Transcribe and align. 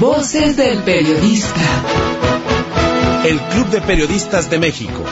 Voces 0.00 0.58
del 0.58 0.82
Periodista. 0.82 1.60
El 3.24 3.40
Club 3.40 3.68
de 3.70 3.80
Periodistas 3.80 4.50
de 4.50 4.58
México, 4.58 5.02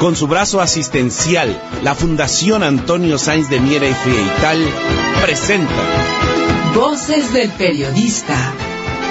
con 0.00 0.16
su 0.16 0.26
brazo 0.26 0.60
asistencial, 0.60 1.62
la 1.84 1.94
Fundación 1.94 2.64
Antonio 2.64 3.18
Sáenz 3.18 3.48
de 3.48 3.60
Miera 3.60 3.86
y 3.86 3.94
Frieital, 3.94 4.58
presenta 5.24 5.72
Voces 6.74 7.32
del 7.32 7.50
Periodista. 7.50 8.36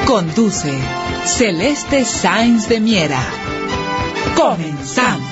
Conduce 0.06 0.78
Celeste 1.26 2.04
Sáenz 2.04 2.68
de 2.68 2.82
Miera. 2.82 3.24
Comenzamos. 4.36 5.31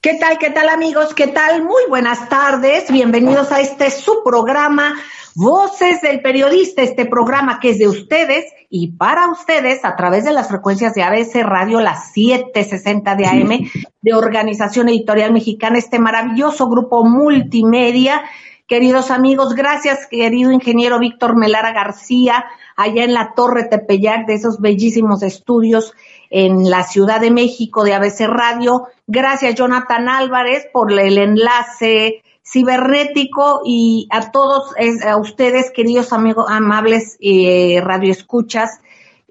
¿Qué 0.00 0.14
tal, 0.14 0.38
qué 0.38 0.50
tal 0.50 0.68
amigos? 0.68 1.12
¿Qué 1.12 1.26
tal? 1.26 1.64
Muy 1.64 1.82
buenas 1.88 2.28
tardes. 2.28 2.88
Bienvenidos 2.88 3.50
a 3.50 3.60
este 3.60 3.90
su 3.90 4.22
programa 4.22 4.94
Voces 5.34 6.00
del 6.02 6.22
Periodista, 6.22 6.82
este 6.82 7.04
programa 7.04 7.58
que 7.58 7.70
es 7.70 7.80
de 7.80 7.88
ustedes 7.88 8.44
y 8.70 8.92
para 8.92 9.28
ustedes 9.28 9.84
a 9.84 9.96
través 9.96 10.24
de 10.24 10.30
las 10.30 10.46
frecuencias 10.46 10.94
de 10.94 11.02
ABC 11.02 11.42
Radio, 11.42 11.80
las 11.80 12.12
760 12.12 13.16
de 13.16 13.26
AM, 13.26 13.70
de 14.00 14.14
Organización 14.14 14.88
Editorial 14.88 15.32
Mexicana, 15.32 15.78
este 15.78 15.98
maravilloso 15.98 16.68
grupo 16.68 17.02
multimedia. 17.02 18.22
Queridos 18.68 19.10
amigos, 19.10 19.54
gracias, 19.54 20.06
querido 20.08 20.52
ingeniero 20.52 20.98
Víctor 20.98 21.36
Melara 21.36 21.72
García, 21.72 22.44
allá 22.76 23.02
en 23.02 23.14
la 23.14 23.32
Torre 23.34 23.64
Tepeyac 23.64 24.26
de 24.26 24.34
esos 24.34 24.60
bellísimos 24.60 25.22
estudios 25.22 25.94
en 26.28 26.68
la 26.68 26.82
Ciudad 26.82 27.18
de 27.18 27.30
México 27.30 27.82
de 27.82 27.94
ABC 27.94 28.26
Radio. 28.26 28.88
Gracias, 29.06 29.54
Jonathan 29.54 30.10
Álvarez, 30.10 30.66
por 30.70 30.92
el 30.92 31.16
enlace 31.16 32.22
cibernético 32.44 33.62
y 33.64 34.06
a 34.10 34.30
todos, 34.32 34.74
a 35.02 35.16
ustedes, 35.16 35.70
queridos 35.70 36.12
amigos, 36.12 36.44
amables 36.50 37.16
eh, 37.22 37.80
radioescuchas 37.82 38.82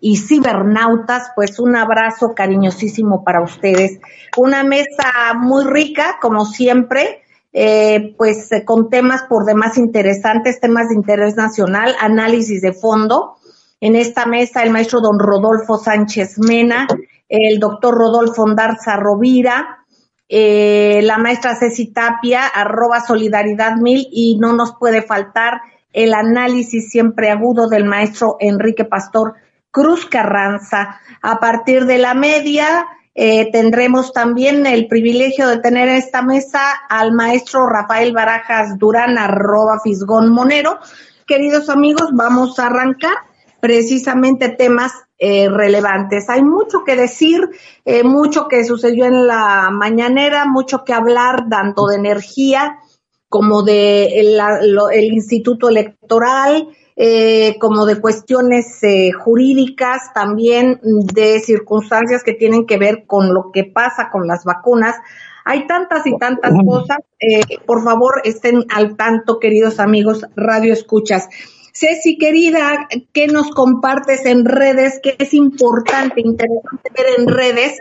y 0.01 0.17
cibernautas, 0.17 1.29
pues 1.35 1.59
un 1.59 1.75
abrazo 1.75 2.33
cariñosísimo 2.33 3.23
para 3.23 3.43
ustedes. 3.43 3.99
Una 4.35 4.63
mesa 4.63 5.35
muy 5.35 5.63
rica, 5.63 6.17
como 6.19 6.43
siempre, 6.43 7.21
eh, 7.53 8.13
pues 8.17 8.49
con 8.65 8.89
temas 8.89 9.23
por 9.23 9.45
demás 9.45 9.77
interesantes, 9.77 10.59
temas 10.59 10.89
de 10.89 10.95
interés 10.95 11.35
nacional, 11.35 11.95
análisis 11.99 12.61
de 12.61 12.73
fondo 12.73 13.37
en 13.79 13.95
esta 13.95 14.25
mesa 14.25 14.63
el 14.63 14.71
maestro 14.71 15.01
don 15.01 15.19
Rodolfo 15.19 15.77
Sánchez 15.77 16.39
Mena, 16.39 16.87
el 17.29 17.59
doctor 17.59 17.95
Rodolfo 17.95 18.43
Ondarza 18.43 18.95
Rovira, 18.95 19.85
eh, 20.29 21.01
la 21.03 21.17
maestra 21.17 21.55
Ceci 21.55 21.93
Tapia, 21.93 22.47
arroba 22.47 23.01
solidaridad 23.01 23.77
mil, 23.77 24.07
y 24.11 24.37
no 24.39 24.53
nos 24.53 24.75
puede 24.75 25.01
faltar 25.01 25.61
el 25.93 26.13
análisis 26.13 26.89
siempre 26.89 27.29
agudo 27.29 27.69
del 27.69 27.85
maestro 27.85 28.37
Enrique 28.39 28.83
Pastor 28.83 29.35
Cruz 29.71 30.05
Carranza. 30.05 30.99
A 31.21 31.39
partir 31.39 31.85
de 31.85 31.97
la 31.97 32.13
media, 32.13 32.85
eh, 33.19 33.49
tendremos 33.51 34.13
también 34.13 34.67
el 34.67 34.87
privilegio 34.87 35.47
de 35.47 35.57
tener 35.57 35.89
en 35.89 35.95
esta 35.95 36.21
mesa 36.21 36.61
al 36.87 37.13
maestro 37.13 37.67
Rafael 37.67 38.13
Barajas 38.13 38.77
Durán, 38.77 39.17
arroba 39.17 39.79
Fisgón 39.83 40.31
Monero. 40.31 40.77
Queridos 41.25 41.67
amigos, 41.69 42.11
vamos 42.13 42.59
a 42.59 42.67
arrancar 42.67 43.15
precisamente 43.59 44.49
temas 44.49 44.91
eh, 45.17 45.49
relevantes. 45.49 46.29
Hay 46.29 46.43
mucho 46.43 46.83
que 46.85 46.95
decir, 46.95 47.41
eh, 47.85 48.03
mucho 48.03 48.47
que 48.47 48.63
sucedió 48.63 49.05
en 49.05 49.25
la 49.25 49.71
mañanera, 49.71 50.45
mucho 50.45 50.83
que 50.83 50.93
hablar 50.93 51.49
tanto 51.49 51.87
de 51.87 51.95
energía 51.95 52.77
como 53.29 53.63
de 53.63 54.19
el, 54.19 55.11
Instituto 55.11 55.69
Electoral, 55.69 56.67
eh, 56.97 57.57
como 57.59 57.85
de 57.85 58.01
cuestiones 58.01 58.81
jurídicas, 59.23 60.11
también 60.13 60.81
de 60.81 61.39
circunstancias 61.39 62.23
que 62.23 62.33
tienen 62.33 62.65
que 62.65 62.77
ver 62.77 63.05
con 63.05 63.33
lo 63.33 63.51
que 63.53 63.63
pasa 63.63 64.09
con 64.11 64.27
las 64.27 64.43
vacunas. 64.43 64.95
Hay 65.45 65.67
tantas 65.67 66.05
y 66.07 66.17
tantas 66.17 66.51
cosas. 66.65 66.97
por 67.65 67.83
favor, 67.83 68.21
estén 68.25 68.65
al 68.73 68.97
tanto, 68.97 69.39
queridos 69.39 69.79
amigos, 69.79 70.25
radio 70.35 70.73
escuchas. 70.73 71.29
Ceci, 71.79 72.17
querida, 72.17 72.87
¿qué 73.13 73.27
nos 73.27 73.51
compartes 73.51 74.25
en 74.25 74.45
redes? 74.45 74.99
¿Qué 75.03 75.15
es 75.19 75.35
importante, 75.35 76.21
interesante 76.21 76.91
ver 76.97 77.19
en 77.19 77.27
redes? 77.27 77.77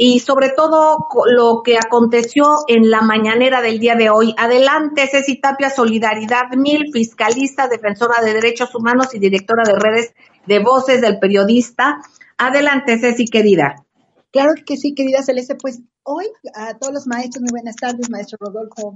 Y 0.00 0.20
sobre 0.20 0.50
todo 0.50 1.08
lo 1.26 1.62
que 1.64 1.76
aconteció 1.76 2.44
en 2.68 2.88
la 2.88 3.02
mañanera 3.02 3.60
del 3.60 3.80
día 3.80 3.96
de 3.96 4.10
hoy. 4.10 4.32
Adelante, 4.38 5.08
Ceci 5.10 5.40
Tapia, 5.40 5.70
Solidaridad 5.70 6.52
Mil, 6.56 6.92
fiscalista, 6.92 7.66
defensora 7.66 8.22
de 8.24 8.32
derechos 8.32 8.72
humanos 8.76 9.12
y 9.12 9.18
directora 9.18 9.64
de 9.64 9.74
redes 9.74 10.14
de 10.46 10.60
voces 10.60 11.00
del 11.00 11.18
periodista. 11.18 11.98
Adelante, 12.38 13.00
Ceci, 13.00 13.24
querida. 13.24 13.84
Claro 14.30 14.52
que 14.64 14.76
sí, 14.76 14.94
querida 14.94 15.22
Celeste. 15.24 15.56
Pues 15.56 15.80
hoy 16.04 16.26
a 16.54 16.78
todos 16.78 16.94
los 16.94 17.06
maestros, 17.08 17.42
muy 17.42 17.50
buenas 17.50 17.74
tardes, 17.74 18.08
maestro 18.08 18.38
Rodolfo, 18.40 18.94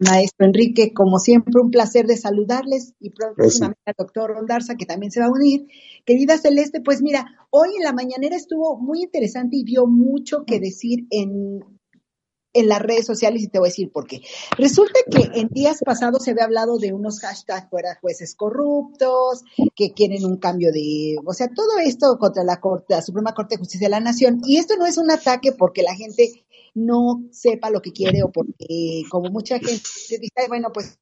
maestro 0.00 0.46
Enrique, 0.46 0.92
como 0.92 1.18
siempre, 1.18 1.60
un 1.60 1.70
placer 1.70 2.06
de 2.06 2.16
saludarles 2.16 2.94
y 3.00 3.10
próximamente 3.10 3.80
al 3.86 3.94
doctor 3.98 4.30
Rondarza, 4.30 4.76
que 4.76 4.86
también 4.86 5.12
se 5.12 5.20
va 5.20 5.26
a 5.26 5.32
unir. 5.32 5.66
Querida 6.04 6.38
Celeste, 6.38 6.80
pues 6.80 7.02
mira, 7.02 7.26
hoy 7.50 7.70
en 7.76 7.84
la 7.84 7.92
mañanera 7.92 8.36
estuvo 8.36 8.78
muy 8.78 9.02
interesante 9.02 9.56
y 9.56 9.64
dio 9.64 9.86
mucho 9.86 10.44
que 10.46 10.60
decir 10.60 11.06
en 11.10 11.60
en 12.54 12.68
las 12.68 12.80
redes 12.80 13.04
sociales 13.04 13.42
y 13.42 13.48
te 13.48 13.58
voy 13.58 13.68
a 13.68 13.70
decir 13.70 13.90
por 13.92 14.06
qué. 14.06 14.22
Resulta 14.56 15.00
que 15.10 15.40
en 15.40 15.48
días 15.48 15.80
pasados 15.84 16.22
se 16.24 16.30
había 16.30 16.44
hablado 16.44 16.78
de 16.78 16.92
unos 16.92 17.20
hashtags 17.20 17.68
fuera 17.68 17.98
jueces 18.00 18.34
corruptos, 18.34 19.42
que 19.74 19.92
quieren 19.92 20.24
un 20.24 20.38
cambio 20.38 20.70
de, 20.72 21.16
o 21.26 21.34
sea, 21.34 21.48
todo 21.48 21.78
esto 21.84 22.16
contra 22.18 22.44
la 22.44 22.60
Corte, 22.60 22.94
la 22.94 23.02
Suprema 23.02 23.34
Corte 23.34 23.56
de 23.56 23.58
Justicia 23.58 23.86
de 23.86 23.90
la 23.90 24.00
Nación. 24.00 24.40
Y 24.46 24.58
esto 24.58 24.76
no 24.76 24.86
es 24.86 24.96
un 24.96 25.10
ataque 25.10 25.52
porque 25.52 25.82
la 25.82 25.96
gente 25.96 26.43
no 26.74 27.24
sepa 27.30 27.70
lo 27.70 27.80
que 27.80 27.92
quiere 27.92 28.22
o 28.22 28.32
porque 28.32 29.02
como 29.08 29.30
mucha 29.30 29.58
gente 29.58 29.82
dice, 30.08 30.48
bueno, 30.48 30.70
pues 30.74 30.98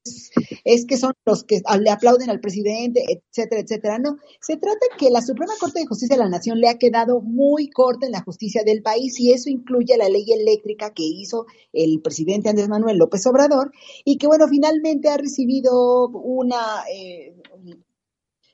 es 0.63 0.85
que 0.85 0.97
son 0.97 1.13
los 1.25 1.43
que 1.43 1.61
le 1.79 1.89
aplauden 1.89 2.29
al 2.29 2.39
presidente, 2.39 3.03
etcétera, 3.07 3.61
etcétera. 3.61 3.99
No, 3.99 4.17
se 4.39 4.57
trata 4.57 4.85
que 4.97 5.09
la 5.09 5.21
Suprema 5.21 5.53
Corte 5.59 5.79
de 5.79 5.87
Justicia 5.87 6.15
de 6.15 6.23
la 6.23 6.29
Nación 6.29 6.59
le 6.59 6.69
ha 6.69 6.77
quedado 6.77 7.21
muy 7.21 7.69
corta 7.69 8.05
en 8.05 8.11
la 8.11 8.21
justicia 8.21 8.63
del 8.63 8.83
país 8.83 9.19
y 9.19 9.31
eso 9.31 9.49
incluye 9.49 9.97
la 9.97 10.09
ley 10.09 10.25
eléctrica 10.31 10.93
que 10.93 11.03
hizo 11.03 11.47
el 11.73 12.01
presidente 12.01 12.49
Andrés 12.49 12.69
Manuel 12.69 12.97
López 12.97 13.25
Obrador 13.25 13.71
y 14.05 14.17
que 14.17 14.27
bueno, 14.27 14.47
finalmente 14.47 15.09
ha 15.09 15.17
recibido 15.17 16.07
una, 16.07 16.83
eh, 16.91 17.35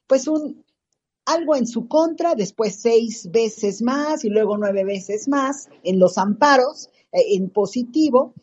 pues 0.07 0.27
un, 0.27 0.63
algo 1.25 1.55
en 1.55 1.67
su 1.67 1.87
contra, 1.87 2.33
después 2.33 2.77
seis 2.81 3.29
veces 3.29 3.81
más 3.81 4.23
y 4.23 4.29
luego 4.29 4.57
nueve 4.57 4.83
veces 4.83 5.27
más 5.27 5.69
en 5.83 5.99
los 5.99 6.17
amparos 6.17 6.89
en 7.11 7.49
positivo. 7.49 8.33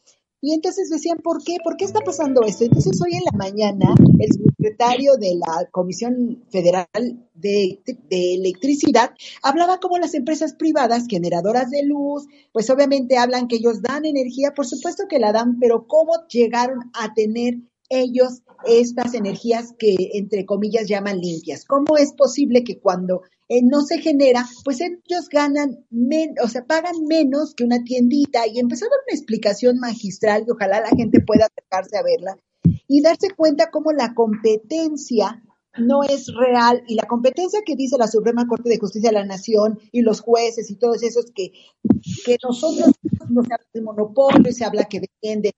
Y 0.41 0.54
entonces 0.54 0.91
decían, 0.91 1.19
¿por 1.25 1.43
qué? 1.43 1.56
¿Por 1.65 1.77
qué 1.77 1.84
está 1.84 2.00
pasando 2.00 2.43
esto? 2.43 2.65
Entonces 2.65 3.00
hoy 3.03 3.16
en 3.16 3.25
la 3.25 3.37
mañana 3.37 3.94
el 4.19 4.31
secretario 4.32 5.16
de 5.16 5.34
la 5.34 5.69
Comisión 5.71 6.44
Federal 6.50 6.87
de, 7.34 7.81
de, 7.84 8.34
Electricidad 8.34 9.10
hablaba 9.43 9.81
como 9.81 9.99
las 9.99 10.15
empresas 10.15 10.55
privadas 10.55 11.06
generadoras 11.09 11.71
de 11.71 11.84
luz, 11.84 12.26
pues 12.53 12.69
obviamente 12.71 13.16
hablan 13.16 13.49
que 13.49 13.56
ellos 13.56 13.82
dan 13.82 14.05
energía, 14.05 14.53
por 14.55 14.66
supuesto 14.66 15.05
que 15.09 15.19
la 15.19 15.32
dan, 15.32 15.59
pero 15.59 15.87
¿cómo 15.87 16.12
llegaron 16.28 16.91
a 16.93 17.15
tener 17.15 17.55
ellos 17.88 18.43
estas 18.66 19.15
energías 19.15 19.72
que 19.78 19.97
entre 20.15 20.44
comillas 20.44 20.87
llaman 20.87 21.19
limpias? 21.19 21.65
¿Cómo 21.65 21.97
es 21.97 22.12
posible 22.12 22.62
que 22.62 22.78
cuando 22.78 23.22
eh, 23.48 23.62
no 23.62 23.82
se 23.82 23.98
genera, 23.98 24.44
pues 24.64 24.80
ellos 24.80 25.28
ganan, 25.30 25.84
o 26.42 26.48
sea, 26.48 26.64
pagan 26.64 27.04
menos 27.08 27.54
que 27.54 27.64
una 27.64 27.84
tiendita 27.84 28.46
y 28.46 28.58
empezó 28.58 28.86
a 28.86 28.88
dar 28.88 28.98
una 29.06 29.16
explicación 29.16 29.78
magistral 29.78 30.44
y 30.46 30.50
ojalá 30.50 30.80
la 30.80 30.90
gente 30.96 31.20
pueda 31.20 31.46
acercarse 31.46 31.96
a 31.96 32.02
verla 32.02 32.37
y 32.88 33.02
darse 33.02 33.31
cuenta 33.37 33.70
cómo 33.70 33.93
la 33.93 34.14
competencia 34.14 35.43
no 35.78 36.02
es 36.02 36.32
real. 36.34 36.82
Y 36.87 36.94
la 36.94 37.05
competencia 37.05 37.61
que 37.64 37.76
dice 37.76 37.96
la 37.99 38.08
Suprema 38.08 38.46
Corte 38.46 38.69
de 38.69 38.78
Justicia 38.78 39.11
de 39.11 39.14
la 39.14 39.26
Nación 39.26 39.78
y 39.93 40.02
los 40.02 40.20
jueces 40.20 40.70
y 40.70 40.76
todos 40.76 41.02
esos 41.02 41.26
que, 41.34 41.52
que 42.25 42.37
nosotros 42.43 42.93
no 43.28 43.43
se 43.43 43.55
habla 43.55 43.67
de 43.73 43.81
monopolio 43.82 44.52
se 44.52 44.64
habla 44.64 44.84
que 44.84 45.00
defiende 45.00 45.52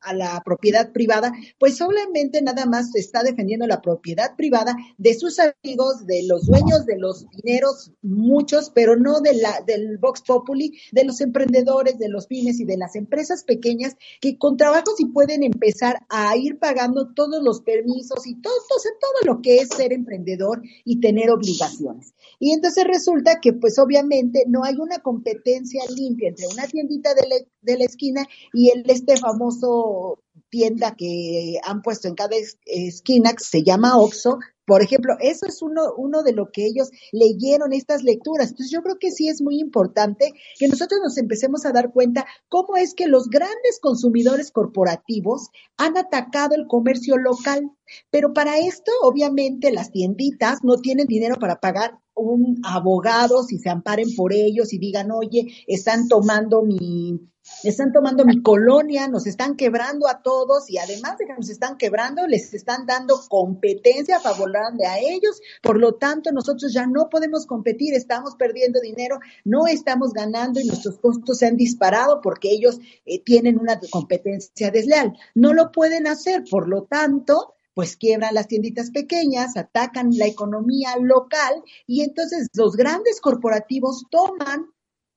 a 0.00 0.14
la 0.14 0.40
propiedad 0.44 0.92
privada, 0.92 1.32
pues 1.58 1.80
obviamente 1.80 2.40
nada 2.42 2.66
más 2.66 2.94
está 2.94 3.22
defendiendo 3.22 3.66
la 3.66 3.80
propiedad 3.80 4.36
privada 4.36 4.76
de 4.98 5.14
sus 5.14 5.38
amigos, 5.40 6.06
de 6.06 6.22
los 6.26 6.46
dueños 6.46 6.86
de 6.86 6.98
los 6.98 7.26
dineros, 7.30 7.92
muchos, 8.02 8.70
pero 8.70 8.96
no 8.96 9.20
de 9.20 9.34
la, 9.34 9.62
del 9.66 9.98
Vox 9.98 10.22
Populi, 10.22 10.78
de 10.92 11.04
los 11.04 11.20
emprendedores, 11.20 11.98
de 11.98 12.08
los 12.08 12.26
pymes 12.26 12.60
y 12.60 12.64
de 12.64 12.76
las 12.76 12.94
empresas 12.94 13.44
pequeñas 13.44 13.96
que 14.20 14.38
con 14.38 14.56
trabajo 14.56 14.92
sí 14.96 15.06
pueden 15.06 15.42
empezar 15.42 16.00
a 16.08 16.36
ir 16.36 16.58
pagando 16.58 17.12
todos 17.14 17.42
los 17.42 17.60
permisos 17.62 18.26
y 18.26 18.40
todo, 18.40 18.54
todo, 18.68 18.78
todo 19.00 19.34
lo 19.34 19.42
que 19.42 19.57
es 19.60 19.68
ser 19.68 19.92
emprendedor 19.92 20.62
y 20.84 21.00
tener 21.00 21.30
obligaciones. 21.30 22.14
Y 22.38 22.52
entonces 22.52 22.84
resulta 22.84 23.40
que 23.40 23.52
pues 23.52 23.78
obviamente 23.78 24.44
no 24.46 24.64
hay 24.64 24.76
una 24.76 24.98
competencia 24.98 25.82
limpia 25.94 26.28
entre 26.28 26.46
una 26.48 26.66
tiendita 26.66 27.14
de 27.14 27.28
la, 27.28 27.36
de 27.62 27.78
la 27.78 27.84
esquina 27.84 28.26
y 28.52 28.70
el 28.70 28.84
este 28.88 29.16
famoso 29.16 30.22
tienda 30.50 30.94
que 30.96 31.58
han 31.64 31.82
puesto 31.82 32.08
en 32.08 32.14
cada 32.14 32.36
esquina 32.66 33.32
que 33.32 33.44
se 33.44 33.62
llama 33.62 33.98
Oxo, 33.98 34.38
por 34.68 34.82
ejemplo, 34.82 35.14
eso 35.18 35.46
es 35.46 35.62
uno, 35.62 35.94
uno 35.96 36.22
de 36.22 36.34
lo 36.34 36.52
que 36.52 36.66
ellos 36.66 36.90
leyeron 37.10 37.72
estas 37.72 38.02
lecturas. 38.02 38.50
Entonces 38.50 38.70
yo 38.70 38.82
creo 38.82 38.98
que 39.00 39.10
sí 39.10 39.26
es 39.30 39.40
muy 39.40 39.58
importante 39.58 40.34
que 40.58 40.68
nosotros 40.68 41.00
nos 41.02 41.16
empecemos 41.16 41.64
a 41.64 41.72
dar 41.72 41.90
cuenta 41.90 42.26
cómo 42.50 42.76
es 42.76 42.92
que 42.92 43.06
los 43.06 43.30
grandes 43.30 43.80
consumidores 43.80 44.52
corporativos 44.52 45.48
han 45.78 45.96
atacado 45.96 46.54
el 46.54 46.66
comercio 46.66 47.16
local. 47.16 47.70
Pero 48.10 48.34
para 48.34 48.58
esto, 48.58 48.92
obviamente, 49.00 49.72
las 49.72 49.90
tienditas 49.90 50.58
no 50.62 50.76
tienen 50.76 51.06
dinero 51.06 51.36
para 51.40 51.60
pagar 51.60 51.98
un 52.18 52.60
abogado 52.64 53.42
si 53.42 53.58
se 53.58 53.70
amparen 53.70 54.14
por 54.16 54.32
ellos 54.32 54.72
y 54.72 54.78
digan, 54.78 55.10
oye, 55.10 55.46
están 55.66 56.08
tomando 56.08 56.62
mi, 56.62 57.20
están 57.64 57.92
tomando 57.92 58.24
mi 58.24 58.42
colonia, 58.42 59.08
nos 59.08 59.26
están 59.26 59.56
quebrando 59.56 60.08
a 60.08 60.22
todos 60.22 60.70
y 60.70 60.78
además 60.78 61.18
de 61.18 61.26
que 61.26 61.34
nos 61.34 61.48
están 61.48 61.76
quebrando, 61.76 62.26
les 62.26 62.54
están 62.54 62.86
dando 62.86 63.20
competencia 63.28 64.20
favorable 64.20 64.86
a 64.86 64.98
ellos. 64.98 65.40
Por 65.62 65.78
lo 65.78 65.94
tanto, 65.94 66.30
nosotros 66.32 66.72
ya 66.72 66.86
no 66.86 67.08
podemos 67.08 67.46
competir, 67.46 67.94
estamos 67.94 68.36
perdiendo 68.36 68.80
dinero, 68.80 69.18
no 69.44 69.66
estamos 69.66 70.12
ganando 70.12 70.60
y 70.60 70.66
nuestros 70.66 70.98
costos 70.98 71.38
se 71.38 71.46
han 71.46 71.56
disparado 71.56 72.20
porque 72.20 72.50
ellos 72.50 72.78
eh, 73.06 73.22
tienen 73.22 73.58
una 73.58 73.80
competencia 73.90 74.70
desleal. 74.70 75.16
No 75.34 75.52
lo 75.52 75.72
pueden 75.72 76.06
hacer, 76.06 76.44
por 76.48 76.68
lo 76.68 76.84
tanto, 76.84 77.54
pues 77.78 77.96
quiebran 77.96 78.34
las 78.34 78.48
tienditas 78.48 78.90
pequeñas, 78.90 79.56
atacan 79.56 80.10
la 80.10 80.26
economía 80.26 80.96
local 81.00 81.62
y 81.86 82.02
entonces 82.02 82.48
los 82.52 82.74
grandes 82.74 83.20
corporativos 83.20 84.06
toman, 84.10 84.66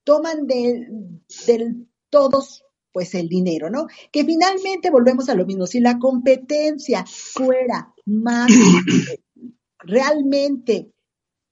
toman 0.03 0.45
del, 0.45 1.23
del 1.47 1.87
todos 2.11 2.63
pues 2.91 3.15
el 3.15 3.29
dinero, 3.29 3.71
¿no? 3.71 3.87
Que 4.11 4.23
finalmente 4.23 4.91
volvemos 4.91 5.27
a 5.29 5.33
lo 5.33 5.47
mismo, 5.47 5.65
si 5.65 5.79
la 5.79 5.97
competencia 5.97 7.03
fuera 7.07 7.95
más 8.05 8.51
realmente 9.79 10.91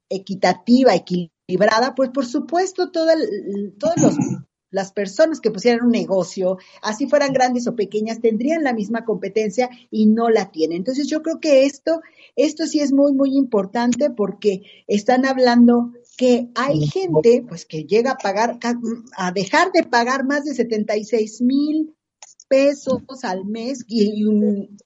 equitativa, 0.09 0.93
equilibrada, 0.93 1.95
pues 1.95 2.11
por 2.11 2.27
supuesto 2.27 2.91
todas 2.91 3.17
las 4.71 4.91
personas 4.91 5.39
que 5.39 5.51
pusieran 5.51 5.85
un 5.85 5.91
negocio, 5.91 6.57
así 6.81 7.07
fueran 7.07 7.33
grandes 7.33 7.67
o 7.67 7.75
pequeñas, 7.75 8.21
tendrían 8.21 8.63
la 8.63 8.73
misma 8.73 9.05
competencia 9.05 9.69
y 9.89 10.05
no 10.05 10.29
la 10.29 10.51
tienen. 10.51 10.77
Entonces 10.77 11.07
yo 11.07 11.21
creo 11.21 11.39
que 11.39 11.65
esto, 11.65 12.01
esto 12.35 12.65
sí 12.65 12.79
es 12.79 12.91
muy, 12.91 13.13
muy 13.13 13.35
importante 13.35 14.09
porque 14.09 14.63
están 14.87 15.25
hablando 15.25 15.93
que 16.17 16.49
hay 16.55 16.85
gente 16.87 17.45
pues 17.47 17.65
que 17.65 17.85
llega 17.85 18.11
a 18.11 18.17
pagar, 18.17 18.59
a 19.17 19.31
dejar 19.31 19.71
de 19.71 19.83
pagar 19.83 20.25
más 20.25 20.43
de 20.43 20.53
76 20.53 21.41
mil 21.41 21.95
pesos 22.49 23.03
al 23.23 23.45
mes 23.45 23.85
y, 23.87 24.25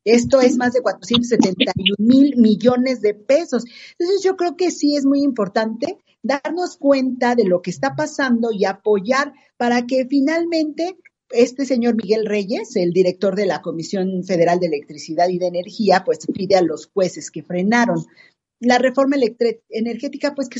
esto 0.03 0.41
es 0.41 0.57
más 0.57 0.74
de 0.74 0.81
471 0.81 1.95
mil 1.97 2.36
millones 2.38 3.01
de 3.01 3.15
pesos. 3.15 3.63
Entonces 3.97 4.21
yo 4.24 4.36
creo 4.36 4.56
que 4.56 4.69
sí 4.69 4.95
es 4.95 5.06
muy 5.06 5.24
importante 5.24 5.97
darnos 6.24 6.78
cuenta 6.78 7.36
de 7.36 7.44
lo 7.44 7.62
que 7.62 7.70
está 7.70 7.96
pasando 7.96 8.52
y 8.52 8.66
apoyar 8.66 9.34
para 9.58 9.86
que 9.86 10.08
finalmente 10.10 10.98
este 11.30 11.66
señor 11.66 11.96
Miguel 11.96 12.25
Reyes, 12.25 12.75
el 12.75 12.92
director 12.92 13.36
de 13.36 13.46
la 13.46 13.62
Comisión 13.62 14.24
Federal 14.24 14.60
de 14.60 14.68
Electricidad 14.68 15.28
y 15.30 15.38
de 15.38 15.48
Energía, 15.48 16.04
pues 16.06 16.20
pide 16.34 16.56
a 16.56 16.62
los 16.62 16.90
jueces 16.94 17.30
que 17.30 17.44
frenaron 17.44 18.06
la 18.60 18.78
reforma 18.78 19.18
energética, 19.70 20.34
pues 20.34 20.48
que 20.50 20.60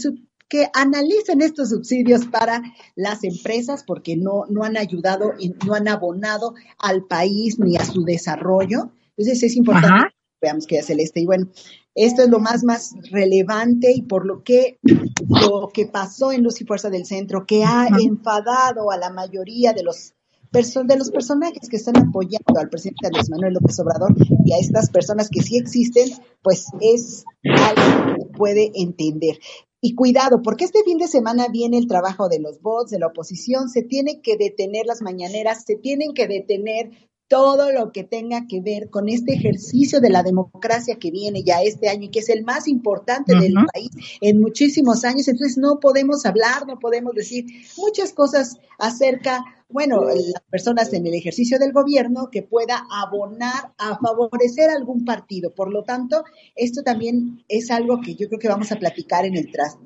que 0.50 0.70
analicen 0.74 1.42
estos 1.42 1.70
subsidios 1.70 2.28
para 2.28 2.62
las 2.96 3.24
empresas 3.24 3.84
porque 3.84 4.16
no, 4.18 4.46
no 4.50 4.64
han 4.64 4.78
ayudado 4.78 5.34
y 5.40 5.56
no 5.66 5.74
han 5.74 5.88
abonado 5.88 6.54
al 6.78 7.06
país 7.06 7.58
ni 7.58 7.76
a 7.76 7.86
su 7.86 8.04
desarrollo. 8.04 8.92
Entonces 9.18 9.42
es 9.42 9.56
importante 9.56 10.14
veamos 10.44 10.68
que 10.68 10.78
es 10.78 10.86
Celeste. 10.86 11.22
Y 11.22 11.26
bueno, 11.26 11.48
esto 11.96 12.22
es 12.22 12.30
lo 12.30 12.40
más, 12.40 12.64
más 12.64 12.94
relevante 13.12 13.92
y 13.92 14.04
por 14.04 14.26
lo 14.26 14.44
que 14.44 14.78
lo 14.82 15.70
que 15.74 15.88
pasó 15.88 16.32
en 16.32 16.44
Luz 16.44 16.62
y 16.62 16.66
Fuerza 16.66 16.90
del 16.90 17.06
Centro, 17.06 17.46
que 17.46 17.64
ha 17.64 17.88
enfadado 18.00 18.92
a 18.92 18.98
la 18.98 19.10
mayoría 19.10 19.74
de 19.74 19.84
los 19.84 20.14
de 20.52 20.98
los 20.98 21.10
personajes 21.10 21.68
que 21.68 21.78
están 21.78 21.98
apoyando 21.98 22.60
al 22.60 22.70
presidente 22.70 23.08
Andrés 23.08 23.28
Manuel 23.32 23.56
López 23.56 23.80
Obrador 23.80 24.14
y 24.46 24.54
a 24.54 24.60
estas 24.60 24.92
personas 24.92 25.28
que 25.30 25.42
sí 25.42 25.58
existen, 25.58 26.12
pues 26.44 26.68
es 26.80 27.26
algo 27.44 28.18
que 28.18 28.38
puede 28.38 28.72
entender. 28.76 29.40
Y 29.82 29.96
cuidado, 29.96 30.44
porque 30.44 30.66
este 30.66 30.84
fin 30.84 31.00
de 31.00 31.08
semana 31.08 31.48
viene 31.52 31.80
el 31.80 31.88
trabajo 31.88 32.30
de 32.30 32.40
los 32.40 32.62
bots, 32.62 32.92
de 32.92 33.00
la 33.00 33.08
oposición, 33.08 33.68
se 33.68 33.82
tiene 33.82 34.22
que 34.22 34.38
detener 34.38 34.86
las 34.86 35.02
mañaneras, 35.02 35.64
se 35.66 35.76
tienen 35.76 36.14
que 36.14 36.28
detener 36.28 36.92
todo 37.28 37.72
lo 37.72 37.92
que 37.92 38.04
tenga 38.04 38.48
que 38.48 38.62
ver 38.62 38.90
con 38.90 39.10
este 39.10 39.34
ejercicio 39.34 40.00
de 40.00 40.10
la 40.10 40.24
democracia 40.24 40.98
que 41.00 41.12
viene 41.12 41.44
ya 41.44 41.62
este 41.62 41.90
año 41.90 42.04
y 42.04 42.10
que 42.10 42.20
es 42.20 42.30
el 42.30 42.44
más 42.44 42.68
importante 42.68 43.36
del 43.36 43.54
país 43.74 43.90
en 44.22 44.40
muchísimos 44.40 45.04
años. 45.04 45.28
Entonces 45.28 45.58
no 45.58 45.80
podemos 45.80 46.26
hablar, 46.26 46.68
no 46.68 46.80
podemos 46.80 47.14
decir 47.16 47.46
muchas 47.78 48.14
cosas 48.14 48.58
acerca, 48.78 49.44
bueno, 49.70 50.04
las 50.04 50.44
personas 50.50 50.94
en 50.94 51.08
el 51.08 51.16
ejercicio 51.16 51.58
del 51.58 51.72
gobierno 51.72 52.30
que 52.32 52.44
pueda 52.44 52.86
abonar 52.92 53.74
a 53.78 53.98
favorecer 53.98 54.70
algún 54.70 55.06
partido. 55.06 55.54
Por 55.56 55.72
lo 55.72 55.84
tanto, 55.84 56.24
esto 56.56 56.84
también 56.84 57.44
es 57.48 57.72
algo 57.72 58.02
que 58.02 58.16
yo 58.16 58.28
creo 58.28 58.40
que 58.40 58.50
vamos 58.50 58.72
a 58.72 58.78
platicar 58.78 59.26
en 59.26 59.38
el 59.38 59.52
tras 59.52 59.78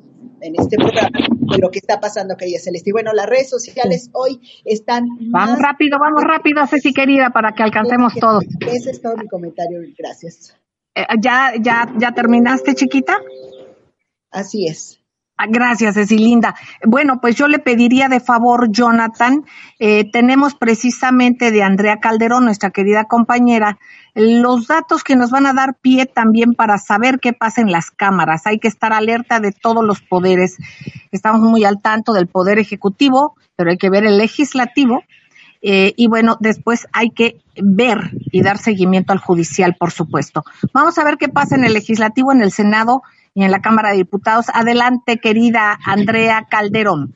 en 0.41 0.53
este 0.59 0.77
programa 0.77 1.09
de 1.29 1.57
lo 1.57 1.71
que 1.71 1.79
está 1.79 1.99
pasando, 1.99 2.35
querida 2.35 2.59
Celeste. 2.59 2.89
Y 2.89 2.93
bueno, 2.93 3.13
las 3.13 3.25
redes 3.27 3.49
sociales 3.49 4.09
hoy 4.13 4.39
están. 4.65 5.05
Vamos 5.31 5.59
rápido, 5.59 5.97
vamos 5.99 6.23
rápido, 6.23 6.65
Ceci 6.67 6.93
querida, 6.93 7.29
para 7.31 7.53
que 7.53 7.63
alcancemos 7.63 8.13
todos. 8.15 8.43
Ese 8.61 8.91
es 8.91 9.01
todo 9.01 9.15
mi 9.17 9.27
comentario, 9.27 9.79
gracias. 9.97 10.55
Eh, 10.95 11.05
¿Ya, 11.21 11.53
ya, 11.59 11.93
ya 11.97 12.11
terminaste, 12.13 12.75
chiquita? 12.75 13.21
Así 14.31 14.67
es. 14.67 14.99
Gracias, 15.45 15.93
Cecilinda. 15.93 16.55
Bueno, 16.83 17.19
pues 17.21 17.35
yo 17.35 17.47
le 17.47 17.59
pediría 17.59 18.09
de 18.09 18.19
favor, 18.19 18.71
Jonathan, 18.71 19.45
eh, 19.77 20.09
tenemos 20.09 20.55
precisamente 20.55 21.51
de 21.51 21.61
Andrea 21.61 21.99
Calderón, 21.99 22.45
nuestra 22.45 22.71
querida 22.71 23.05
compañera, 23.05 23.77
los 24.15 24.65
datos 24.65 25.03
que 25.03 25.15
nos 25.15 25.29
van 25.29 25.45
a 25.45 25.53
dar 25.53 25.75
pie 25.75 26.07
también 26.07 26.53
para 26.53 26.79
saber 26.79 27.19
qué 27.19 27.33
pasa 27.33 27.61
en 27.61 27.71
las 27.71 27.91
cámaras. 27.91 28.47
Hay 28.47 28.57
que 28.57 28.67
estar 28.67 28.93
alerta 28.93 29.39
de 29.39 29.51
todos 29.51 29.85
los 29.85 30.01
poderes. 30.01 30.57
Estamos 31.11 31.41
muy 31.41 31.63
al 31.65 31.81
tanto 31.83 32.13
del 32.13 32.25
poder 32.25 32.57
ejecutivo, 32.57 33.35
pero 33.55 33.69
hay 33.69 33.77
que 33.77 33.91
ver 33.91 34.05
el 34.05 34.17
legislativo. 34.17 35.03
Eh, 35.61 35.93
y 35.97 36.07
bueno, 36.07 36.37
después 36.39 36.87
hay 36.93 37.11
que 37.11 37.37
ver 37.61 38.11
y 38.31 38.41
dar 38.41 38.57
seguimiento 38.57 39.13
al 39.13 39.19
judicial, 39.19 39.75
por 39.77 39.91
supuesto. 39.91 40.43
Vamos 40.73 40.97
a 40.97 41.03
ver 41.03 41.17
qué 41.17 41.29
pasa 41.29 41.55
en 41.55 41.63
el 41.63 41.73
legislativo, 41.73 42.31
en 42.31 42.41
el 42.41 42.51
Senado 42.51 43.03
y 43.37 43.43
en 43.43 43.51
la 43.51 43.61
Cámara 43.61 43.91
de 43.91 43.97
Diputados. 43.97 44.47
Adelante, 44.51 45.19
querida 45.19 45.77
Andrea 45.85 46.47
Calderón. 46.49 47.13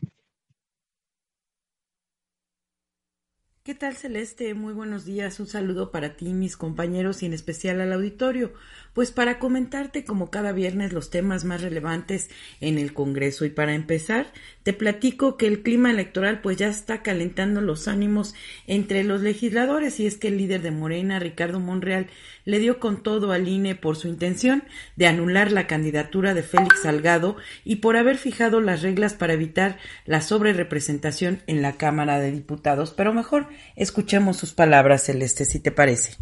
¿Qué 3.64 3.74
tal 3.74 3.96
Celeste? 3.96 4.54
Muy 4.54 4.74
buenos 4.74 5.04
días. 5.06 5.40
Un 5.40 5.48
saludo 5.48 5.90
para 5.90 6.16
ti, 6.16 6.34
mis 6.34 6.58
compañeros 6.58 7.24
y 7.24 7.26
en 7.26 7.34
especial 7.34 7.82
al 7.82 7.92
auditorio 7.94 8.54
pues 8.94 9.12
para 9.12 9.40
comentarte 9.40 10.04
como 10.04 10.30
cada 10.30 10.52
viernes 10.52 10.94
los 10.94 11.10
temas 11.10 11.46
más 11.46 11.62
relevantes 11.62 12.30
en 12.60 12.78
el 12.78 12.94
Congreso. 12.94 13.46
Y 13.46 13.50
para 13.50 13.74
empezar, 13.74 14.32
te 14.64 14.74
platico 14.74 15.38
que 15.38 15.48
el 15.48 15.64
clima 15.64 15.92
electoral 15.92 16.42
pues 16.42 16.58
ya 16.58 16.68
está 16.68 17.02
calentando 17.02 17.62
los 17.62 17.88
ánimos 17.88 18.34
entre 18.68 19.04
los 19.04 19.22
legisladores 19.22 20.00
y 20.00 20.08
es 20.08 20.18
que 20.18 20.28
el 20.28 20.38
líder 20.38 20.62
de 20.62 20.72
Morena, 20.72 21.20
Ricardo 21.20 21.60
Monreal, 21.60 22.08
le 22.46 22.60
dio 22.60 22.80
con 22.80 23.04
todo 23.04 23.32
al 23.32 23.48
INE 23.48 23.76
por 23.76 23.96
su 23.96 24.08
intención 24.08 24.64
de 24.96 25.08
anular 25.08 25.52
la 25.52 25.68
candidatura 25.68 26.34
de 26.34 26.44
Félix 26.44 26.82
Salgado 26.82 27.38
y 27.64 27.78
por 27.78 27.98
haber 27.98 28.18
fijado 28.18 28.62
las 28.62 28.82
reglas 28.82 29.14
para 29.14 29.34
evitar 29.34 29.78
la 30.06 30.22
sobrerepresentación 30.22 31.44
en 31.48 31.62
la 31.62 31.74
Cámara 31.74 32.20
de 32.20 32.32
Diputados. 32.32 32.94
Pero 32.96 33.14
mejor 33.14 33.48
escuchemos 33.76 34.38
sus 34.38 34.54
palabras, 34.54 35.04
Celeste, 35.06 35.46
si 35.46 35.60
te 35.60 35.72
parece 35.72 36.18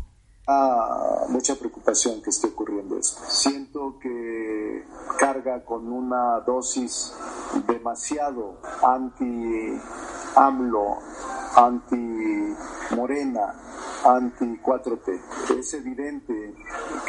mucha 1.29 1.55
preocupación 1.55 2.21
que 2.21 2.29
esté 2.29 2.47
ocurriendo 2.47 2.97
esto. 2.97 3.21
Siento 3.27 3.97
que 3.99 4.85
carga 5.17 5.63
con 5.63 5.91
una 5.91 6.39
dosis 6.41 7.13
demasiado 7.67 8.57
anti-AMLO, 8.83 9.77
anti-Morena, 11.55 13.53
anti-4T. 14.05 15.19
Es 15.59 15.73
evidente 15.73 16.55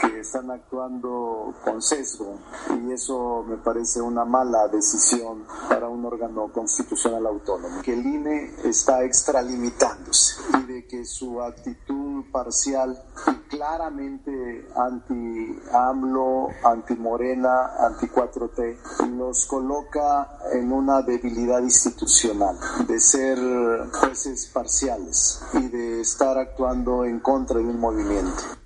que 0.01 0.21
están 0.21 0.51
actuando 0.51 1.55
con 1.65 1.81
sesgo 1.81 2.39
y 2.83 2.93
eso 2.93 3.45
me 3.47 3.57
parece 3.59 4.01
una 4.01 4.25
mala 4.25 4.67
decisión 4.69 5.45
para 5.69 5.89
un 5.89 6.05
órgano 6.05 6.53
constitucional 6.53 7.27
autónomo. 7.27 7.83
Que 7.83 7.93
el 7.95 8.07
INE 8.07 8.55
está 8.65 9.05
extralimitándose 9.05 10.37
y 10.59 10.63
de 10.73 10.87
que 10.87 11.05
su 11.05 11.41
actitud 11.41 12.00
parcial 12.25 12.99
y 13.27 13.35
claramente 13.49 14.67
anti-AMLO, 14.77 16.49
anti-Morena, 16.65 17.73
anti-4T, 17.87 19.09
nos 19.11 19.47
coloca 19.47 20.39
en 20.53 20.73
una 20.73 21.03
debilidad 21.03 21.61
institucional 21.61 22.57
de 22.87 23.01
ser 23.01 23.39
jueces 23.93 24.51
parciales 24.53 25.43
y 25.55 25.69
de 25.69 26.01
estar 26.01 26.39
actuando 26.39 27.05
en 27.05 27.21
contra 27.21 27.59
de 27.59 27.65
un 27.65 27.79
movimiento. 27.79 28.60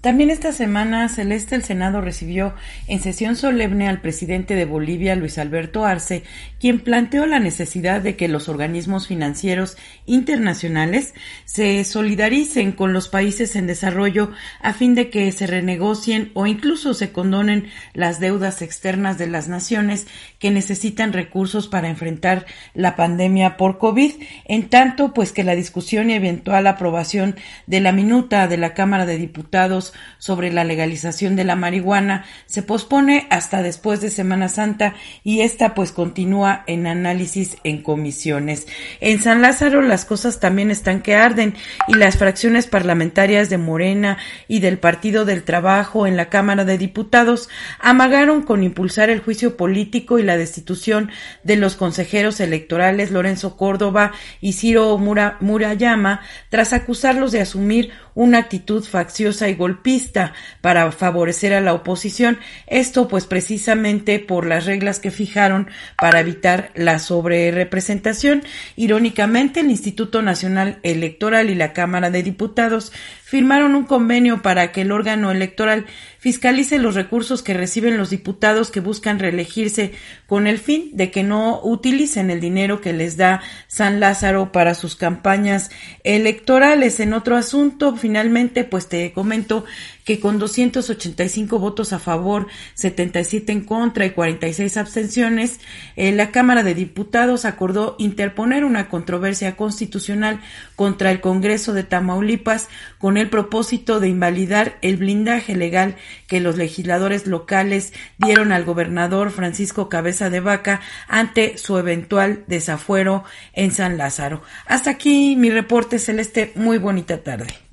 También 0.00 0.30
esta 0.30 0.52
semana, 0.52 1.10
Celeste, 1.10 1.56
el 1.56 1.62
Senado 1.62 2.00
recibió 2.00 2.54
en 2.86 3.00
sesión 3.00 3.36
solemne 3.36 3.86
al 3.86 4.00
presidente 4.00 4.54
de 4.54 4.64
Bolivia, 4.64 5.14
Luis 5.14 5.36
Alberto 5.36 5.84
Arce, 5.84 6.22
quien 6.58 6.80
planteó 6.80 7.26
la 7.26 7.38
necesidad 7.38 8.00
de 8.00 8.16
que 8.16 8.26
los 8.26 8.48
organismos 8.48 9.08
financieros 9.08 9.76
internacionales 10.06 11.12
se 11.44 11.84
solidaricen 11.84 12.72
con 12.72 12.94
los 12.94 13.08
países 13.08 13.56
en 13.56 13.66
desarrollo 13.66 14.32
a 14.62 14.72
fin 14.72 14.94
de 14.94 15.10
que 15.10 15.30
se 15.32 15.46
renegocien 15.46 16.30
o 16.32 16.46
incluso 16.46 16.94
se 16.94 17.12
condonen 17.12 17.68
las 17.92 18.20
deudas 18.20 18.62
externas 18.62 19.18
de 19.18 19.26
las 19.26 19.48
naciones 19.48 20.06
que 20.38 20.50
necesitan 20.50 21.12
recursos 21.12 21.68
para 21.68 21.90
enfrentar 21.90 22.46
la 22.72 22.96
pandemia 22.96 23.58
por 23.58 23.76
COVID, 23.76 24.12
en 24.46 24.70
tanto 24.70 25.12
pues 25.12 25.32
que 25.32 25.44
la 25.44 25.54
discusión 25.54 26.08
y 26.08 26.14
eventual 26.14 26.66
aprobación 26.66 27.36
de 27.66 27.80
la 27.80 27.92
minuta 27.92 28.48
de 28.48 28.56
la 28.56 28.72
Cámara 28.72 29.04
de 29.04 29.18
Diputados 29.18 29.89
sobre 30.18 30.52
la 30.52 30.64
legalización 30.64 31.36
de 31.36 31.44
la 31.44 31.56
marihuana 31.56 32.24
se 32.46 32.62
pospone 32.62 33.26
hasta 33.30 33.62
después 33.62 34.00
de 34.00 34.10
Semana 34.10 34.48
Santa 34.48 34.94
y 35.24 35.40
esta 35.40 35.74
pues 35.74 35.92
continúa 35.92 36.64
en 36.66 36.86
análisis 36.86 37.56
en 37.64 37.82
comisiones. 37.82 38.66
En 39.00 39.20
San 39.20 39.42
Lázaro 39.42 39.82
las 39.82 40.04
cosas 40.04 40.40
también 40.40 40.70
están 40.70 41.02
que 41.02 41.16
arden 41.16 41.54
y 41.88 41.94
las 41.94 42.16
fracciones 42.16 42.66
parlamentarias 42.66 43.50
de 43.50 43.58
Morena 43.58 44.18
y 44.48 44.60
del 44.60 44.78
Partido 44.78 45.24
del 45.24 45.42
Trabajo 45.42 46.06
en 46.06 46.16
la 46.16 46.28
Cámara 46.28 46.64
de 46.64 46.78
Diputados 46.78 47.48
amagaron 47.78 48.42
con 48.42 48.62
impulsar 48.62 49.10
el 49.10 49.20
juicio 49.20 49.56
político 49.56 50.18
y 50.18 50.22
la 50.22 50.36
destitución 50.36 51.10
de 51.44 51.56
los 51.56 51.76
consejeros 51.76 52.40
electorales 52.40 53.10
Lorenzo 53.10 53.56
Córdoba 53.56 54.12
y 54.40 54.52
Ciro 54.54 54.98
Murayama 54.98 56.20
tras 56.48 56.72
acusarlos 56.72 57.32
de 57.32 57.40
asumir 57.40 57.92
una 58.14 58.38
actitud 58.38 58.84
facciosa 58.84 59.48
y 59.48 59.54
golpista 59.80 60.34
para 60.60 60.92
favorecer 60.92 61.54
a 61.54 61.60
la 61.60 61.72
oposición. 61.72 62.38
Esto 62.66 63.08
pues 63.08 63.26
precisamente 63.26 64.18
por 64.18 64.46
las 64.46 64.66
reglas 64.66 65.00
que 65.00 65.10
fijaron 65.10 65.68
para 65.98 66.20
evitar 66.20 66.70
la 66.74 66.98
sobrerepresentación. 66.98 68.42
Irónicamente, 68.76 69.60
el 69.60 69.70
Instituto 69.70 70.22
Nacional 70.22 70.78
Electoral 70.82 71.50
y 71.50 71.54
la 71.54 71.72
Cámara 71.72 72.10
de 72.10 72.22
Diputados 72.22 72.92
firmaron 73.30 73.76
un 73.76 73.84
convenio 73.84 74.42
para 74.42 74.72
que 74.72 74.80
el 74.80 74.90
órgano 74.90 75.30
electoral 75.30 75.86
fiscalice 76.18 76.80
los 76.80 76.96
recursos 76.96 77.44
que 77.44 77.54
reciben 77.54 77.96
los 77.96 78.10
diputados 78.10 78.72
que 78.72 78.80
buscan 78.80 79.20
reelegirse 79.20 79.92
con 80.26 80.48
el 80.48 80.58
fin 80.58 80.90
de 80.94 81.12
que 81.12 81.22
no 81.22 81.60
utilicen 81.62 82.30
el 82.30 82.40
dinero 82.40 82.80
que 82.80 82.92
les 82.92 83.16
da 83.16 83.40
San 83.68 84.00
Lázaro 84.00 84.50
para 84.50 84.74
sus 84.74 84.96
campañas 84.96 85.70
electorales. 86.02 86.98
En 86.98 87.12
otro 87.12 87.36
asunto, 87.36 87.94
finalmente, 87.94 88.64
pues 88.64 88.88
te 88.88 89.12
comento 89.12 89.64
que 90.04 90.20
con 90.20 90.38
285 90.38 91.58
votos 91.58 91.92
a 91.92 91.98
favor, 91.98 92.46
77 92.74 93.52
en 93.52 93.64
contra 93.64 94.06
y 94.06 94.10
46 94.10 94.76
abstenciones, 94.76 95.60
eh, 95.96 96.12
la 96.12 96.30
Cámara 96.30 96.62
de 96.62 96.74
Diputados 96.74 97.44
acordó 97.44 97.96
interponer 97.98 98.64
una 98.64 98.88
controversia 98.88 99.56
constitucional 99.56 100.40
contra 100.76 101.10
el 101.10 101.20
Congreso 101.20 101.72
de 101.72 101.84
Tamaulipas 101.84 102.68
con 102.98 103.16
el 103.16 103.28
propósito 103.28 104.00
de 104.00 104.08
invalidar 104.08 104.78
el 104.82 104.96
blindaje 104.96 105.56
legal 105.56 105.96
que 106.26 106.40
los 106.40 106.56
legisladores 106.56 107.26
locales 107.26 107.92
dieron 108.18 108.52
al 108.52 108.64
gobernador 108.64 109.30
Francisco 109.30 109.88
Cabeza 109.88 110.30
de 110.30 110.40
Vaca 110.40 110.80
ante 111.08 111.58
su 111.58 111.78
eventual 111.78 112.44
desafuero 112.46 113.24
en 113.52 113.72
San 113.72 113.98
Lázaro. 113.98 114.42
Hasta 114.66 114.90
aquí 114.90 115.36
mi 115.36 115.50
reporte 115.50 115.98
celeste. 115.98 116.52
Muy 116.54 116.78
bonita 116.78 117.22
tarde. 117.22 117.69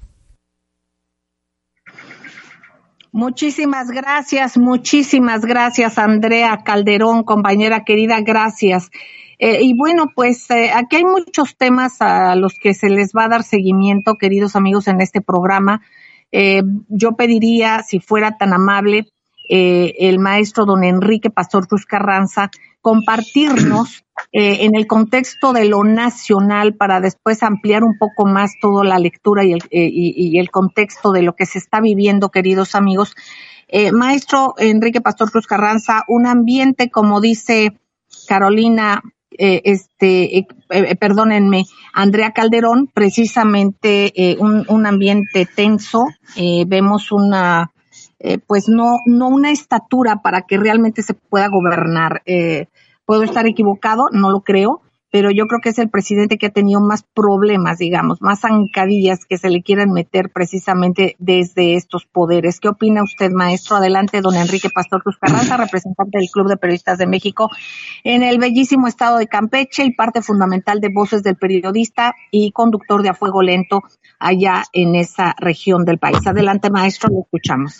Muchísimas 3.17 3.89
gracias, 3.89 4.59
muchísimas 4.59 5.41
gracias, 5.41 5.97
Andrea 5.97 6.59
Calderón, 6.63 7.23
compañera 7.23 7.83
querida, 7.83 8.21
gracias. 8.21 8.91
Eh, 9.39 9.63
y 9.63 9.75
bueno, 9.75 10.11
pues 10.13 10.47
eh, 10.51 10.69
aquí 10.71 10.97
hay 10.97 11.03
muchos 11.03 11.57
temas 11.57 11.99
a 11.99 12.35
los 12.35 12.53
que 12.61 12.75
se 12.75 12.91
les 12.91 13.13
va 13.17 13.23
a 13.23 13.29
dar 13.29 13.41
seguimiento, 13.41 14.17
queridos 14.19 14.55
amigos, 14.55 14.87
en 14.87 15.01
este 15.01 15.19
programa. 15.19 15.81
Eh, 16.31 16.61
yo 16.89 17.13
pediría, 17.13 17.81
si 17.81 17.99
fuera 17.99 18.37
tan 18.37 18.53
amable, 18.53 19.07
el 19.49 20.19
maestro 20.19 20.65
don 20.65 20.83
Enrique 20.83 21.31
Pastor 21.31 21.67
Cruz 21.67 21.87
Carranza, 21.87 22.51
compartirnos 22.87 24.05
eh, 24.31 24.59
en 24.61 24.73
el 24.73 24.87
contexto 24.87 25.51
de 25.51 25.65
lo 25.65 25.83
nacional 25.83 26.73
para 26.73 27.01
después 27.01 27.43
ampliar 27.43 27.83
un 27.83 27.97
poco 27.97 28.25
más 28.25 28.53
toda 28.61 28.85
la 28.85 28.97
lectura 28.97 29.43
y 29.43 29.51
el, 29.51 29.59
eh, 29.71 29.89
y, 29.91 30.39
el 30.39 30.49
contexto 30.49 31.11
de 31.11 31.21
lo 31.21 31.35
que 31.35 31.45
se 31.45 31.57
está 31.57 31.81
viviendo, 31.81 32.29
queridos 32.29 32.75
amigos. 32.75 33.13
Eh, 33.67 33.91
maestro 33.91 34.55
Enrique 34.57 35.01
Pastor 35.01 35.31
Cruz 35.31 35.47
Carranza, 35.47 36.05
un 36.07 36.27
ambiente, 36.27 36.89
como 36.89 37.19
dice 37.19 37.77
Carolina, 38.25 39.03
este, 39.31 40.47
perdónenme, 40.97 41.65
Andrea 41.91 42.31
Calderón, 42.31 42.89
precisamente 42.93 44.37
un, 44.39 44.65
un, 44.69 44.85
ambiente 44.85 45.45
tenso. 45.45 46.05
vemos 46.65 47.11
una, 47.11 47.69
pues 48.47 48.67
no, 48.67 48.97
no 49.05 49.27
una 49.27 49.51
estatura 49.51 50.21
para 50.23 50.41
que 50.41 50.57
realmente 50.57 51.03
se 51.03 51.13
pueda 51.13 51.47
gobernar. 51.47 52.23
Puedo 53.05 53.23
estar 53.23 53.47
equivocado, 53.47 54.05
no 54.11 54.31
lo 54.31 54.41
creo, 54.41 54.81
pero 55.11 55.31
yo 55.31 55.45
creo 55.45 55.61
que 55.61 55.69
es 55.69 55.79
el 55.79 55.89
presidente 55.89 56.37
que 56.37 56.47
ha 56.47 56.51
tenido 56.51 56.81
más 56.81 57.03
problemas, 57.03 57.77
digamos, 57.77 58.21
más 58.21 58.41
zancadillas 58.41 59.25
que 59.25 59.37
se 59.37 59.49
le 59.49 59.63
quieran 59.63 59.91
meter 59.91 60.29
precisamente 60.33 61.15
desde 61.17 61.75
estos 61.75 62.05
poderes. 62.05 62.59
¿Qué 62.59 62.67
opina 62.67 63.03
usted, 63.03 63.31
maestro? 63.31 63.77
Adelante, 63.77 64.21
don 64.21 64.35
Enrique 64.35 64.69
Pastor 64.69 65.01
Cruz 65.01 65.17
Carranza, 65.19 65.57
representante 65.57 66.17
del 66.17 66.27
Club 66.29 66.49
de 66.49 66.57
Periodistas 66.57 66.97
de 66.97 67.07
México 67.07 67.49
en 68.03 68.23
el 68.23 68.37
bellísimo 68.37 68.87
estado 68.87 69.17
de 69.17 69.27
Campeche 69.27 69.85
y 69.85 69.93
parte 69.93 70.21
fundamental 70.21 70.81
de 70.81 70.89
Voces 70.93 71.23
del 71.23 71.37
Periodista 71.37 72.13
y 72.31 72.51
conductor 72.51 73.01
de 73.01 73.09
A 73.09 73.13
Fuego 73.13 73.41
Lento 73.41 73.81
allá 74.19 74.63
en 74.73 74.95
esa 74.95 75.33
región 75.39 75.85
del 75.85 75.99
país. 75.99 76.25
Adelante, 76.27 76.69
maestro, 76.69 77.09
lo 77.09 77.21
escuchamos. 77.21 77.79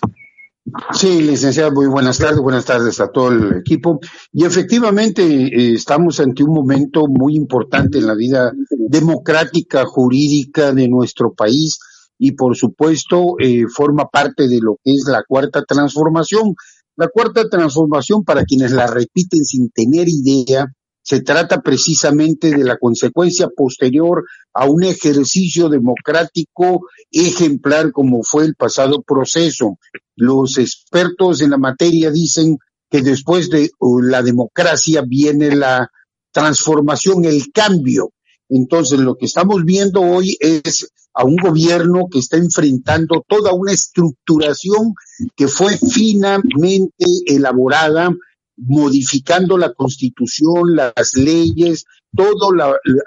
Sí, 0.94 1.22
licenciado, 1.22 1.72
muy 1.72 1.88
buenas 1.88 2.18
tardes, 2.18 2.40
buenas 2.40 2.66
tardes 2.66 3.00
a 3.00 3.08
todo 3.08 3.32
el 3.32 3.58
equipo. 3.58 4.00
Y 4.34 4.44
efectivamente 4.44 5.24
eh, 5.24 5.74
estamos 5.74 6.20
ante 6.20 6.44
un 6.44 6.54
momento 6.54 7.06
muy 7.08 7.36
importante 7.36 8.00
en 8.00 8.08
la 8.08 8.16
vida 8.16 8.52
democrática, 8.70 9.86
jurídica 9.86 10.74
de 10.74 10.90
nuestro 10.90 11.34
país 11.34 11.80
y 12.20 12.32
por 12.34 12.56
supuesto 12.58 13.36
eh, 13.40 13.64
forma 13.74 14.10
parte 14.10 14.48
de 14.48 14.60
lo 14.60 14.78
que 14.84 14.94
es 14.94 15.06
la 15.08 15.24
cuarta 15.28 15.64
transformación. 15.64 16.56
La 16.96 17.08
cuarta 17.08 17.48
transformación, 17.48 18.24
para 18.24 18.44
quienes 18.44 18.72
la 18.72 18.88
repiten 18.88 19.46
sin 19.46 19.70
tener 19.70 20.08
idea, 20.10 20.66
se 21.08 21.22
trata 21.22 21.62
precisamente 21.62 22.50
de 22.50 22.66
la 22.66 22.78
consecuencia 22.78 23.48
posterior 23.48 24.26
a 24.54 24.66
un 24.66 24.84
ejercicio 24.84 25.70
democrático 25.70 26.82
ejemplar 27.10 27.94
como 27.94 28.24
fue 28.24 28.44
el 28.44 28.56
pasado 28.56 29.02
proceso. 29.04 29.80
Los 30.18 30.58
expertos 30.58 31.42
en 31.42 31.52
la 31.52 31.58
materia 31.58 32.12
dicen 32.12 32.58
que 32.90 33.02
después 33.02 33.50
de 33.50 33.70
uh, 33.80 34.02
la 34.02 34.22
democracia 34.22 35.02
viene 35.08 35.56
la 35.56 35.90
transformación, 36.34 37.24
el 37.24 37.54
cambio. 37.54 38.12
Entonces, 38.50 39.00
lo 39.00 39.16
que 39.16 39.28
estamos 39.28 39.64
viendo 39.64 40.02
hoy 40.02 40.36
es 40.42 40.92
a 41.14 41.24
un 41.24 41.38
gobierno 41.38 42.08
que 42.12 42.20
está 42.20 42.36
enfrentando 42.36 43.24
toda 43.26 43.54
una 43.54 43.72
estructuración 43.72 44.94
que 45.38 45.48
fue 45.48 45.78
finamente 45.78 47.06
elaborada 47.28 48.12
modificando 48.58 49.58
la 49.58 49.74
constitución, 49.74 50.76
las 50.76 51.14
leyes, 51.16 51.86
todo 52.16 52.52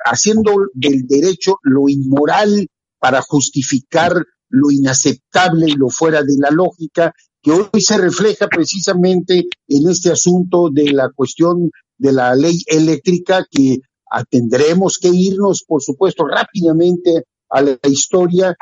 haciendo 0.04 0.52
del 0.72 1.06
derecho 1.06 1.58
lo 1.62 1.88
inmoral 1.88 2.68
para 2.98 3.20
justificar 3.22 4.14
lo 4.48 4.70
inaceptable 4.70 5.66
y 5.68 5.72
lo 5.72 5.88
fuera 5.88 6.22
de 6.22 6.36
la 6.38 6.50
lógica, 6.50 7.12
que 7.42 7.52
hoy 7.52 7.80
se 7.80 7.98
refleja 7.98 8.48
precisamente 8.48 9.46
en 9.68 9.88
este 9.88 10.10
asunto 10.10 10.68
de 10.70 10.92
la 10.92 11.10
cuestión 11.10 11.70
de 11.96 12.12
la 12.12 12.34
ley 12.34 12.62
eléctrica, 12.66 13.46
que 13.50 13.78
tendremos 14.28 14.98
que 14.98 15.08
irnos, 15.08 15.64
por 15.66 15.82
supuesto, 15.82 16.26
rápidamente 16.26 17.24
a 17.48 17.62
la 17.62 17.78
historia 17.84 18.54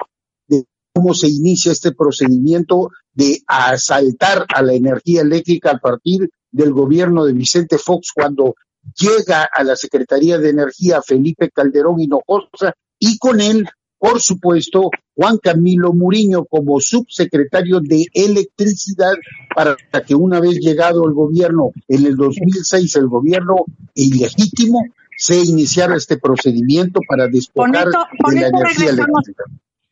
de 0.47 0.65
cómo 0.95 1.15
se 1.15 1.29
inicia 1.29 1.73
este 1.73 1.93
procedimiento 1.93 2.91
de 3.19 3.43
asaltar 3.49 4.47
a 4.55 4.63
la 4.63 4.75
energía 4.75 5.23
eléctrica 5.23 5.73
a 5.73 5.79
partir 5.79 6.31
del 6.53 6.73
gobierno 6.73 7.25
de 7.25 7.33
Vicente 7.33 7.77
Fox 7.77 8.13
cuando 8.15 8.55
llega 8.97 9.43
a 9.43 9.65
la 9.65 9.75
Secretaría 9.75 10.39
de 10.39 10.51
Energía 10.51 11.03
Felipe 11.03 11.51
Calderón 11.51 11.99
Hinojosa 11.99 12.75
y 12.97 13.19
con 13.19 13.41
él 13.41 13.69
por 14.01 14.21
supuesto, 14.21 14.93
Juan 15.17 15.39
Camilo 15.39 15.93
Muriño 15.93 16.45
como 16.45 16.79
subsecretario 16.79 17.81
de 17.81 18.07
Electricidad 18.15 19.15
para 19.53 19.77
que 20.07 20.15
una 20.15 20.39
vez 20.39 20.61
llegado 20.61 21.05
al 21.05 21.15
gobierno 21.15 21.73
en 21.89 22.07
el 22.07 22.15
2006, 22.15 22.95
el 22.95 23.09
gobierno 23.09 23.65
ilegítimo, 23.95 24.85
se 25.17 25.41
iniciara 25.41 25.97
este 25.97 26.17
procedimiento 26.17 27.01
para 27.09 27.27
despojar 27.27 27.89
de 27.89 28.41
la 28.41 28.47
energía 28.47 28.91
eléctrica. 28.91 29.43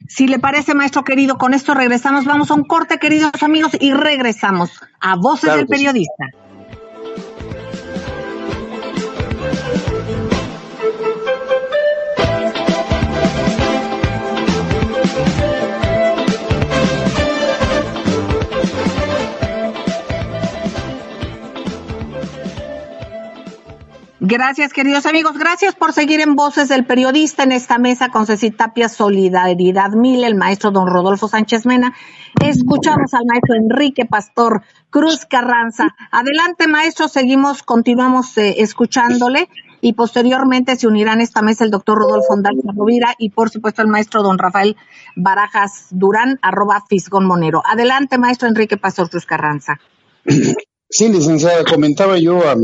Si 0.09 0.29
le 0.29 0.39
parece, 0.39 0.75
maestro 0.75 1.05
querido, 1.05 1.37
con 1.39 1.55
esto 1.55 1.75
regresamos. 1.75 2.25
Vamos 2.25 2.51
a 2.51 2.55
un 2.55 2.65
corte, 2.65 2.99
queridos 2.99 3.43
amigos, 3.43 3.73
y 3.81 3.93
regresamos 3.93 4.71
a 5.01 5.17
Voces 5.17 5.55
del 5.55 5.67
Periodista. 5.67 6.27
Gracias, 24.29 24.73
queridos 24.73 25.07
amigos. 25.07 25.39
Gracias 25.39 25.77
por 25.77 25.93
seguir 25.93 26.19
en 26.19 26.35
Voces 26.35 26.69
del 26.69 26.85
Periodista 26.85 27.45
en 27.45 27.53
esta 27.53 27.79
mesa 27.79 28.09
con 28.09 28.27
Ceci 28.27 28.51
Tapia, 28.51 28.89
Solidaridad 28.89 29.91
Mil, 29.91 30.25
el 30.25 30.35
maestro 30.35 30.73
don 30.73 30.89
Rodolfo 30.89 31.29
Sánchez 31.29 31.65
Mena. 31.65 31.95
Escuchamos 32.43 33.15
al 33.15 33.25
maestro 33.25 33.55
Enrique 33.55 34.05
Pastor 34.05 34.65
Cruz 34.91 35.27
Carranza. 35.27 35.95
Adelante, 36.11 36.67
maestro, 36.67 37.07
seguimos, 37.07 37.63
continuamos 37.63 38.37
eh, 38.37 38.63
escuchándole 38.63 39.49
y 39.81 39.93
posteriormente 39.93 40.75
se 40.75 40.89
unirán 40.89 41.21
a 41.21 41.23
esta 41.23 41.41
mesa 41.41 41.63
el 41.63 41.71
doctor 41.71 41.97
Rodolfo 41.97 42.35
Andalza 42.35 42.73
Rovira 42.77 43.15
y 43.19 43.31
por 43.31 43.49
supuesto 43.49 43.83
el 43.83 43.89
maestro 43.89 44.25
don 44.25 44.39
Rafael 44.39 44.77
Barajas 45.15 45.87
Durán, 45.91 46.41
arroba 46.43 46.83
Fisgón 46.89 47.27
Monero. 47.27 47.63
Adelante, 47.65 48.19
maestro 48.19 48.49
Enrique 48.49 48.77
Pastor 48.77 49.09
Cruz 49.09 49.25
Carranza. 49.25 49.79
Sí, 50.89 51.09
licenciada, 51.09 51.65
comentaba 51.65 52.19
yo 52.19 52.41
a, 52.49 52.57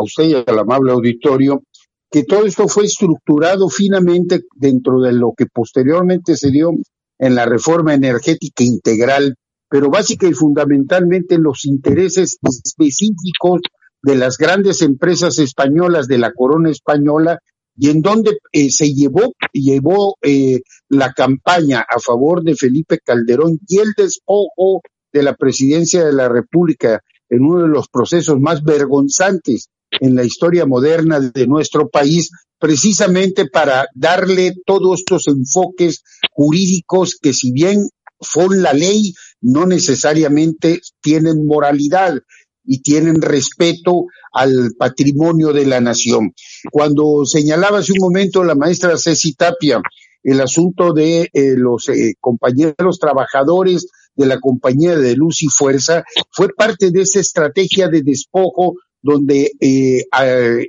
usted 0.00 0.24
y 0.24 0.34
al 0.34 0.58
amable 0.58 0.92
auditorio 0.92 1.62
que 2.10 2.22
todo 2.22 2.46
esto 2.46 2.68
fue 2.68 2.84
estructurado 2.84 3.68
finamente 3.68 4.42
dentro 4.54 5.00
de 5.00 5.12
lo 5.12 5.32
que 5.36 5.46
posteriormente 5.46 6.36
se 6.36 6.50
dio 6.50 6.70
en 7.18 7.34
la 7.34 7.44
reforma 7.44 7.92
energética 7.92 8.62
integral, 8.62 9.34
pero 9.68 9.90
básica 9.90 10.28
y 10.28 10.34
fundamentalmente 10.34 11.34
en 11.34 11.42
los 11.42 11.64
intereses 11.64 12.38
específicos 12.42 13.60
de 14.02 14.14
las 14.14 14.38
grandes 14.38 14.82
empresas 14.82 15.40
españolas 15.40 16.06
de 16.06 16.18
la 16.18 16.32
corona 16.32 16.70
española 16.70 17.40
y 17.76 17.90
en 17.90 18.02
donde 18.02 18.38
eh, 18.52 18.70
se 18.70 18.92
llevó, 18.92 19.32
llevó 19.52 20.16
eh, 20.22 20.60
la 20.88 21.12
campaña 21.12 21.80
a 21.80 21.98
favor 21.98 22.44
de 22.44 22.54
Felipe 22.54 23.00
Calderón 23.04 23.58
y 23.66 23.78
el 23.78 23.92
despojo 23.96 24.82
de 25.12 25.22
la 25.24 25.34
presidencia 25.34 26.04
de 26.04 26.12
la 26.12 26.28
República 26.28 27.00
en 27.34 27.44
uno 27.44 27.62
de 27.62 27.68
los 27.68 27.88
procesos 27.88 28.40
más 28.40 28.62
vergonzantes 28.62 29.68
en 29.90 30.14
la 30.14 30.24
historia 30.24 30.66
moderna 30.66 31.20
de 31.20 31.46
nuestro 31.46 31.88
país, 31.88 32.30
precisamente 32.58 33.46
para 33.46 33.86
darle 33.94 34.54
todos 34.64 35.00
estos 35.00 35.28
enfoques 35.28 36.02
jurídicos 36.30 37.18
que 37.20 37.32
si 37.32 37.52
bien 37.52 37.88
son 38.20 38.62
la 38.62 38.72
ley, 38.72 39.14
no 39.40 39.66
necesariamente 39.66 40.80
tienen 41.00 41.46
moralidad 41.46 42.18
y 42.64 42.80
tienen 42.82 43.20
respeto 43.20 44.06
al 44.32 44.72
patrimonio 44.78 45.52
de 45.52 45.66
la 45.66 45.80
nación. 45.80 46.32
Cuando 46.70 47.24
señalaba 47.24 47.78
hace 47.78 47.92
un 47.92 47.98
momento 48.00 48.42
la 48.42 48.54
maestra 48.54 48.96
Ceci 48.96 49.34
Tapia 49.34 49.80
el 50.24 50.40
asunto 50.40 50.92
de 50.94 51.28
eh, 51.32 51.54
los 51.56 51.88
eh, 51.90 52.14
compañeros 52.18 52.98
trabajadores 52.98 53.86
de 54.16 54.26
la 54.26 54.38
compañía 54.40 54.96
de 54.96 55.16
luz 55.16 55.42
y 55.42 55.48
fuerza, 55.48 56.04
fue 56.30 56.48
parte 56.48 56.90
de 56.90 57.02
esa 57.02 57.20
estrategia 57.20 57.88
de 57.88 58.02
despojo 58.02 58.76
donde 59.02 59.52
eh, 59.60 60.04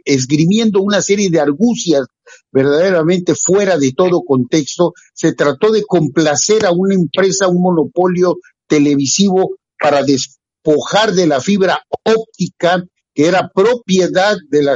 esgrimiendo 0.04 0.82
una 0.82 1.02
serie 1.02 1.30
de 1.30 1.40
argucias 1.40 2.06
verdaderamente 2.52 3.34
fuera 3.34 3.78
de 3.78 3.94
todo 3.94 4.24
contexto, 4.24 4.94
se 5.14 5.34
trató 5.34 5.72
de 5.72 5.84
complacer 5.84 6.66
a 6.66 6.72
una 6.72 6.96
empresa, 6.96 7.48
un 7.48 7.62
monopolio 7.62 8.40
televisivo 8.68 9.56
para 9.80 10.04
despojar 10.04 11.14
de 11.14 11.28
la 11.28 11.40
fibra 11.40 11.82
óptica 12.04 12.84
que 13.14 13.28
era 13.28 13.50
propiedad 13.54 14.36
de 14.50 14.64
la 14.64 14.76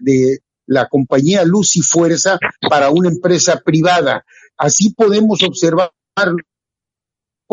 de 0.00 0.38
la 0.66 0.88
compañía 0.88 1.44
Luz 1.44 1.76
y 1.76 1.82
Fuerza 1.82 2.38
para 2.70 2.90
una 2.90 3.10
empresa 3.10 3.60
privada. 3.62 4.24
Así 4.56 4.94
podemos 4.94 5.42
observar 5.42 5.90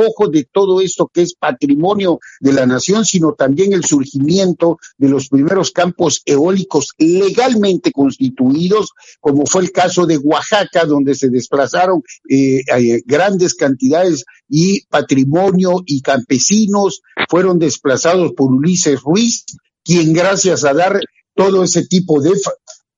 ojo 0.01 0.27
de 0.27 0.47
todo 0.51 0.81
esto 0.81 1.09
que 1.13 1.21
es 1.21 1.35
patrimonio 1.35 2.19
de 2.39 2.53
la 2.53 2.65
nación, 2.65 3.05
sino 3.05 3.33
también 3.33 3.73
el 3.73 3.85
surgimiento 3.85 4.77
de 4.97 5.09
los 5.09 5.29
primeros 5.29 5.71
campos 5.71 6.21
eólicos 6.25 6.89
legalmente 6.97 7.91
constituidos, 7.91 8.91
como 9.19 9.45
fue 9.45 9.63
el 9.63 9.71
caso 9.71 10.05
de 10.05 10.17
Oaxaca, 10.17 10.85
donde 10.85 11.15
se 11.15 11.29
desplazaron 11.29 12.01
eh, 12.29 12.61
eh, 12.77 13.01
grandes 13.05 13.53
cantidades 13.53 14.25
y 14.49 14.81
patrimonio 14.87 15.81
y 15.85 16.01
campesinos 16.01 17.01
fueron 17.29 17.59
desplazados 17.59 18.33
por 18.33 18.51
Ulises 18.51 19.01
Ruiz, 19.01 19.45
quien 19.83 20.13
gracias 20.13 20.65
a 20.65 20.73
dar 20.73 20.99
todo 21.35 21.63
ese 21.63 21.85
tipo 21.85 22.21
de, 22.21 22.31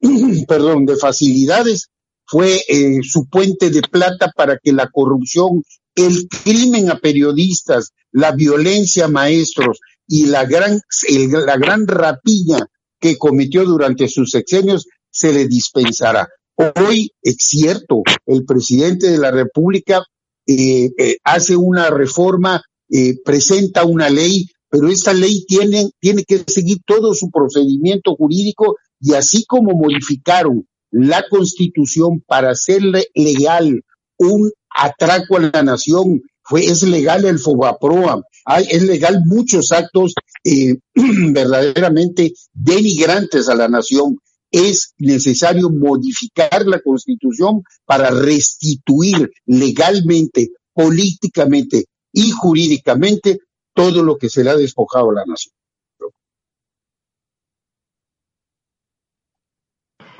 perdón, 0.48 0.86
de 0.86 0.96
facilidades 0.96 1.90
fue 2.26 2.62
eh, 2.68 3.00
su 3.04 3.28
puente 3.28 3.70
de 3.70 3.82
plata 3.82 4.32
para 4.36 4.58
que 4.58 4.74
la 4.74 4.90
corrupción 4.90 5.64
el 5.96 6.28
crimen 6.28 6.90
a 6.90 7.00
periodistas, 7.00 7.92
la 8.12 8.32
violencia 8.32 9.06
a 9.06 9.10
maestros 9.10 9.80
y 10.08 10.26
la 10.26 10.46
gran, 10.46 10.80
la 11.10 11.58
gran 11.58 11.88
rapiña 11.88 12.60
que 13.00 13.18
cometió 13.18 13.66
durante 13.66 14.08
sus 14.08 14.32
sexenios 14.32 14.88
se 15.10 15.34
le 15.34 15.48
dispensará. 15.48 16.28
Hoy 16.56 17.12
es 17.22 17.38
cierto, 17.40 18.04
el 18.26 18.46
presidente 18.46 19.10
de 19.10 19.18
la 19.18 19.32
República 19.32 20.04
eh, 20.46 20.92
eh, 20.98 21.18
hace 21.24 21.56
una 21.56 21.90
reforma, 21.90 22.62
eh, 22.90 23.16
presenta 23.24 23.86
una 23.86 24.10
ley, 24.10 24.48
pero 24.70 24.90
esta 24.90 25.14
ley 25.14 25.46
tiene, 25.46 25.90
tiene 26.00 26.24
que 26.24 26.44
seguir 26.48 26.80
todo 26.86 27.14
su 27.14 27.30
procedimiento 27.30 28.16
jurídico 28.16 28.76
y 29.00 29.14
así 29.14 29.46
como 29.46 29.74
modificaron 29.74 30.68
la 30.92 31.24
constitución 31.30 32.24
para 32.28 32.52
hacerle 32.52 33.08
legal 33.16 33.84
un 34.18 34.52
atraco 34.70 35.38
a 35.38 35.52
la 35.54 35.64
nación, 35.64 36.22
fue, 36.44 36.66
es 36.66 36.84
legal 36.84 37.26
el 37.26 37.40
FOBAPROA, 37.40 38.22
hay, 38.46 38.68
es 38.70 38.84
legal 38.84 39.22
muchos 39.26 39.72
actos 39.72 40.14
eh, 40.44 40.76
verdaderamente 40.94 42.34
denigrantes 42.54 43.48
a 43.48 43.56
la 43.56 43.68
nación. 43.68 44.18
Es 44.52 44.94
necesario 44.98 45.70
modificar 45.70 46.66
la 46.68 46.80
constitución 46.80 47.64
para 47.86 48.12
restituir 48.12 49.32
legalmente, 49.46 50.52
políticamente 50.74 51.86
y 52.12 52.30
jurídicamente 52.32 53.40
todo 53.74 54.04
lo 54.04 54.18
que 54.18 54.30
se 54.30 54.44
le 54.44 54.52
ha 54.52 54.56
despojado 54.56 55.10
a 55.10 55.16
la 55.16 55.26
nación. 55.26 55.54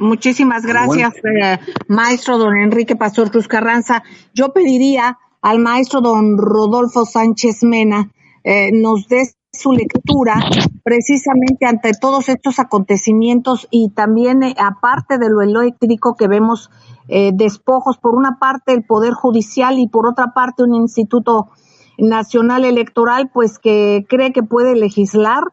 Muchísimas 0.04 0.66
gracias, 0.66 1.14
eh, 1.16 1.60
maestro 1.88 2.38
don 2.38 2.58
Enrique 2.58 2.96
Pastor 2.98 3.32
Cruz 3.32 3.48
Carranza. 3.48 4.04
Yo 4.34 4.52
pediría 4.52 5.18
al 5.42 5.60
maestro 5.60 6.02
don 6.02 6.38
Rodolfo 6.38 7.06
Sánchez 7.06 7.64
Mena 7.64 8.12
eh, 8.44 8.72
nos 8.74 9.08
dé 9.08 9.24
su 9.54 9.72
lectura 9.72 10.36
precisamente 10.84 11.66
ante 11.66 11.94
todos 11.94 12.28
estos 12.28 12.60
acontecimientos 12.60 13.68
y 13.72 13.92
también 13.92 14.44
eh, 14.44 14.56
aparte 14.58 15.18
de 15.18 15.30
lo 15.30 15.42
eléctrico 15.42 16.16
que 16.16 16.28
vemos 16.28 16.70
despojos, 17.06 17.98
por 17.98 18.16
una 18.16 18.40
parte 18.40 18.72
el 18.72 18.86
Poder 18.86 19.12
Judicial 19.12 19.78
y 19.78 19.90
por 19.90 20.08
otra 20.08 20.34
parte 20.34 20.64
un 20.64 20.74
Instituto 20.74 21.50
Nacional 21.98 22.64
Electoral, 22.64 23.30
pues 23.34 23.60
que 23.60 24.06
cree 24.08 24.32
que 24.32 24.42
puede 24.42 24.74
legislar 24.74 25.44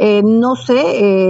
eh, 0.00 0.22
no 0.24 0.54
sé, 0.54 0.76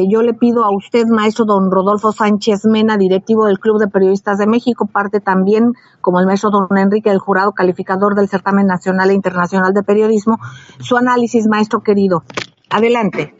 eh, 0.01 0.05
yo 0.11 0.21
le 0.21 0.35
pido 0.35 0.63
a 0.63 0.77
usted, 0.77 1.07
maestro 1.07 1.47
don 1.47 1.71
Rodolfo 1.71 2.13
Sánchez 2.13 2.67
Mena, 2.67 2.99
directivo 2.99 3.47
del 3.47 3.59
Club 3.59 3.79
de 3.81 3.89
Periodistas 3.89 4.37
de 4.37 4.47
México, 4.47 4.87
parte 4.93 5.21
también, 5.21 5.73
como 6.03 6.21
el 6.21 6.27
maestro 6.27 6.51
don 6.51 6.77
Enrique, 6.77 7.09
del 7.09 7.19
jurado 7.19 7.53
calificador 7.53 8.15
del 8.15 8.29
Certamen 8.29 8.67
Nacional 8.67 9.09
e 9.09 9.15
Internacional 9.15 9.73
de 9.73 9.83
Periodismo, 9.83 10.37
su 10.81 10.99
análisis, 10.99 11.47
maestro 11.47 11.81
querido. 11.81 12.25
Adelante. 12.69 13.33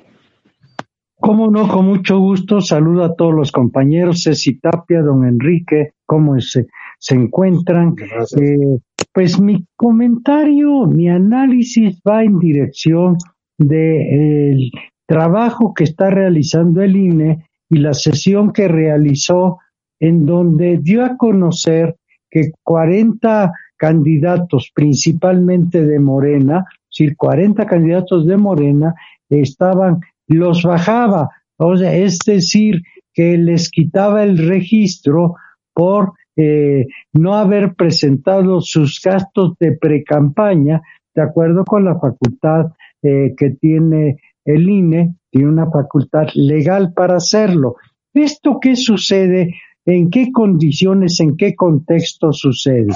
Cómo 1.21 1.51
no, 1.51 1.69
con 1.69 1.85
mucho 1.85 2.19
gusto. 2.19 2.63
Saludo 2.63 3.05
a 3.05 3.15
todos 3.15 3.35
los 3.35 3.53
compañeros, 3.53 4.23
Ceci 4.23 4.59
Tapia, 4.59 5.03
don 5.03 5.27
Enrique, 5.27 5.93
cómo 6.07 6.41
se, 6.41 6.69
se 6.99 7.17
encuentran. 7.17 7.95
Eh, 8.41 8.79
pues 9.13 9.39
mi 9.39 9.67
comentario, 9.77 10.87
mi 10.87 11.11
análisis 11.11 12.01
va 12.01 12.23
en 12.23 12.39
dirección 12.39 13.19
de 13.59 14.71
trabajo 15.09 15.73
que 15.73 15.85
está 15.85 16.11
realizando 16.11 16.83
el 16.83 16.95
INE 16.95 17.49
y 17.71 17.79
la 17.79 17.95
sesión 17.95 18.53
que 18.53 18.69
realizó 18.69 19.59
en 19.99 20.27
donde 20.27 20.77
dio 20.79 21.05
a 21.05 21.17
conocer 21.17 21.97
que 22.31 22.53
40 22.63 23.51
candidatos, 23.79 24.71
principalmente 24.75 25.85
de 25.85 25.99
Morena, 25.99 26.67
es 26.69 26.99
decir, 26.99 27.17
40 27.17 27.67
candidatos 27.67 28.27
de 28.27 28.37
Morena, 28.37 28.95
estaban, 29.31 30.01
los 30.27 30.63
bajaba, 30.63 31.31
o 31.57 31.77
sea, 31.77 31.95
es 31.95 32.19
decir, 32.27 32.83
que 33.15 33.39
les 33.39 33.71
quitaba 33.71 34.23
el 34.23 34.37
registro 34.47 35.37
por 35.73 36.13
eh, 36.37 36.87
no 37.15 37.35
haber 37.35 37.75
presentado 37.75 38.61
sus 38.61 39.01
gastos 39.03 39.55
de 39.59 39.73
precampaña, 39.73 40.83
de 41.15 41.23
acuerdo 41.23 41.65
con 41.65 41.85
la 41.85 41.99
facultad 41.99 42.67
eh, 43.03 43.35
que 43.37 43.51
tiene 43.51 44.19
el 44.49 44.69
INE, 44.69 45.15
tiene 45.31 45.49
una 45.49 45.71
facultad 45.71 46.29
legal 46.35 46.95
para 46.95 47.17
hacerlo. 47.17 47.77
¿Esto 48.15 48.59
qué 48.61 48.77
sucede? 48.77 49.55
¿En 49.85 50.11
qué 50.11 50.33
condiciones, 50.33 51.21
en 51.21 51.37
qué 51.37 51.55
contexto 51.55 52.33
sucede? 52.33 52.95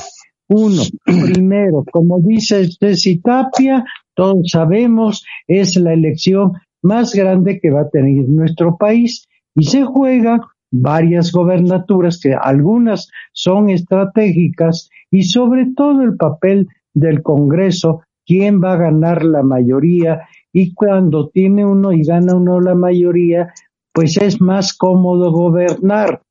Uno, 0.49 0.83
primero, 1.05 1.85
como 1.93 2.21
dice 2.21 2.69
Ceci 2.81 3.21
Tapia, 3.21 3.85
todos 4.15 4.49
sabemos, 4.51 5.25
es 5.47 5.77
la 5.77 5.93
elección 5.93 6.53
más 6.83 7.15
grande 7.15 7.61
que 7.61 7.71
va 7.71 7.83
a 7.83 7.91
tener 7.91 8.29
nuestro 8.29 8.79
país 8.79 9.29
y 9.55 9.65
se 9.65 9.85
juega 9.85 10.41
varias 10.71 11.33
gobernaturas 11.33 12.19
que 12.19 12.35
algunas 12.35 13.11
son 13.35 13.69
estratégicas 13.69 14.88
y 15.11 15.25
sobre 15.25 15.67
todo 15.77 16.03
el 16.03 16.17
papel 16.17 16.67
del 16.95 17.23
Congreso, 17.23 18.01
quién 18.25 18.62
va 18.62 18.73
a 18.73 18.79
ganar 18.79 19.23
la 19.23 19.43
mayoría 19.43 20.23
y 20.53 20.75
cuando 20.75 21.29
tiene 21.29 21.65
uno 21.65 21.93
y 21.93 22.05
gana 22.05 22.37
uno 22.37 22.61
la 22.61 22.75
mayoría, 22.75 23.53
pues 23.93 24.17
es 24.19 24.41
más 24.41 24.77
cómodo 24.77 25.33
gobernar. 25.33 26.23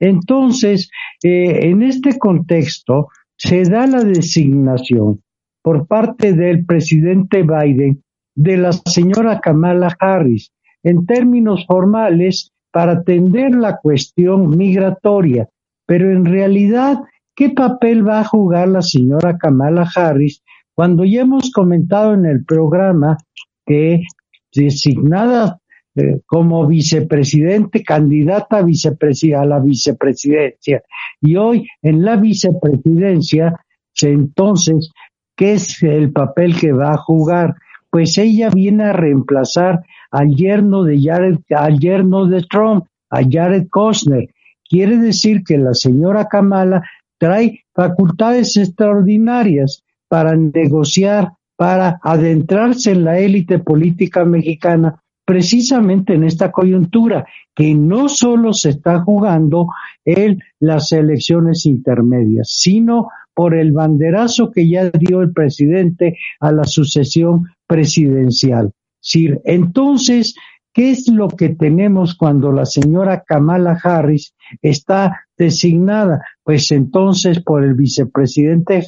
Entonces, 0.00 0.90
eh, 1.22 1.68
en 1.68 1.82
este 1.82 2.18
contexto, 2.18 3.08
se 3.36 3.64
da 3.64 3.86
la 3.86 4.02
designación 4.02 5.22
por 5.62 5.86
parte 5.86 6.32
del 6.32 6.64
presidente 6.64 7.42
Biden 7.42 8.02
de 8.34 8.56
la 8.56 8.72
señora 8.72 9.40
Kamala 9.40 9.94
Harris 9.98 10.52
en 10.82 11.06
términos 11.06 11.66
formales 11.66 12.52
para 12.72 12.92
atender 12.92 13.54
la 13.54 13.78
cuestión 13.78 14.56
migratoria. 14.56 15.48
Pero 15.86 16.12
en 16.12 16.24
realidad, 16.24 16.98
¿qué 17.34 17.50
papel 17.50 18.06
va 18.06 18.20
a 18.20 18.24
jugar 18.24 18.68
la 18.68 18.82
señora 18.82 19.36
Kamala 19.36 19.88
Harris 19.94 20.42
cuando 20.74 21.04
ya 21.04 21.22
hemos 21.22 21.50
comentado 21.50 22.14
en 22.14 22.24
el 22.24 22.44
programa 22.44 23.16
que 23.68 24.02
designada 24.52 25.60
eh, 25.94 26.20
como 26.26 26.66
vicepresidente, 26.66 27.84
candidata 27.84 28.58
a, 28.58 28.60
a 28.60 29.44
la 29.44 29.60
vicepresidencia, 29.60 30.82
y 31.20 31.36
hoy 31.36 31.68
en 31.82 32.04
la 32.04 32.16
vicepresidencia, 32.16 33.54
entonces, 34.00 34.90
¿qué 35.36 35.54
es 35.54 35.82
el 35.82 36.12
papel 36.12 36.56
que 36.58 36.72
va 36.72 36.92
a 36.92 36.98
jugar? 36.98 37.54
Pues 37.90 38.16
ella 38.16 38.48
viene 38.50 38.84
a 38.84 38.92
reemplazar 38.92 39.84
al 40.10 40.34
yerno 40.34 40.84
de 40.84 41.00
Jared, 41.02 41.38
al 41.50 41.78
yerno 41.78 42.26
de 42.26 42.42
Trump, 42.42 42.86
a 43.10 43.20
Jared 43.28 43.68
Kushner. 43.70 44.28
Quiere 44.68 44.98
decir 44.98 45.42
que 45.44 45.58
la 45.58 45.74
señora 45.74 46.26
Kamala 46.26 46.82
trae 47.18 47.64
facultades 47.74 48.56
extraordinarias 48.56 49.82
para 50.08 50.36
negociar, 50.36 51.32
para 51.58 51.98
adentrarse 52.04 52.92
en 52.92 53.02
la 53.02 53.18
élite 53.18 53.58
política 53.58 54.24
mexicana, 54.24 55.02
precisamente 55.24 56.14
en 56.14 56.22
esta 56.22 56.52
coyuntura, 56.52 57.26
que 57.52 57.74
no 57.74 58.08
solo 58.08 58.52
se 58.52 58.70
está 58.70 59.00
jugando 59.00 59.66
en 60.04 60.40
las 60.60 60.92
elecciones 60.92 61.66
intermedias, 61.66 62.48
sino 62.52 63.08
por 63.34 63.56
el 63.56 63.72
banderazo 63.72 64.52
que 64.52 64.68
ya 64.68 64.88
dio 64.90 65.20
el 65.20 65.32
presidente 65.32 66.16
a 66.38 66.52
la 66.52 66.62
sucesión 66.62 67.48
presidencial. 67.66 68.70
Entonces, 69.44 70.36
¿qué 70.72 70.92
es 70.92 71.08
lo 71.08 71.26
que 71.26 71.48
tenemos 71.48 72.14
cuando 72.14 72.52
la 72.52 72.66
señora 72.66 73.24
Kamala 73.26 73.80
Harris 73.82 74.32
está 74.62 75.26
designada? 75.36 76.22
Pues 76.44 76.70
entonces 76.70 77.42
por 77.42 77.64
el 77.64 77.74
vicepresidente 77.74 78.86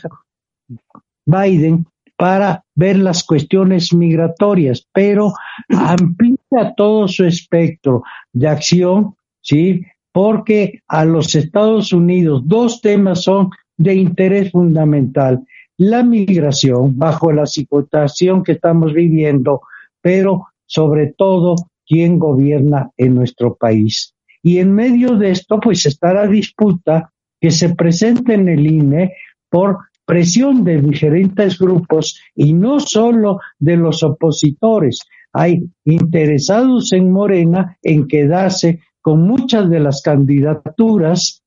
Biden 1.27 1.87
para 2.21 2.63
ver 2.75 2.99
las 2.99 3.25
cuestiones 3.25 3.95
migratorias, 3.95 4.87
pero 4.93 5.33
amplía 5.71 6.75
todo 6.77 7.09
su 7.09 7.25
espectro 7.25 8.03
de 8.35 8.47
acción, 8.47 9.15
¿sí? 9.41 9.87
Porque 10.13 10.83
a 10.87 11.07
los 11.07 11.35
Estados 11.35 11.95
Unidos 11.95 12.43
dos 12.45 12.83
temas 12.83 13.23
son 13.23 13.49
de 13.79 13.95
interés 13.95 14.53
fundamental. 14.53 15.43
La 15.79 16.03
migración, 16.03 16.99
bajo 16.99 17.33
la 17.33 17.47
situación 17.47 18.45
que 18.45 18.53
estamos 18.53 18.93
viviendo, 18.93 19.63
pero 20.03 20.49
sobre 20.67 21.15
todo 21.17 21.55
quién 21.87 22.19
gobierna 22.19 22.91
en 22.99 23.15
nuestro 23.15 23.55
país. 23.55 24.13
Y 24.43 24.59
en 24.59 24.75
medio 24.75 25.17
de 25.17 25.31
esto, 25.31 25.59
pues 25.59 25.87
está 25.87 26.13
la 26.13 26.27
disputa 26.27 27.11
que 27.41 27.51
se 27.51 27.75
presenta 27.75 28.35
en 28.35 28.47
el 28.47 28.67
INE 28.67 29.15
por 29.49 29.79
presión 30.11 30.65
de 30.65 30.83
diferentes 30.83 31.57
grupos 31.57 32.21
y 32.35 32.53
no 32.53 32.81
solo 32.81 33.39
de 33.61 33.77
los 33.77 34.03
opositores. 34.03 34.99
Hay 35.33 35.71
interesados 35.85 36.93
en 36.93 37.13
Morena 37.13 37.79
en 37.81 38.09
quedarse 38.09 38.81
con 39.01 39.23
muchas 39.23 39.71
de 39.71 39.79
las 39.79 40.03
candidaturas, 40.03 41.45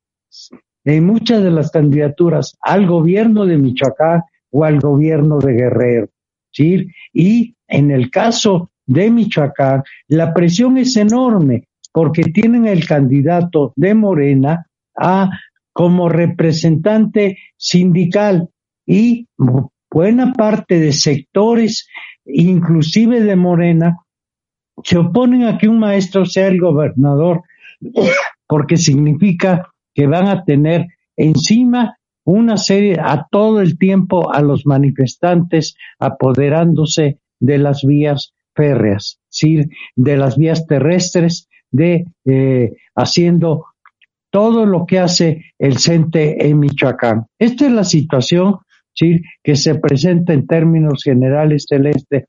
en 0.85 1.05
muchas 1.05 1.43
de 1.43 1.51
las 1.51 1.71
candidaturas 1.71 2.55
al 2.61 2.87
gobierno 2.87 3.45
de 3.45 3.57
Michoacán 3.57 4.21
o 4.51 4.63
al 4.63 4.79
gobierno 4.79 5.39
de 5.39 5.51
Guerrero. 5.51 6.07
Y 7.11 7.53
en 7.67 7.91
el 7.91 8.09
caso 8.09 8.71
de 8.85 9.11
Michoacán, 9.11 9.83
la 10.07 10.33
presión 10.33 10.77
es 10.77 10.95
enorme 10.95 11.67
porque 11.91 12.23
tienen 12.23 12.65
el 12.65 12.87
candidato 12.87 13.73
de 13.75 13.93
Morena 13.93 14.65
a 14.95 15.29
como 15.73 16.07
representante 16.07 17.39
sindical 17.57 18.47
y 18.85 19.27
buena 19.89 20.33
parte 20.33 20.79
de 20.79 20.91
sectores, 20.91 21.87
inclusive 22.25 23.21
de 23.21 23.35
Morena, 23.35 23.97
se 24.83 24.97
oponen 24.97 25.43
a 25.43 25.57
que 25.57 25.67
un 25.67 25.79
maestro 25.79 26.25
sea 26.25 26.47
el 26.47 26.59
gobernador 26.59 27.43
porque 28.47 28.77
significa 28.77 29.69
que 29.93 30.07
van 30.07 30.27
a 30.27 30.43
tener 30.43 30.87
encima 31.15 31.97
una 32.25 32.57
serie 32.57 32.97
a 32.99 33.27
todo 33.29 33.61
el 33.61 33.77
tiempo 33.77 34.33
a 34.33 34.41
los 34.41 34.65
manifestantes 34.65 35.75
apoderándose 35.99 37.19
de 37.39 37.57
las 37.57 37.83
vías 37.83 38.33
férreas, 38.55 39.19
de 39.95 40.17
las 40.17 40.37
vías 40.37 40.65
terrestres, 40.65 41.49
de 41.69 42.05
eh, 42.25 42.73
haciendo 42.95 43.65
todo 44.29 44.65
lo 44.65 44.85
que 44.85 44.99
hace 44.99 45.53
el 45.59 45.77
CENTE 45.77 46.47
en 46.47 46.59
Michoacán. 46.59 47.27
Esta 47.37 47.65
es 47.65 47.71
la 47.71 47.83
situación 47.83 48.55
¿sí? 48.55 48.72
Que 49.43 49.55
se 49.55 49.75
presenta 49.75 50.33
en 50.33 50.47
términos 50.47 51.03
generales 51.03 51.65
celeste, 51.67 52.27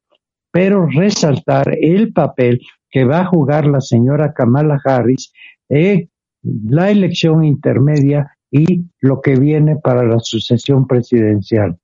pero 0.51 0.87
resaltar 0.87 1.77
el 1.81 2.13
papel 2.13 2.61
que 2.91 3.05
va 3.05 3.21
a 3.21 3.27
jugar 3.27 3.67
la 3.67 3.81
señora 3.81 4.33
Kamala 4.33 4.81
Harris 4.85 5.33
en 5.69 6.11
la 6.43 6.91
elección 6.91 7.45
intermedia 7.45 8.37
y 8.51 8.85
lo 9.01 9.21
que 9.21 9.35
viene 9.35 9.77
para 9.77 10.05
la 10.05 10.21
sucesión 10.21 10.87
presidencial. 10.87 11.77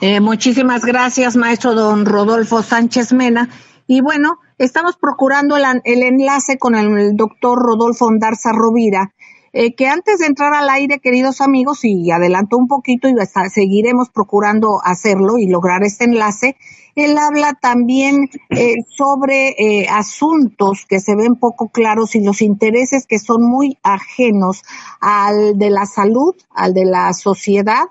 Eh, 0.00 0.20
muchísimas 0.20 0.84
gracias, 0.84 1.36
maestro 1.36 1.74
don 1.74 2.04
Rodolfo 2.04 2.62
Sánchez 2.62 3.12
Mena. 3.12 3.48
Y 3.86 4.00
bueno, 4.00 4.40
estamos 4.58 4.96
procurando 5.00 5.56
el, 5.56 6.02
enlace 6.02 6.58
con 6.58 6.74
el 6.74 7.16
doctor 7.16 7.58
Rodolfo 7.58 8.06
Ondarza 8.06 8.50
Rovira, 8.52 9.14
eh, 9.56 9.74
que 9.74 9.86
antes 9.86 10.18
de 10.18 10.26
entrar 10.26 10.52
al 10.52 10.68
aire, 10.68 10.98
queridos 10.98 11.40
amigos, 11.40 11.84
y 11.84 12.10
adelanto 12.10 12.58
un 12.58 12.68
poquito 12.68 13.08
y 13.08 13.14
seguiremos 13.50 14.10
procurando 14.10 14.80
hacerlo 14.84 15.38
y 15.38 15.46
lograr 15.46 15.82
este 15.82 16.04
enlace, 16.04 16.56
él 16.94 17.16
habla 17.16 17.54
también 17.54 18.28
eh, 18.50 18.74
sobre 18.88 19.54
eh, 19.58 19.86
asuntos 19.88 20.84
que 20.86 21.00
se 21.00 21.16
ven 21.16 21.36
poco 21.36 21.68
claros 21.68 22.14
y 22.16 22.20
los 22.20 22.42
intereses 22.42 23.06
que 23.06 23.18
son 23.18 23.42
muy 23.42 23.78
ajenos 23.82 24.62
al 25.00 25.58
de 25.58 25.70
la 25.70 25.86
salud, 25.86 26.34
al 26.54 26.74
de 26.74 26.84
la 26.84 27.12
sociedad 27.14 27.84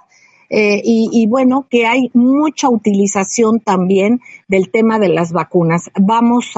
eh, 0.50 0.82
y, 0.84 1.26
bueno, 1.28 1.66
que 1.70 1.88
hay 1.88 2.12
mucha 2.14 2.70
utilización 2.70 3.60
también 3.60 4.22
del 4.48 4.70
tema 4.70 5.00
de 5.00 5.10
las 5.10 5.32
vacunas. 5.32 5.90
Vamos 6.00 6.54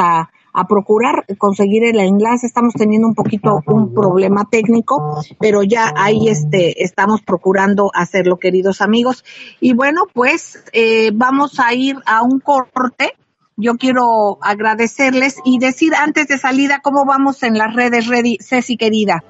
a, 0.57 0.67
procurar 0.67 1.25
conseguir 1.37 1.83
el 1.83 1.99
enlace. 1.99 2.47
Estamos 2.47 2.73
teniendo 2.73 3.07
un 3.07 3.15
poquito 3.15 3.59
un 3.67 3.93
problema 3.93 4.47
técnico, 4.49 5.21
pero 5.39 5.63
ya 5.63 5.93
ahí 5.95 6.29
este, 6.29 6.83
estamos 6.83 7.21
procurando 7.21 7.91
hacerlo, 7.93 8.37
queridos 8.37 8.81
amigos. 8.81 9.23
Y 9.59 9.73
bueno, 9.73 10.03
pues 10.13 10.63
eh, 10.73 11.11
vamos 11.13 11.59
a 11.59 11.73
ir 11.73 11.97
a 12.05 12.23
un 12.23 12.39
corte. 12.39 13.13
Yo 13.55 13.75
quiero 13.75 14.37
agradecerles 14.41 15.37
y 15.43 15.59
decir 15.59 15.93
antes 15.95 16.27
de 16.27 16.37
salida 16.37 16.81
cómo 16.83 17.05
vamos 17.05 17.41
en 17.43 17.57
las 17.57 17.73
redes, 17.73 18.07
Ceci 18.41 18.77
querida. 18.77 19.23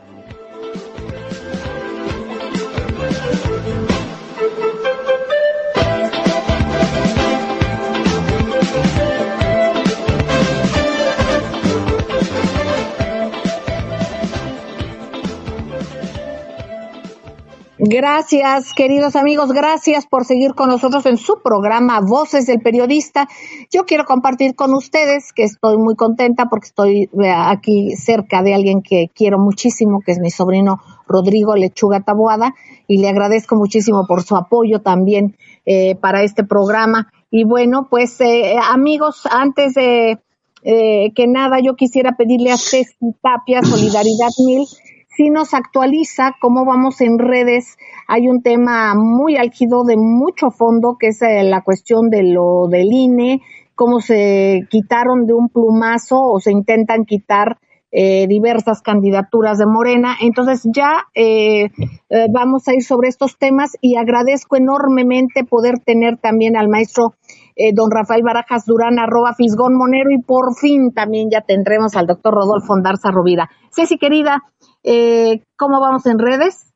Gracias, 17.79 18.73
queridos 18.73 19.15
amigos, 19.15 19.51
gracias 19.51 20.07
por 20.07 20.25
seguir 20.25 20.55
con 20.55 20.67
nosotros 20.67 21.05
en 21.05 21.17
su 21.17 21.43
programa 21.43 21.99
Voces 22.01 22.47
del 22.47 22.59
Periodista. 22.59 23.27
Yo 23.71 23.85
quiero 23.85 24.03
compartir 24.05 24.55
con 24.55 24.73
ustedes 24.73 25.31
que 25.31 25.43
estoy 25.43 25.77
muy 25.77 25.95
contenta 25.95 26.47
porque 26.49 26.65
estoy 26.65 27.03
eh, 27.03 27.29
aquí 27.31 27.95
cerca 27.95 28.41
de 28.41 28.55
alguien 28.55 28.81
que 28.81 29.11
quiero 29.13 29.37
muchísimo, 29.37 29.99
que 30.03 30.13
es 30.13 30.19
mi 30.19 30.31
sobrino 30.31 30.81
Rodrigo 31.05 31.55
Lechuga 31.55 31.99
Taboada, 31.99 32.55
y 32.87 32.97
le 32.97 33.09
agradezco 33.09 33.55
muchísimo 33.55 34.07
por 34.07 34.23
su 34.23 34.35
apoyo 34.35 34.81
también 34.81 35.37
eh, 35.67 35.93
para 36.01 36.23
este 36.23 36.43
programa. 36.43 37.11
Y 37.29 37.43
bueno, 37.43 37.85
pues 37.91 38.19
eh, 38.21 38.55
amigos, 38.71 39.27
antes 39.29 39.75
de 39.75 40.17
que 40.63 41.27
nada, 41.27 41.59
yo 41.63 41.75
quisiera 41.75 42.17
pedirle 42.17 42.51
a 42.51 42.57
Ceci 42.57 43.13
Tapia 43.21 43.61
Solidaridad 43.61 44.31
Mil 44.45 44.65
si 45.17 45.31
nos 45.31 45.55
actualiza 45.55 46.35
cómo 46.39 46.63
vamos 46.63 47.01
en 47.01 47.17
redes. 47.17 47.75
Hay 48.07 48.27
un 48.29 48.43
tema 48.43 48.93
muy 48.95 49.35
álgido 49.35 49.83
de 49.83 49.97
mucho 49.97 50.51
fondo, 50.51 50.95
que 50.99 51.07
es 51.07 51.23
eh, 51.23 51.41
la 51.43 51.61
cuestión 51.63 52.11
de 52.11 52.21
lo 52.21 52.67
del 52.69 52.93
INE, 52.93 53.41
cómo 53.73 53.99
se 53.99 54.67
quitaron 54.69 55.25
de 55.25 55.33
un 55.33 55.49
plumazo 55.49 56.21
o 56.21 56.39
se 56.39 56.51
intentan 56.51 57.05
quitar 57.05 57.57
eh, 57.91 58.27
diversas 58.27 58.83
candidaturas 58.83 59.57
de 59.57 59.65
Morena. 59.65 60.17
Entonces 60.21 60.61
ya 60.71 61.07
eh, 61.15 61.71
vamos 62.31 62.67
a 62.67 62.75
ir 62.75 62.83
sobre 62.83 63.07
estos 63.07 63.39
temas 63.39 63.71
y 63.81 63.95
agradezco 63.95 64.55
enormemente 64.55 65.45
poder 65.45 65.79
tener 65.83 66.17
también 66.17 66.55
al 66.55 66.69
maestro 66.69 67.15
don 67.73 67.89
Rafael 67.89 68.21
Barajas 68.21 68.67
Durán, 68.67 68.99
arroba 68.99 69.33
Fisgón 69.33 69.75
Monero 69.75 70.11
y 70.11 70.21
por 70.21 70.53
fin 70.61 70.93
también 70.93 71.31
ya 71.31 71.41
tendremos 71.41 71.95
al 71.95 72.05
doctor 72.05 72.35
Rodolfo 72.35 72.73
Ondarza 72.73 73.09
Rovira. 73.09 73.49
Ceci, 73.71 73.97
querida, 73.97 74.43
eh, 74.87 75.43
¿Cómo 75.57 75.81
vamos 75.81 76.05
en 76.05 76.17
redes? 76.17 76.71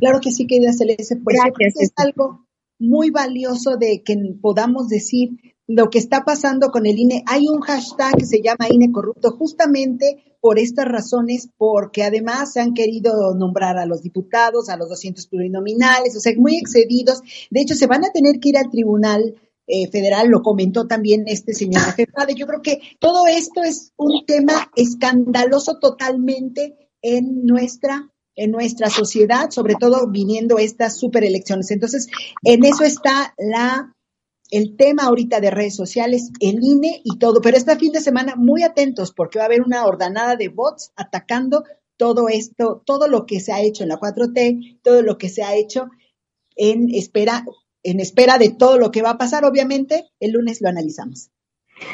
Claro 0.00 0.18
que 0.20 0.32
sí, 0.32 0.46
querida 0.46 0.72
Celeste. 0.72 1.16
Pues 1.16 1.38
es 1.76 1.92
algo 1.96 2.46
muy 2.80 3.10
valioso 3.10 3.76
de 3.76 4.02
que 4.04 4.16
podamos 4.42 4.88
decir 4.88 5.30
lo 5.68 5.88
que 5.88 5.98
está 5.98 6.24
pasando 6.24 6.70
con 6.70 6.84
el 6.84 6.98
INE. 6.98 7.22
Hay 7.26 7.46
un 7.46 7.60
hashtag 7.60 8.16
que 8.16 8.26
se 8.26 8.42
llama 8.42 8.66
INE 8.68 8.90
corrupto 8.90 9.30
justamente 9.30 10.36
por 10.40 10.58
estas 10.58 10.86
razones, 10.86 11.48
porque 11.56 12.02
además 12.02 12.52
se 12.52 12.60
han 12.60 12.74
querido 12.74 13.34
nombrar 13.36 13.78
a 13.78 13.86
los 13.86 14.02
diputados, 14.02 14.68
a 14.68 14.76
los 14.76 14.88
200 14.88 15.26
plurinominales, 15.28 16.16
o 16.16 16.20
sea, 16.20 16.32
muy 16.36 16.56
excedidos. 16.56 17.20
De 17.50 17.60
hecho, 17.60 17.76
se 17.76 17.86
van 17.86 18.04
a 18.04 18.10
tener 18.10 18.40
que 18.40 18.48
ir 18.48 18.58
al 18.58 18.68
tribunal 18.68 19.36
eh, 19.66 19.88
federal, 19.90 20.28
lo 20.28 20.42
comentó 20.42 20.86
también 20.86 21.24
este 21.26 21.54
señor 21.54 21.82
Yo 22.36 22.46
creo 22.46 22.60
que 22.60 22.80
todo 22.98 23.26
esto 23.26 23.62
es 23.62 23.92
un 23.96 24.26
tema 24.26 24.70
escandaloso 24.76 25.78
totalmente 25.78 26.83
en 27.04 27.44
nuestra 27.44 28.10
en 28.36 28.50
nuestra 28.50 28.90
sociedad, 28.90 29.50
sobre 29.50 29.76
todo 29.76 30.10
viniendo 30.10 30.58
estas 30.58 30.98
superelecciones. 30.98 31.70
Entonces, 31.70 32.08
en 32.42 32.64
eso 32.64 32.82
está 32.82 33.32
la 33.38 33.94
el 34.50 34.76
tema 34.76 35.04
ahorita 35.04 35.40
de 35.40 35.50
redes 35.50 35.76
sociales, 35.76 36.30
el 36.40 36.58
INE 36.62 37.00
y 37.04 37.18
todo, 37.18 37.40
pero 37.40 37.56
este 37.56 37.76
fin 37.76 37.92
de 37.92 38.00
semana 38.00 38.34
muy 38.36 38.62
atentos 38.62 39.12
porque 39.12 39.38
va 39.38 39.44
a 39.44 39.46
haber 39.46 39.62
una 39.62 39.86
ordenada 39.86 40.36
de 40.36 40.48
bots 40.48 40.92
atacando 40.96 41.62
todo 41.96 42.28
esto, 42.28 42.82
todo 42.84 43.06
lo 43.06 43.24
que 43.24 43.40
se 43.40 43.52
ha 43.52 43.62
hecho 43.62 43.84
en 43.84 43.90
la 43.90 43.98
4T, 43.98 44.80
todo 44.82 45.02
lo 45.02 45.16
que 45.16 45.28
se 45.28 45.42
ha 45.42 45.54
hecho 45.54 45.88
en 46.56 46.88
espera 46.92 47.44
en 47.84 48.00
espera 48.00 48.38
de 48.38 48.50
todo 48.50 48.78
lo 48.78 48.90
que 48.90 49.02
va 49.02 49.10
a 49.10 49.18
pasar, 49.18 49.44
obviamente, 49.44 50.10
el 50.18 50.32
lunes 50.32 50.60
lo 50.62 50.68
analizamos. 50.70 51.30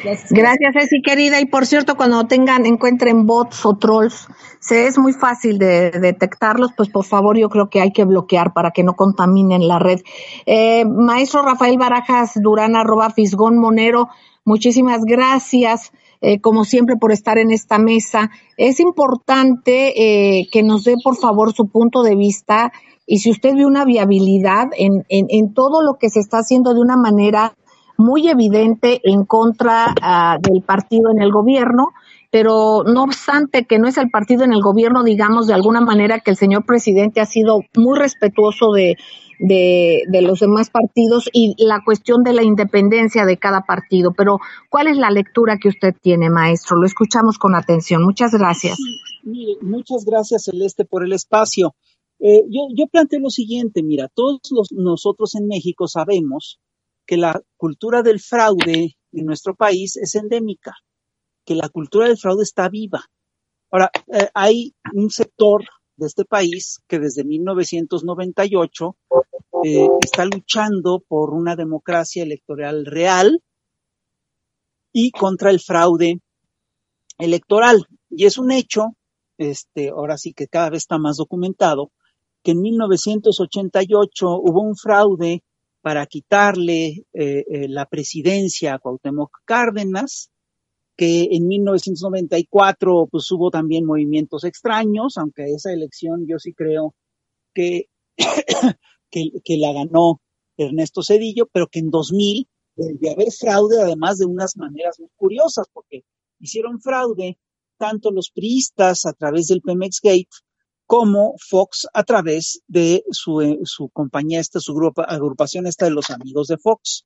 Gracias, 0.03 0.75
Ceci, 0.75 1.03
querida. 1.03 1.41
Y 1.41 1.47
por 1.47 1.67
cierto, 1.67 1.97
cuando 1.97 2.27
tengan, 2.27 2.67
encuentren 2.67 3.27
bots 3.27 3.65
o 3.65 3.77
trolls, 3.77 4.29
se 4.61 4.87
es 4.87 4.99
muy 4.99 5.13
fácil 5.13 5.59
de, 5.59 5.91
detectarlos, 5.91 6.73
pues 6.77 6.89
por 6.91 7.05
favor 7.05 7.39
yo 7.39 7.49
creo 7.49 7.71
que 7.71 7.81
hay 7.81 7.93
que 7.93 8.05
bloquear 8.05 8.53
para 8.53 8.71
que 8.71 8.83
no 8.83 8.95
contaminen 8.95 9.67
la 9.67 9.79
red. 9.79 10.01
Eh, 10.47 10.85
maestro 10.85 11.43
Rafael 11.43 11.79
Barajas 11.79 12.33
Durán, 12.35 12.77
arroba 12.77 13.11
Fisgón 13.11 13.59
Monero, 13.59 14.09
muchísimas 14.45 15.03
gracias. 15.05 15.93
Eh, 16.23 16.39
como 16.39 16.67
siempre, 16.67 16.97
por 16.97 17.13
estar 17.13 17.39
en 17.39 17.51
esta 17.51 17.79
mesa. 17.79 18.31
Es 18.59 18.79
importante 18.79 19.95
eh, 19.97 20.49
que 20.53 20.63
nos 20.63 20.85
dé, 20.85 20.97
por 21.03 21.17
favor, 21.17 21.55
su 21.55 21.71
punto 21.71 22.03
de 22.03 22.15
vista 22.15 22.73
y 23.07 23.19
si 23.19 23.31
usted 23.31 23.55
ve 23.55 23.65
una 23.65 23.85
viabilidad 23.85 24.69
en, 24.77 25.05
en, 25.09 25.27
en 25.31 25.53
todo 25.53 25.83
lo 25.83 25.95
que 25.99 26.11
se 26.11 26.21
está 26.21 26.39
haciendo 26.39 26.75
de 26.75 26.81
una 26.81 26.97
manera 26.97 27.57
muy 28.01 28.29
evidente 28.29 29.01
en 29.05 29.25
contra 29.25 29.95
ah, 30.03 30.39
del 30.41 30.63
partido 30.63 31.11
en 31.11 31.23
el 31.23 31.31
gobierno, 31.31 31.89
pero 32.31 32.83
no 32.85 33.05
obstante 33.05 33.67
que 33.67 33.79
no 33.79 33.89
es 33.89 33.99
el 33.99 34.11
partido 34.11 34.45
en 34.45 34.53
el 34.53 34.63
gobierno, 34.63 35.03
digamos 35.03 35.47
de 35.47 35.55
alguna 35.55 35.81
manera 35.81 36.21
que 36.21 36.31
el 36.31 36.37
señor 36.37 36.65
presidente 36.65 37.21
ha 37.21 37.27
sido 37.27 37.61
muy 37.77 37.99
respetuoso 37.99 38.73
de, 38.73 38.97
de, 39.41 40.23
los 40.23 40.41
demás 40.41 40.71
partidos 40.71 41.29
y 41.33 41.55
la 41.59 41.83
cuestión 41.85 42.23
de 42.23 42.33
la 42.33 42.43
independencia 42.43 43.25
de 43.25 43.37
cada 43.37 43.63
partido. 43.63 44.13
Pero, 44.17 44.39
¿cuál 44.69 44.89
es 44.89 44.97
la 44.97 45.11
lectura 45.11 45.59
que 45.61 45.69
usted 45.69 45.95
tiene, 46.01 46.31
maestro? 46.31 46.77
Lo 46.77 46.87
escuchamos 46.87 47.39
con 47.39 47.55
atención. 47.55 48.05
Muchas 48.05 48.33
gracias. 48.33 48.79
muchas 49.61 50.05
gracias, 50.05 50.45
Celeste, 50.45 50.85
por 50.85 51.05
el 51.05 51.13
espacio. 51.13 51.75
Eh, 52.21 52.45
yo, 52.51 52.69
yo 52.77 52.87
planteo 52.87 53.21
lo 53.21 53.31
siguiente, 53.31 53.83
mira, 53.83 54.09
todos 54.15 54.41
los, 54.51 54.69
nosotros 54.73 55.35
en 55.37 55.47
México 55.49 55.89
sabemos 55.89 56.61
que 57.11 57.17
la 57.17 57.43
cultura 57.57 58.05
del 58.05 58.21
fraude 58.21 58.97
en 59.11 59.27
nuestro 59.27 59.57
país 59.57 59.97
es 59.97 60.15
endémica, 60.15 60.77
que 61.45 61.57
la 61.57 61.69
cultura 61.69 62.07
del 62.07 62.17
fraude 62.17 62.45
está 62.45 62.69
viva. 62.69 63.05
Ahora, 63.73 63.91
eh, 64.15 64.29
hay 64.33 64.77
un 64.95 65.11
sector 65.11 65.65
de 65.97 66.07
este 66.07 66.25
país 66.25 66.79
que 66.87 67.01
desde 67.01 67.25
1998 67.25 68.97
eh, 69.65 69.89
está 70.01 70.25
luchando 70.25 71.01
por 71.01 71.35
una 71.35 71.57
democracia 71.57 72.23
electoral 72.23 72.87
real 72.87 73.43
y 74.93 75.11
contra 75.11 75.51
el 75.51 75.59
fraude 75.59 76.21
electoral. 77.19 77.89
Y 78.09 78.27
es 78.27 78.39
un 78.39 78.53
hecho, 78.53 78.95
este, 79.37 79.89
ahora 79.89 80.17
sí 80.17 80.33
que 80.33 80.47
cada 80.47 80.71
vez 80.71 80.85
está 80.85 80.99
más 80.99 81.17
documentado, 81.17 81.91
que 82.45 82.53
en 82.53 82.61
1988 82.61 84.29
hubo 84.29 84.63
un 84.63 84.77
fraude 84.77 85.43
para 85.83 86.07
quitarle 86.07 87.05
eh, 87.13 87.45
eh, 87.49 87.69
la 87.69 87.87
presidencia 87.87 88.75
a 88.75 88.79
Cuauhtémoc 88.79 89.31
Cárdenas, 89.45 90.31
que 90.97 91.29
en 91.33 91.47
1994 91.47 93.09
pues 93.11 93.31
hubo 93.31 93.51
también 93.51 93.87
movimientos 93.87 94.45
extraños, 94.45 95.17
aunque 95.17 95.45
esa 95.45 95.73
elección 95.73 96.27
yo 96.27 96.39
sí 96.39 96.53
creo 96.53 96.95
que, 97.55 97.87
que, 99.11 99.57
la 99.57 99.73
ganó 99.73 100.21
Ernesto 100.57 101.03
Cedillo, 101.03 101.47
pero 101.51 101.69
que 101.69 101.79
en 101.79 101.91
2000 101.91 102.47
volvió 102.77 103.11
a 103.11 103.15
haber 103.15 103.33
fraude, 103.33 103.81
además 103.81 104.19
de 104.19 104.27
unas 104.27 104.57
maneras 104.57 105.01
muy 105.01 105.09
curiosas, 105.17 105.67
porque 105.73 106.05
hicieron 106.39 106.81
fraude 106.81 107.39
tanto 107.79 108.11
los 108.11 108.31
priistas 108.31 109.07
a 109.07 109.15
través 109.15 109.47
del 109.47 109.63
Pemex 109.63 110.01
Gate 110.03 110.29
como 110.91 111.37
Fox 111.39 111.87
a 111.95 112.03
través 112.03 112.63
de 112.67 113.05
su, 113.13 113.41
eh, 113.41 113.61
su 113.63 113.91
compañía, 113.91 114.41
esta, 114.41 114.59
su 114.59 114.73
agrupación 115.07 115.69
esta 115.69 115.85
de 115.85 115.93
los 115.93 116.11
amigos 116.11 116.49
de 116.49 116.59
Fox. 116.59 117.05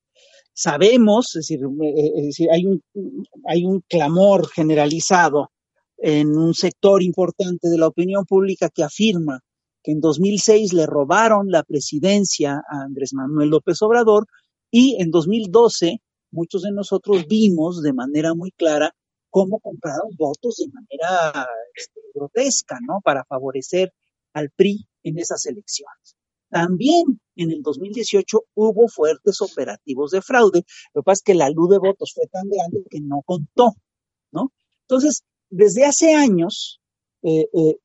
Sabemos, 0.55 1.37
es 1.37 1.49
decir, 1.49 1.61
eh, 1.61 1.89
eh, 1.95 2.13
es 2.17 2.25
decir 2.29 2.49
hay, 2.51 2.65
un, 2.65 2.83
hay 3.47 3.67
un 3.67 3.83
clamor 3.87 4.49
generalizado 4.49 5.51
en 5.99 6.35
un 6.35 6.55
sector 6.55 7.03
importante 7.03 7.69
de 7.69 7.77
la 7.77 7.89
opinión 7.89 8.25
pública 8.25 8.71
que 8.71 8.85
afirma 8.85 9.41
que 9.83 9.93
en 9.93 10.01
2006 10.01 10.73
le 10.73 10.87
robaron 10.87 11.51
la 11.51 11.63
presidencia 11.63 12.63
a 12.67 12.85
Andrés 12.85 13.13
Manuel 13.13 13.51
López 13.51 13.83
Obrador 13.83 14.25
y 14.71 14.97
en 14.99 15.11
2012 15.11 15.99
muchos 16.31 16.63
de 16.63 16.73
nosotros 16.73 17.27
vimos 17.29 17.83
de 17.83 17.93
manera 17.93 18.33
muy 18.33 18.51
clara 18.53 18.95
cómo 19.35 19.59
compraron 19.59 20.15
votos 20.17 20.59
de 20.59 20.69
manera 20.69 21.49
este, 21.75 22.01
grotesca, 22.15 22.79
¿no? 22.87 23.01
Para 23.03 23.25
favorecer 23.25 23.93
al 24.33 24.51
PRI 24.51 24.87
en 25.03 25.19
esas 25.19 25.45
elecciones. 25.47 26.15
También 26.49 27.21
en 27.35 27.51
el 27.51 27.61
2018 27.63 28.45
hubo 28.55 28.87
fuertes 28.87 29.43
operativos 29.43 30.13
de 30.13 30.23
fraude. 30.23 30.65
Lo 30.95 31.03
que 31.03 31.07
pasa 31.07 31.19
es 31.19 31.23
que 31.23 31.35
la 31.35 31.51
luz 31.51 31.69
de 31.69 31.79
votos 31.79 32.13
fue 32.15 32.29
tan 32.29 32.49
grande 32.49 32.85
que 32.89 33.01
no 33.01 33.23
contó, 33.27 33.73
¿no? 34.31 34.53
Entonces, 34.83 35.25
desde 35.51 35.85
hace 35.85 36.15
años, 36.15 36.81
eh, 37.23 37.49
eh, 37.53 37.79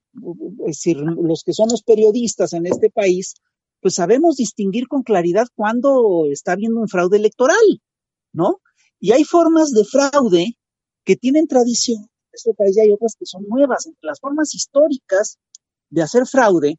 es 0.67 0.77
decir, 0.77 0.97
los 0.97 1.43
que 1.43 1.53
somos 1.53 1.81
periodistas 1.81 2.53
en 2.53 2.67
este 2.67 2.91
país, 2.91 3.33
pues 3.81 3.95
sabemos 3.95 4.35
distinguir 4.35 4.88
con 4.88 5.01
claridad 5.01 5.47
cuando 5.55 6.27
está 6.31 6.51
habiendo 6.51 6.79
un 6.79 6.89
fraude 6.89 7.17
electoral, 7.17 7.81
¿no? 8.33 8.62
Y 8.99 9.13
hay 9.13 9.23
formas 9.23 9.71
de 9.71 9.83
fraude 9.83 10.59
que 11.03 11.15
tienen 11.15 11.47
tradición. 11.47 12.01
En 12.01 12.31
este 12.33 12.53
país 12.53 12.77
hay 12.77 12.91
otras 12.91 13.15
que 13.17 13.25
son 13.25 13.43
nuevas. 13.47 13.85
Entre 13.85 14.05
las 14.05 14.19
formas 14.19 14.53
históricas 14.53 15.38
de 15.89 16.01
hacer 16.01 16.25
fraude 16.25 16.77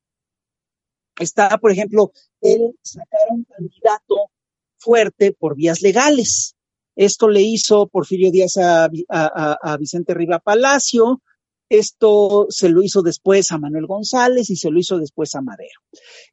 está, 1.19 1.59
por 1.59 1.73
ejemplo, 1.73 2.13
el 2.41 2.79
sacar 2.83 3.21
a 3.29 3.35
un 3.35 3.45
candidato 3.45 4.31
fuerte 4.79 5.33
por 5.33 5.57
vías 5.57 5.83
legales. 5.83 6.55
Esto 6.97 7.29
le 7.29 7.43
hizo 7.43 7.87
Porfirio 7.87 8.31
Díaz 8.31 8.57
a, 8.57 8.89
Vicente 9.79 10.15
Riva 10.15 10.39
Palacio, 10.39 11.23
Esto 11.69 12.47
se 12.51 12.69
lo 12.69 12.83
hizo 12.83 13.03
después 13.03 13.53
a 13.53 13.59
Manuel 13.59 13.87
González 13.87 14.51
y 14.51 14.57
se 14.57 14.71
lo 14.71 14.79
hizo 14.79 14.99
después 14.99 15.35
a 15.35 15.41
Madero. 15.41 15.81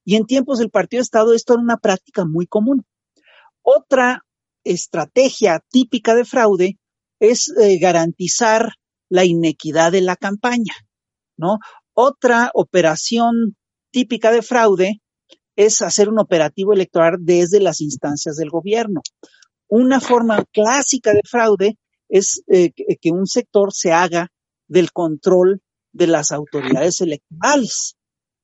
Y 0.04 0.16
en 0.16 0.26
tiempos 0.26 0.60
del 0.60 0.72
Partido 0.72 1.00
de 1.00 1.04
Estado 1.04 1.34
esto 1.34 1.54
era 1.54 1.62
una 1.62 1.78
práctica 1.78 2.26
muy 2.26 2.48
común. 2.48 2.86
Otra 3.62 4.26
estrategia 4.64 5.64
típica 5.70 6.16
de 6.16 6.26
fraude 6.26 6.78
es 7.20 7.54
eh, 7.60 7.78
garantizar 7.80 8.74
la 9.10 9.26
inequidad 9.26 9.92
de 9.92 10.02
la 10.02 10.16
campaña, 10.16 10.74
¿no? 11.38 11.60
Otra 11.94 12.52
operación 12.54 13.56
típica 13.92 14.32
de 14.32 14.42
fraude 14.42 15.02
es 15.56 15.82
hacer 15.82 16.10
un 16.10 16.20
operativo 16.20 16.74
electoral 16.74 17.18
desde 17.20 17.60
las 17.60 17.82
instancias 17.82 18.36
del 18.36 18.50
gobierno. 18.50 19.02
Una 19.68 20.00
forma 20.00 20.46
clásica 20.52 21.14
de 21.14 21.22
fraude 21.28 21.78
es 22.10 22.44
eh, 22.48 22.72
que 22.74 23.12
un 23.12 23.26
sector 23.26 23.74
se 23.74 23.92
haga 23.92 24.30
del 24.68 24.92
control 24.92 25.62
de 25.92 26.08
las 26.08 26.32
autoridades 26.32 27.02
electorales. 27.02 27.96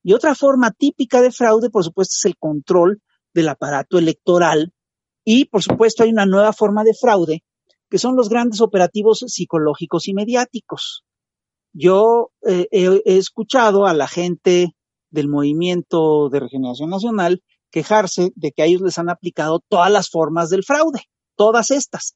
Y 0.03 0.13
otra 0.13 0.35
forma 0.35 0.71
típica 0.71 1.21
de 1.21 1.31
fraude, 1.31 1.69
por 1.69 1.83
supuesto, 1.83 2.13
es 2.17 2.25
el 2.25 2.37
control 2.37 3.01
del 3.33 3.47
aparato 3.47 3.97
electoral. 3.97 4.73
Y, 5.23 5.45
por 5.45 5.63
supuesto, 5.63 6.03
hay 6.03 6.09
una 6.09 6.25
nueva 6.25 6.51
forma 6.51 6.83
de 6.83 6.93
fraude, 6.93 7.43
que 7.93 7.99
son 7.99 8.15
los 8.15 8.27
grandes 8.27 8.59
operativos 8.59 9.23
psicológicos 9.27 10.07
y 10.07 10.15
mediáticos. 10.15 11.05
Yo 11.73 12.31
eh, 12.41 12.67
he, 12.71 13.17
escuchado 13.17 13.85
a 13.85 13.93
la 13.93 14.07
gente 14.07 14.73
del 15.11 15.27
movimiento 15.27 16.27
de 16.29 16.39
regeneración 16.39 16.89
nacional 16.89 17.43
quejarse 17.69 18.31
de 18.33 18.51
que 18.51 18.63
a 18.63 18.65
ellos 18.65 18.81
les 18.81 18.97
han 18.97 19.11
aplicado 19.11 19.61
todas 19.69 19.91
las 19.91 20.09
formas 20.09 20.49
del 20.49 20.63
fraude, 20.63 21.03
todas 21.35 21.69
estas. 21.69 22.15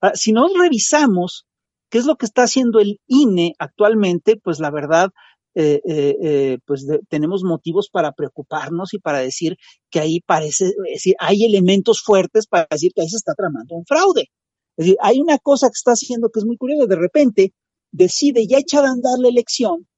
Ah, 0.00 0.12
si 0.14 0.32
no 0.32 0.46
revisamos 0.48 1.44
qué 1.90 1.98
es 1.98 2.06
lo 2.06 2.16
que 2.16 2.24
está 2.24 2.44
haciendo 2.44 2.80
el 2.80 2.98
INE 3.06 3.52
actualmente, 3.58 4.38
pues 4.42 4.60
la 4.60 4.70
verdad, 4.70 5.10
eh, 5.54 5.82
eh, 5.84 6.58
pues 6.64 6.86
tenemos 7.10 7.44
motivos 7.44 7.90
para 7.92 8.12
preocuparnos 8.12 8.94
y 8.94 8.98
para 8.98 9.18
decir 9.18 9.58
que 9.90 10.00
ahí 10.00 10.22
parece, 10.22 10.68
es 10.68 10.74
decir, 10.90 11.16
hay 11.18 11.44
elementos 11.44 12.00
fuertes 12.00 12.46
para 12.46 12.66
decir 12.70 12.92
que 12.94 13.02
ahí 13.02 13.10
se 13.10 13.18
está 13.18 13.34
tramando 13.34 13.74
un 13.74 13.84
fraude. 13.84 14.30
Es 14.78 14.86
decir, 14.86 14.96
hay 15.02 15.20
una 15.20 15.38
cosa 15.38 15.66
que 15.68 15.74
está 15.74 15.90
haciendo 15.90 16.30
que 16.30 16.38
es 16.38 16.46
muy 16.46 16.56
curiosa, 16.56 16.86
de 16.86 16.96
repente 16.96 17.52
decide 17.90 18.46
ya 18.46 18.58
echar 18.58 18.84
a 18.84 18.90
andar 18.90 19.18
la 19.18 19.28
elección, 19.28 19.88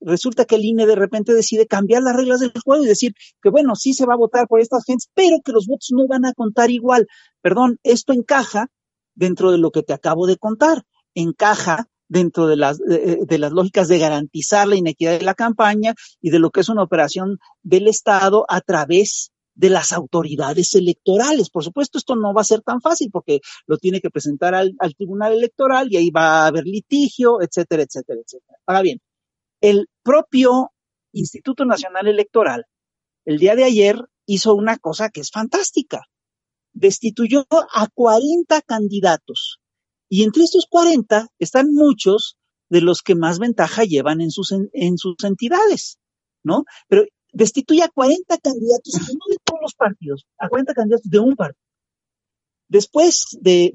resulta 0.00 0.46
que 0.46 0.54
el 0.54 0.64
INE 0.64 0.86
de 0.86 0.96
repente 0.96 1.34
decide 1.34 1.66
cambiar 1.66 2.02
las 2.02 2.16
reglas 2.16 2.40
del 2.40 2.52
juego 2.64 2.82
y 2.82 2.88
decir 2.88 3.12
que 3.42 3.50
bueno, 3.50 3.76
sí 3.76 3.92
se 3.92 4.06
va 4.06 4.14
a 4.14 4.16
votar 4.16 4.48
por 4.48 4.60
estas 4.60 4.84
gentes, 4.84 5.10
pero 5.14 5.36
que 5.44 5.52
los 5.52 5.66
votos 5.66 5.88
no 5.92 6.06
van 6.08 6.24
a 6.24 6.32
contar 6.32 6.70
igual. 6.70 7.06
Perdón, 7.42 7.78
esto 7.82 8.14
encaja 8.14 8.68
dentro 9.14 9.52
de 9.52 9.58
lo 9.58 9.70
que 9.70 9.82
te 9.82 9.92
acabo 9.92 10.26
de 10.26 10.38
contar, 10.38 10.84
encaja 11.14 11.88
dentro 12.08 12.46
de 12.46 12.56
las, 12.56 12.78
de, 12.78 13.38
las 13.38 13.52
lógicas 13.52 13.88
de 13.88 13.98
garantizar 13.98 14.66
la 14.66 14.76
inequidad 14.76 15.18
de 15.18 15.24
la 15.24 15.34
campaña 15.34 15.94
y 16.22 16.30
de 16.30 16.38
lo 16.38 16.50
que 16.50 16.60
es 16.60 16.70
una 16.70 16.82
operación 16.82 17.38
del 17.62 17.86
Estado 17.86 18.46
a 18.48 18.62
través 18.62 19.32
de 19.60 19.68
las 19.68 19.92
autoridades 19.92 20.74
electorales. 20.74 21.50
Por 21.50 21.62
supuesto, 21.62 21.98
esto 21.98 22.16
no 22.16 22.32
va 22.32 22.40
a 22.40 22.44
ser 22.44 22.62
tan 22.62 22.80
fácil 22.80 23.10
porque 23.12 23.40
lo 23.66 23.76
tiene 23.76 24.00
que 24.00 24.08
presentar 24.08 24.54
al, 24.54 24.74
al 24.78 24.94
Tribunal 24.94 25.34
Electoral 25.34 25.88
y 25.90 25.98
ahí 25.98 26.10
va 26.10 26.44
a 26.44 26.46
haber 26.46 26.64
litigio, 26.64 27.42
etcétera, 27.42 27.82
etcétera, 27.82 28.20
etcétera. 28.24 28.58
Ahora 28.66 28.80
bien, 28.80 29.00
el 29.60 29.88
propio 30.02 30.72
Instituto 31.12 31.66
Nacional 31.66 32.06
Electoral, 32.06 32.64
el 33.26 33.38
día 33.38 33.54
de 33.54 33.64
ayer, 33.64 33.96
hizo 34.24 34.54
una 34.54 34.78
cosa 34.78 35.10
que 35.10 35.20
es 35.20 35.30
fantástica. 35.30 36.06
Destituyó 36.72 37.46
a 37.50 37.86
40 37.92 38.62
candidatos. 38.62 39.60
Y 40.08 40.22
entre 40.22 40.44
estos 40.44 40.66
40 40.70 41.26
están 41.38 41.72
muchos 41.72 42.38
de 42.70 42.80
los 42.80 43.02
que 43.02 43.14
más 43.14 43.38
ventaja 43.38 43.84
llevan 43.84 44.22
en 44.22 44.30
sus, 44.30 44.52
en, 44.52 44.96
sus 44.96 45.16
entidades, 45.22 45.98
¿no? 46.42 46.64
Pero 46.88 47.04
destituye 47.32 47.82
a 47.82 47.88
40 47.88 48.38
candidatos, 48.38 48.94
no 48.94 49.24
de 49.28 49.36
todos 49.36 49.39
los 49.60 49.74
partidos, 49.74 50.26
a 50.38 50.48
40 50.48 50.74
candidatos 50.74 51.10
de 51.10 51.18
un 51.18 51.36
partido. 51.36 51.60
Después 52.68 53.24
de, 53.40 53.72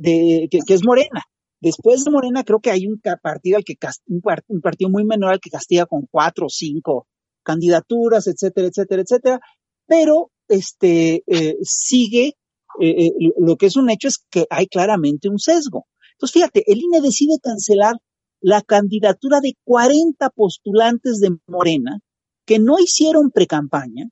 que, 0.50 0.74
es 0.74 0.86
Morena, 0.86 1.22
Después 1.62 2.04
de 2.04 2.12
Morena, 2.12 2.44
creo 2.44 2.60
que 2.60 2.70
hay 2.70 2.86
un 2.86 3.02
partido 3.22 3.58
al 3.58 3.64
que 3.64 3.76
un 4.08 4.62
partido 4.62 4.90
muy 4.90 5.04
menor 5.04 5.32
al 5.32 5.40
que 5.40 5.50
castiga 5.50 5.86
con 5.86 6.06
cuatro 6.12 6.46
o 6.46 6.50
cinco 6.50 7.08
candidaturas, 7.44 8.28
etcétera, 8.28 8.68
etcétera, 8.68 9.02
etcétera. 9.02 9.40
Pero 9.88 10.32
este 10.48 11.24
eh, 11.26 11.58
sigue 11.64 12.34
eh, 12.80 13.08
eh, 13.08 13.12
lo 13.40 13.56
que 13.56 13.68
es 13.68 13.78
un 13.78 13.90
hecho 13.90 14.08
es 14.08 14.20
que 14.30 14.46
hay 14.50 14.68
claramente 14.68 15.30
un 15.30 15.40
sesgo. 15.40 15.88
Entonces, 16.14 16.34
fíjate, 16.34 16.64
el 16.72 16.80
INE 16.80 17.02
decide 17.02 17.40
cancelar 17.42 17.96
la 18.42 18.62
candidatura 18.62 19.40
de 19.42 19.54
40 19.64 20.30
postulantes 20.32 21.20
de 21.20 21.38
Morena 21.48 22.00
que 22.46 22.60
no 22.60 22.78
hicieron 22.80 23.32
precampaña 23.32 24.10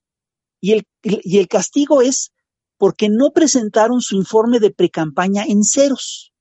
y 0.64 0.72
el, 0.72 0.88
y 1.02 1.40
el 1.40 1.50
castigo 1.50 2.02
es 2.02 2.32
porque 2.78 3.10
no 3.10 3.32
presentaron 3.32 4.00
su 4.00 4.16
informe 4.16 4.62
de 4.62 4.72
precampaña 4.72 5.44
en 5.44 5.66
ceros. 5.66 6.32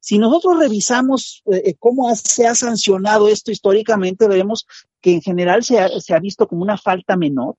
Si 0.00 0.18
nosotros 0.18 0.58
revisamos 0.58 1.44
eh, 1.46 1.76
cómo 1.78 2.12
se 2.16 2.48
ha 2.48 2.56
sancionado 2.56 3.28
esto 3.28 3.52
históricamente, 3.52 4.26
veremos 4.26 4.66
que 5.00 5.12
en 5.12 5.22
general 5.22 5.62
se 5.62 5.78
ha, 5.78 5.88
se 6.00 6.14
ha 6.14 6.18
visto 6.18 6.48
como 6.48 6.62
una 6.62 6.78
falta 6.78 7.16
menor, 7.16 7.54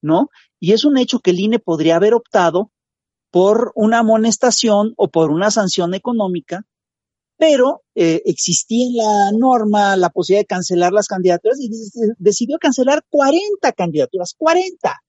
¿no? 0.00 0.30
Y 0.60 0.74
es 0.74 0.84
un 0.84 0.96
hecho 0.96 1.18
que 1.18 1.32
el 1.32 1.40
INE 1.40 1.58
podría 1.58 1.96
haber 1.96 2.14
optado 2.14 2.70
por 3.32 3.72
una 3.74 3.98
amonestación 3.98 4.94
o 4.96 5.08
por 5.08 5.32
una 5.32 5.50
sanción 5.50 5.92
económica, 5.94 6.66
pero 7.38 7.82
eh, 7.94 8.20
existía 8.26 8.86
en 8.88 8.96
la 8.96 9.32
norma 9.32 9.96
la 9.96 10.10
posibilidad 10.10 10.42
de 10.42 10.46
cancelar 10.46 10.92
las 10.92 11.06
candidaturas 11.06 11.58
y 11.60 11.70
decidió 12.18 12.58
cancelar 12.58 13.04
40 13.08 13.72
candidaturas, 13.72 14.34
40. 14.36 15.00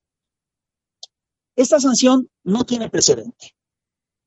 Esta 1.56 1.80
sanción 1.80 2.30
no 2.44 2.66
tiene 2.66 2.90
precedente. 2.90 3.56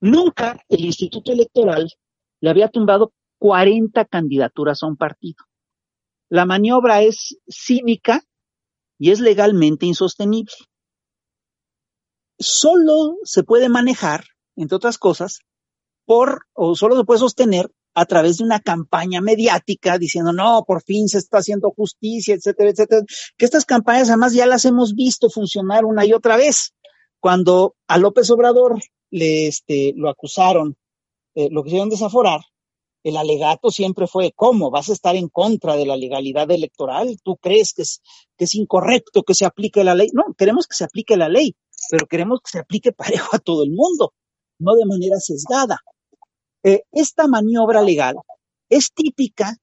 Nunca 0.00 0.60
el 0.68 0.84
Instituto 0.84 1.32
Electoral 1.32 1.88
le 2.40 2.50
había 2.50 2.68
tumbado 2.68 3.14
40 3.38 4.04
candidaturas 4.06 4.82
a 4.82 4.88
un 4.88 4.96
partido. 4.96 5.44
La 6.28 6.44
maniobra 6.44 7.02
es 7.02 7.38
cínica 7.48 8.24
y 8.98 9.12
es 9.12 9.20
legalmente 9.20 9.86
insostenible. 9.86 10.54
Solo 12.36 13.14
se 13.22 13.44
puede 13.44 13.68
manejar, 13.68 14.24
entre 14.56 14.74
otras 14.74 14.98
cosas, 14.98 15.38
por, 16.04 16.46
o 16.52 16.74
solo 16.74 16.96
se 16.96 17.04
puede 17.04 17.20
sostener 17.20 17.70
a 17.94 18.06
través 18.06 18.38
de 18.38 18.44
una 18.44 18.60
campaña 18.60 19.20
mediática 19.20 19.98
diciendo, 19.98 20.32
no, 20.32 20.64
por 20.66 20.82
fin 20.82 21.08
se 21.08 21.18
está 21.18 21.38
haciendo 21.38 21.70
justicia, 21.70 22.34
etcétera, 22.34 22.70
etcétera. 22.70 23.02
Que 23.36 23.44
estas 23.44 23.64
campañas 23.64 24.08
además 24.08 24.32
ya 24.32 24.46
las 24.46 24.64
hemos 24.64 24.94
visto 24.94 25.30
funcionar 25.30 25.84
una 25.84 26.04
y 26.06 26.12
otra 26.12 26.36
vez. 26.36 26.74
Cuando 27.20 27.76
a 27.86 27.98
López 27.98 28.30
Obrador 28.30 28.80
le, 29.10 29.46
este, 29.46 29.92
lo 29.96 30.08
acusaron, 30.08 30.76
eh, 31.34 31.48
lo 31.50 31.62
quisieron 31.62 31.88
desaforar, 31.88 32.40
el 33.02 33.16
alegato 33.16 33.70
siempre 33.70 34.06
fue, 34.06 34.32
¿cómo? 34.34 34.70
¿Vas 34.70 34.88
a 34.88 34.92
estar 34.92 35.16
en 35.16 35.28
contra 35.28 35.76
de 35.76 35.86
la 35.86 35.96
legalidad 35.96 36.50
electoral? 36.50 37.16
¿Tú 37.22 37.36
crees 37.36 37.72
que 37.74 37.82
es, 37.82 38.00
que 38.36 38.44
es 38.44 38.54
incorrecto 38.54 39.22
que 39.22 39.34
se 39.34 39.44
aplique 39.44 39.82
la 39.82 39.94
ley? 39.94 40.08
No, 40.12 40.34
queremos 40.36 40.66
que 40.66 40.76
se 40.76 40.84
aplique 40.84 41.16
la 41.16 41.28
ley, 41.28 41.56
pero 41.90 42.06
queremos 42.06 42.40
que 42.40 42.50
se 42.50 42.58
aplique 42.60 42.92
parejo 42.92 43.34
a 43.34 43.38
todo 43.38 43.64
el 43.64 43.72
mundo, 43.72 44.14
no 44.58 44.74
de 44.74 44.86
manera 44.86 45.18
sesgada. 45.18 45.80
Eh, 46.64 46.82
esta 46.92 47.26
maniobra 47.26 47.82
legal 47.82 48.16
es 48.68 48.92
típica 48.92 49.56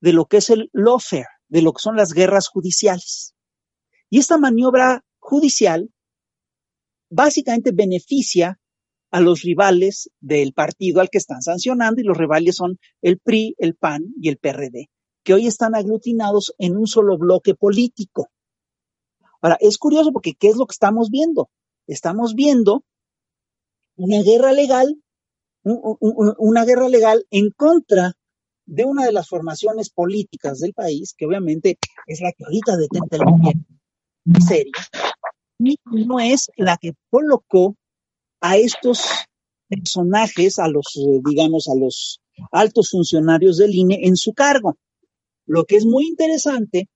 de 0.00 0.12
lo 0.12 0.26
que 0.26 0.38
es 0.38 0.50
el 0.50 0.70
lawfare, 0.72 1.26
de 1.48 1.62
lo 1.62 1.72
que 1.72 1.82
son 1.82 1.96
las 1.96 2.12
guerras 2.12 2.48
judiciales. 2.48 3.34
Y 4.08 4.18
esta 4.18 4.38
maniobra 4.38 5.04
judicial 5.18 5.90
básicamente 7.10 7.72
beneficia 7.72 8.58
a 9.10 9.20
los 9.20 9.42
rivales 9.42 10.10
del 10.20 10.52
partido 10.52 11.00
al 11.00 11.10
que 11.10 11.18
están 11.18 11.42
sancionando 11.42 12.00
y 12.00 12.04
los 12.04 12.16
rivales 12.16 12.56
son 12.56 12.78
el 13.02 13.18
PRI, 13.18 13.54
el 13.58 13.74
PAN 13.74 14.14
y 14.20 14.28
el 14.28 14.38
PRD, 14.38 14.88
que 15.24 15.34
hoy 15.34 15.46
están 15.46 15.74
aglutinados 15.74 16.54
en 16.58 16.76
un 16.76 16.86
solo 16.86 17.18
bloque 17.18 17.54
político. 17.54 18.28
Ahora, 19.42 19.56
es 19.60 19.78
curioso 19.78 20.12
porque 20.12 20.34
¿qué 20.34 20.48
es 20.48 20.56
lo 20.56 20.66
que 20.66 20.74
estamos 20.74 21.10
viendo? 21.10 21.50
Estamos 21.86 22.34
viendo 22.34 22.84
una 23.96 24.22
guerra 24.22 24.52
legal, 24.52 25.02
una 25.62 26.64
guerra 26.64 26.88
legal 26.88 27.26
en 27.30 27.50
contra 27.50 28.14
de 28.66 28.84
una 28.84 29.04
de 29.04 29.12
las 29.12 29.28
formaciones 29.28 29.90
políticas 29.90 30.60
del 30.60 30.72
país, 30.72 31.14
que 31.16 31.26
obviamente 31.26 31.78
es 32.06 32.20
la 32.20 32.32
que 32.32 32.44
ahorita 32.44 32.76
detenta 32.76 33.16
el 33.16 33.24
gobierno 33.24 33.64
serio, 34.46 34.72
y 35.58 35.76
no 36.06 36.20
es 36.20 36.50
la 36.56 36.76
que 36.76 36.94
colocó 37.10 37.76
a 38.40 38.56
estos 38.56 39.04
personajes, 39.68 40.58
a 40.58 40.68
los, 40.68 40.86
eh, 40.96 41.20
digamos, 41.28 41.68
a 41.68 41.74
los 41.74 42.20
altos 42.50 42.90
funcionarios 42.90 43.58
del 43.58 43.74
INE 43.74 44.00
en 44.02 44.16
su 44.16 44.32
cargo. 44.32 44.78
Lo 45.46 45.64
que 45.64 45.76
es 45.76 45.84
muy 45.84 46.06
interesante 46.06 46.88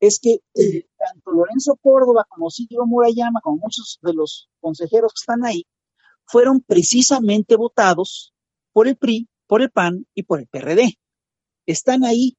es 0.00 0.18
que 0.20 0.38
eh, 0.54 0.86
tanto 0.98 1.30
Lorenzo 1.30 1.76
Córdoba 1.80 2.26
como 2.28 2.50
Silvio 2.50 2.86
Murayama, 2.86 3.40
como 3.42 3.58
muchos 3.58 3.98
de 4.02 4.14
los 4.14 4.48
consejeros 4.60 5.12
que 5.12 5.20
están 5.22 5.44
ahí, 5.44 5.64
fueron 6.30 6.60
precisamente 6.60 7.56
votados 7.56 8.32
por 8.72 8.86
el 8.86 8.96
PRI, 8.96 9.28
por 9.46 9.62
el 9.62 9.70
PAN 9.70 10.06
y 10.14 10.22
por 10.22 10.40
el 10.40 10.46
PRD. 10.46 10.98
Están 11.66 12.04
ahí 12.04 12.36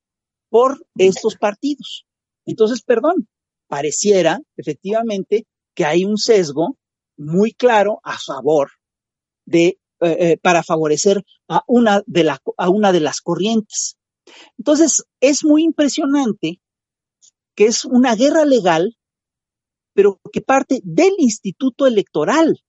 por 0.50 0.86
estos 0.98 1.36
partidos. 1.36 2.06
Entonces, 2.46 2.82
perdón, 2.82 3.28
pareciera 3.68 4.40
efectivamente 4.58 5.46
que 5.76 5.86
hay 5.86 6.06
un 6.06 6.18
sesgo 6.18 6.78
muy 7.18 7.54
claro 7.54 8.00
a 8.04 8.18
favor 8.18 8.72
de, 9.46 9.68
eh, 9.68 9.78
eh, 10.00 10.38
para 10.42 10.64
favorecer 10.64 11.24
a 11.48 11.64
una, 11.68 12.02
de 12.06 12.24
la, 12.24 12.40
a 12.58 12.70
una 12.70 12.92
de 12.92 13.00
las 13.02 13.22
corrientes. 13.22 13.98
Entonces, 14.58 15.04
es 15.20 15.44
muy 15.44 15.64
impresionante 15.64 16.62
que 17.56 17.66
es 17.66 17.86
una 17.86 18.16
guerra 18.16 18.46
legal, 18.46 18.98
pero 19.94 20.20
que 20.32 20.42
parte 20.42 20.80
del 20.84 21.14
instituto 21.18 21.86
electoral, 21.88 22.62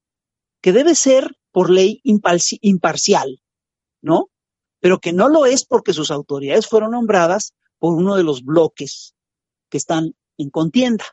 que 0.62 0.72
debe 0.72 0.94
ser 0.94 1.36
por 1.50 1.68
ley 1.68 2.00
imparcial, 2.04 3.42
¿no? 4.00 4.30
Pero 4.80 4.98
que 4.98 5.12
no 5.12 5.28
lo 5.28 5.44
es 5.44 5.66
porque 5.66 5.92
sus 5.92 6.10
autoridades 6.10 6.66
fueron 6.66 6.92
nombradas 6.92 7.54
por 7.78 7.94
uno 7.94 8.16
de 8.16 8.22
los 8.22 8.42
bloques 8.42 9.14
que 9.68 9.76
están 9.76 10.14
en 10.38 10.50
contienda. 10.50 11.04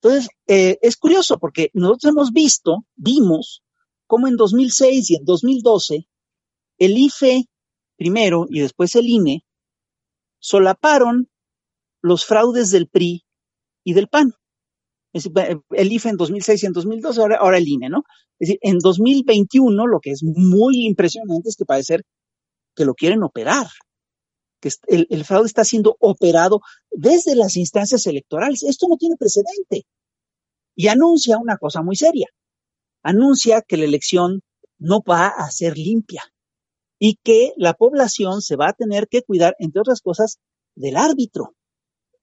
Entonces, 0.00 0.28
eh, 0.46 0.78
es 0.82 0.96
curioso 0.96 1.38
porque 1.38 1.70
nosotros 1.72 2.12
hemos 2.12 2.32
visto, 2.32 2.84
vimos, 2.96 3.62
cómo 4.06 4.28
en 4.28 4.36
2006 4.36 5.10
y 5.10 5.16
en 5.16 5.24
2012, 5.24 6.08
el 6.78 6.98
IFE 6.98 7.48
primero 7.96 8.46
y 8.48 8.60
después 8.60 8.94
el 8.94 9.06
INE 9.06 9.44
solaparon 10.38 11.30
los 12.02 12.24
fraudes 12.24 12.70
del 12.70 12.88
PRI 12.88 13.24
y 13.84 13.94
del 13.94 14.08
PAN. 14.08 14.34
El 15.70 15.92
IFE 15.92 16.10
en 16.10 16.16
2006 16.16 16.62
y 16.62 16.66
en 16.66 16.72
2012, 16.72 17.20
ahora, 17.20 17.36
ahora 17.36 17.58
el 17.58 17.68
INE, 17.68 17.88
¿no? 17.88 18.04
Es 18.38 18.48
decir, 18.48 18.58
en 18.62 18.78
2021 18.78 19.86
lo 19.86 20.00
que 20.00 20.10
es 20.10 20.22
muy 20.22 20.86
impresionante 20.86 21.48
es 21.48 21.56
que 21.56 21.64
parece 21.64 22.00
que 22.74 22.84
lo 22.84 22.94
quieren 22.94 23.22
operar, 23.22 23.66
que 24.60 24.70
el, 24.88 25.24
fraude 25.24 25.46
está 25.46 25.64
siendo 25.64 25.96
operado 26.00 26.60
desde 26.90 27.34
las 27.34 27.56
instancias 27.56 28.06
electorales. 28.06 28.62
Esto 28.62 28.86
no 28.88 28.96
tiene 28.96 29.16
precedente. 29.16 29.86
Y 30.74 30.88
anuncia 30.88 31.38
una 31.38 31.56
cosa 31.56 31.82
muy 31.82 31.96
seria. 31.96 32.28
Anuncia 33.02 33.62
que 33.62 33.76
la 33.76 33.84
elección 33.84 34.42
no 34.78 35.00
va 35.02 35.28
a 35.28 35.50
ser 35.50 35.78
limpia 35.78 36.22
y 36.98 37.18
que 37.22 37.52
la 37.56 37.74
población 37.74 38.42
se 38.42 38.56
va 38.56 38.68
a 38.68 38.72
tener 38.72 39.08
que 39.08 39.22
cuidar, 39.22 39.54
entre 39.58 39.80
otras 39.80 40.00
cosas, 40.00 40.38
del 40.74 40.96
árbitro. 40.96 41.54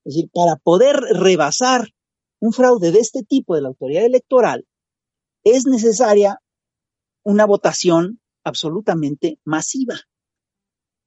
Es 0.03 0.15
decir, 0.15 0.29
para 0.33 0.57
poder 0.57 0.95
rebasar 0.95 1.89
un 2.43 2.51
fraude 2.51 2.91
de 2.91 2.99
este 2.99 3.23
tipo 3.23 3.55
de 3.55 3.61
la 3.61 3.69
autoridad 3.69 4.03
electoral, 4.03 4.65
es 5.45 5.65
necesaria 5.65 6.39
una 7.23 7.45
votación 7.45 8.19
absolutamente 8.43 9.39
masiva. 9.45 9.95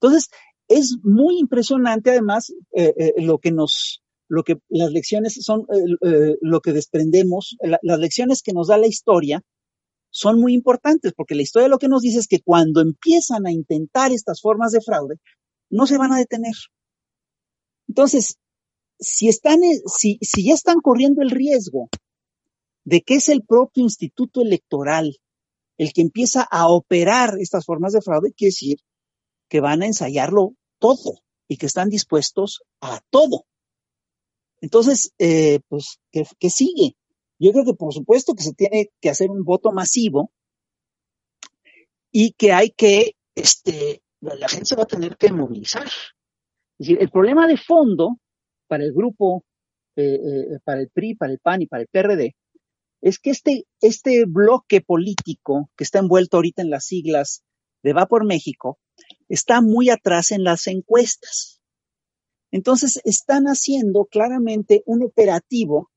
Entonces, 0.01 0.31
es 0.67 0.97
muy 1.03 1.39
impresionante 1.39 2.11
además 2.11 2.55
eh, 2.75 2.95
eh, 2.97 3.13
lo 3.19 3.37
que 3.37 3.53
nos, 3.53 4.03
lo 4.29 4.45
que 4.45 4.57
las 4.71 4.91
lecciones 4.93 5.35
son, 5.43 5.67
eh, 6.01 6.37
lo 6.41 6.61
que 6.63 6.73
desprendemos, 6.73 7.59
las 7.61 7.99
lecciones 7.99 8.41
que 8.41 8.55
nos 8.55 8.69
da 8.69 8.79
la 8.79 8.87
historia 8.87 9.43
son 10.09 10.41
muy 10.41 10.55
importantes 10.55 11.13
porque 11.15 11.35
la 11.35 11.43
historia 11.43 11.69
lo 11.69 11.79
que 11.79 11.89
nos 11.89 12.01
dice 12.01 12.19
es 12.19 12.29
que 12.29 12.41
cuando 12.41 12.81
empiezan 12.81 13.47
a 13.47 13.53
intentar 13.53 14.11
estas 14.11 14.41
formas 14.41 14.73
de 14.73 14.81
fraude, 14.81 15.17
no 15.69 15.87
se 15.87 15.99
van 15.99 16.15
a 16.15 16.19
detener. 16.19 16.55
Entonces, 17.89 18.39
si 18.99 19.29
están, 19.29 19.61
si, 19.87 20.19
si 20.21 20.45
ya 20.45 20.55
están 20.55 20.81
corriendo 20.81 21.23
el 21.23 21.31
riesgo 21.31 21.89
de 22.85 23.03
que 23.03 23.17
es 23.17 23.29
el 23.29 23.43
propio 23.45 23.83
instituto 23.83 24.43
electoral 24.43 25.19
el 25.79 25.93
que 25.93 26.03
empieza 26.03 26.43
a 26.43 26.69
operar 26.69 27.39
estas 27.39 27.67
formas 27.67 27.93
de 27.93 28.01
fraude, 28.01 28.33
quiere 28.33 28.51
decir 28.51 28.79
que 29.49 29.61
van 29.61 29.83
a 29.83 29.87
ensayarlo 29.87 30.55
todo 30.79 31.21
y 31.49 31.57
que 31.57 31.67
están 31.67 31.91
dispuestos 31.91 32.63
a 32.81 33.01
todo. 33.11 33.47
Entonces, 34.61 35.13
eh, 35.19 35.61
pues, 35.69 36.01
¿qué, 36.11 36.51
sigue? 36.51 36.97
Yo 37.39 37.53
creo 37.53 37.65
que 37.65 37.75
por 37.75 37.93
supuesto 37.93 38.35
que 38.35 38.43
se 38.43 38.55
tiene 38.55 38.91
que 39.01 39.11
hacer 39.11 39.31
un 39.31 39.45
voto 39.45 39.71
masivo 39.71 40.33
y 42.11 42.33
que 42.33 42.53
hay 42.53 42.71
que, 42.71 43.17
este, 43.35 44.03
la 44.21 44.49
gente 44.49 44.67
se 44.67 44.77
va 44.77 44.85
a 44.85 44.87
tener 44.87 45.17
que 45.17 45.31
movilizar. 45.31 45.87
Es 45.87 45.93
decir, 46.79 46.99
el 47.01 47.11
problema 47.11 47.47
de 47.47 47.59
fondo 47.59 48.19
para 48.67 48.85
el 48.85 48.93
grupo, 48.93 49.45
eh, 49.97 50.15
eh, 50.15 50.59
para 50.65 50.81
el 50.81 50.89
PRI, 50.89 51.15
para 51.15 51.33
el 51.33 51.39
PAN 51.39 51.63
y 51.63 51.67
para 51.67 51.83
el 51.83 51.89
PRD, 51.89 52.35
es 53.01 53.19
que 53.19 53.31
este, 53.31 53.67
este 53.81 54.25
bloque 54.27 54.81
político 54.81 55.71
que 55.77 55.85
está 55.85 55.99
envuelto 55.99 56.37
ahorita 56.37 56.63
en 56.63 56.71
las 56.71 56.87
siglas 56.87 57.43
de 57.83 57.93
Va 57.93 58.07
por 58.07 58.25
México, 58.25 58.79
está 59.29 59.61
muy 59.61 59.91
atrás 59.91 60.33
en 60.33 60.45
las 60.45 60.67
encuestas. 60.67 61.61
Entonces, 62.51 63.01
están 63.05 63.45
haciendo 63.47 64.07
claramente 64.07 64.83
un 64.87 65.03
operativo 65.03 65.91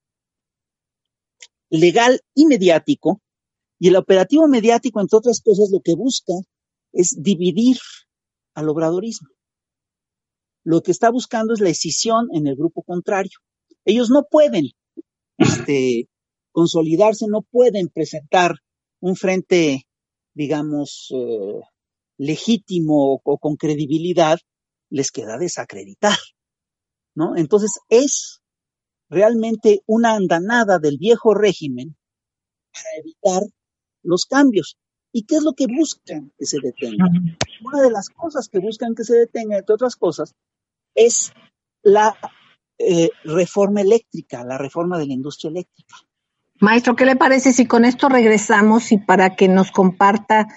legal 1.70 2.22
y 2.34 2.46
mediático, 2.46 3.22
y 3.80 3.88
el 3.88 3.96
operativo 3.96 4.48
mediático, 4.48 5.00
entre 5.00 5.18
otras 5.18 5.42
cosas, 5.42 5.70
lo 5.72 5.80
que 5.82 5.96
busca 5.96 6.34
es 6.92 7.16
dividir 7.18 7.78
al 8.56 8.70
obradorismo. 8.70 9.30
Lo 10.70 10.84
que 10.84 10.92
está 10.92 11.10
buscando 11.10 11.56
es 11.56 11.62
la 11.62 11.70
escisión 11.70 12.28
en 12.32 12.46
el 12.46 12.56
grupo 12.56 12.84
contrario. 12.84 13.40
Ellos 13.86 14.12
no 14.12 14.28
pueden 14.30 14.70
este, 15.40 16.08
consolidarse, 16.52 17.26
no 17.28 17.42
pueden 17.42 17.90
presentar 17.90 18.54
un 19.00 19.16
frente, 19.16 19.88
digamos, 20.36 21.08
eh, 21.10 21.60
legítimo 22.20 23.20
o, 23.24 23.38
con 23.40 23.56
credibilidad, 23.56 24.38
les 24.92 25.10
queda 25.10 25.40
desacreditar, 25.40 26.20
¿no? 27.16 27.36
Entonces 27.36 27.72
es 27.90 28.44
realmente 29.10 29.82
una 29.88 30.14
andanada 30.14 30.78
del 30.78 31.00
viejo 31.00 31.34
régimen 31.34 31.98
para 32.72 32.90
evitar 33.00 33.42
los 34.04 34.26
cambios. 34.26 34.78
¿Y 35.12 35.24
qué 35.24 35.38
es 35.38 35.42
lo 35.42 35.54
que 35.54 35.66
buscan 35.66 36.32
que 36.38 36.46
se 36.46 36.60
detenga? 36.62 37.06
Una 37.66 37.82
de 37.82 37.90
las 37.90 38.10
cosas 38.10 38.50
que 38.50 38.60
buscan 38.60 38.94
que 38.94 39.04
se 39.04 39.18
detenga, 39.18 39.58
entre 39.58 39.74
otras 39.74 39.96
cosas, 39.96 40.36
es 40.96 41.34
la 41.82 42.16
eh, 42.78 43.10
reforma 43.24 43.82
eléctrica, 43.82 44.44
la 44.44 44.58
reforma 44.58 44.98
de 44.98 45.08
la 45.08 45.14
industria 45.14 45.50
eléctrica. 45.50 45.96
Maestro, 46.62 46.96
¿qué 46.96 47.06
le 47.06 47.16
parece 47.16 47.54
si 47.54 47.66
con 47.66 47.86
esto 47.86 48.10
regresamos 48.10 48.92
y 48.92 48.98
para 48.98 49.36
que 49.36 49.48
nos 49.48 49.72
comparta, 49.72 50.48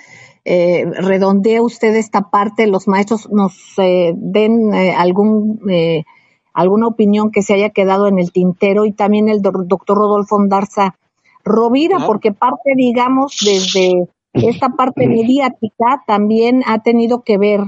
eh, 0.44 0.84
redondee 0.84 1.60
usted 1.60 1.94
esta 1.94 2.30
parte, 2.30 2.66
los 2.66 2.88
maestros 2.88 3.30
nos 3.30 3.54
eh, 3.78 4.12
den 4.16 4.74
eh, 4.74 4.92
algún, 4.92 5.60
eh, 5.70 6.04
alguna 6.52 6.88
opinión 6.88 7.30
que 7.30 7.42
se 7.42 7.54
haya 7.54 7.70
quedado 7.70 8.08
en 8.08 8.18
el 8.18 8.32
tintero 8.32 8.84
y 8.84 8.92
también 8.92 9.28
el 9.28 9.42
doctor 9.42 9.96
Rodolfo 9.96 10.36
Ondarza 10.36 10.96
Rovira, 11.44 12.06
porque 12.06 12.32
parte, 12.32 12.72
digamos, 12.76 13.36
desde 13.44 14.08
esta 14.32 14.70
parte 14.70 15.06
mediática 15.08 16.02
también 16.06 16.62
ha 16.66 16.82
tenido 16.82 17.22
que 17.22 17.38
ver 17.38 17.60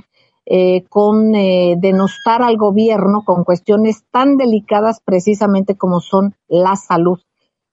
con 0.90 1.32
denostar 1.32 2.42
al 2.42 2.57
gobierno 2.57 3.22
con 3.24 3.45
cuestiones 3.45 4.05
tan 4.11 4.36
delicadas 4.36 5.01
precisamente 5.05 5.76
como 5.76 6.01
son 6.01 6.34
la 6.49 6.76
salud 6.76 7.18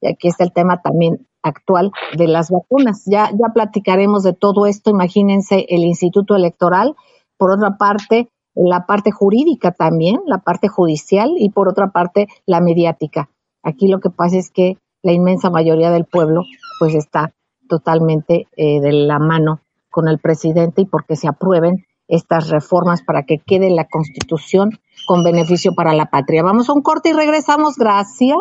y 0.02 0.08
aquí 0.08 0.28
está 0.28 0.44
el 0.44 0.52
tema 0.52 0.82
también 0.82 1.28
actual 1.44 1.92
de 2.18 2.28
las 2.28 2.50
vacunas. 2.50 3.04
Ya, 3.06 3.30
ya 3.32 3.54
platicaremos 3.54 4.24
de 4.24 4.34
todo 4.34 4.66
esto, 4.66 4.90
imagínense 4.90 5.66
el 5.70 5.84
Instituto 5.84 6.36
Electoral, 6.36 6.96
por 7.38 7.52
otra 7.52 7.78
parte, 7.78 8.30
la 8.54 8.86
parte 8.86 9.12
jurídica 9.12 9.72
también, 9.72 10.20
la 10.26 10.40
parte 10.40 10.68
judicial 10.68 11.32
y 11.38 11.50
por 11.50 11.70
otra 11.70 11.92
parte, 11.92 12.28
la 12.46 12.60
mediática. 12.60 13.30
Aquí 13.64 13.88
lo 13.88 14.00
que 14.00 14.10
pasa 14.10 14.38
es 14.38 14.50
que 14.50 14.78
la 15.04 15.14
inmensa 15.14 15.50
mayoría 15.50 15.92
del 15.92 16.06
pueblo 16.06 16.44
pues 16.80 16.96
está 16.96 17.34
totalmente 17.70 18.48
eh, 18.58 18.82
de 18.82 18.92
la 18.92 19.20
mano 19.20 19.62
con 19.90 20.08
el 20.08 20.20
presidente 20.20 20.82
y 20.82 20.86
porque 20.86 21.16
se 21.16 21.28
aprueben 21.28 21.86
estas 22.12 22.50
reformas 22.50 23.02
para 23.02 23.24
que 23.24 23.40
quede 23.40 23.70
la 23.72 23.86
constitución 23.86 24.80
con 25.08 25.24
beneficio 25.24 25.74
para 25.74 25.94
la 25.94 26.08
patria. 26.08 26.44
Vamos 26.44 26.70
a 26.70 26.74
un 26.74 26.82
corte 26.82 27.10
y 27.10 27.14
regresamos. 27.14 27.76
Gracias. 27.78 28.38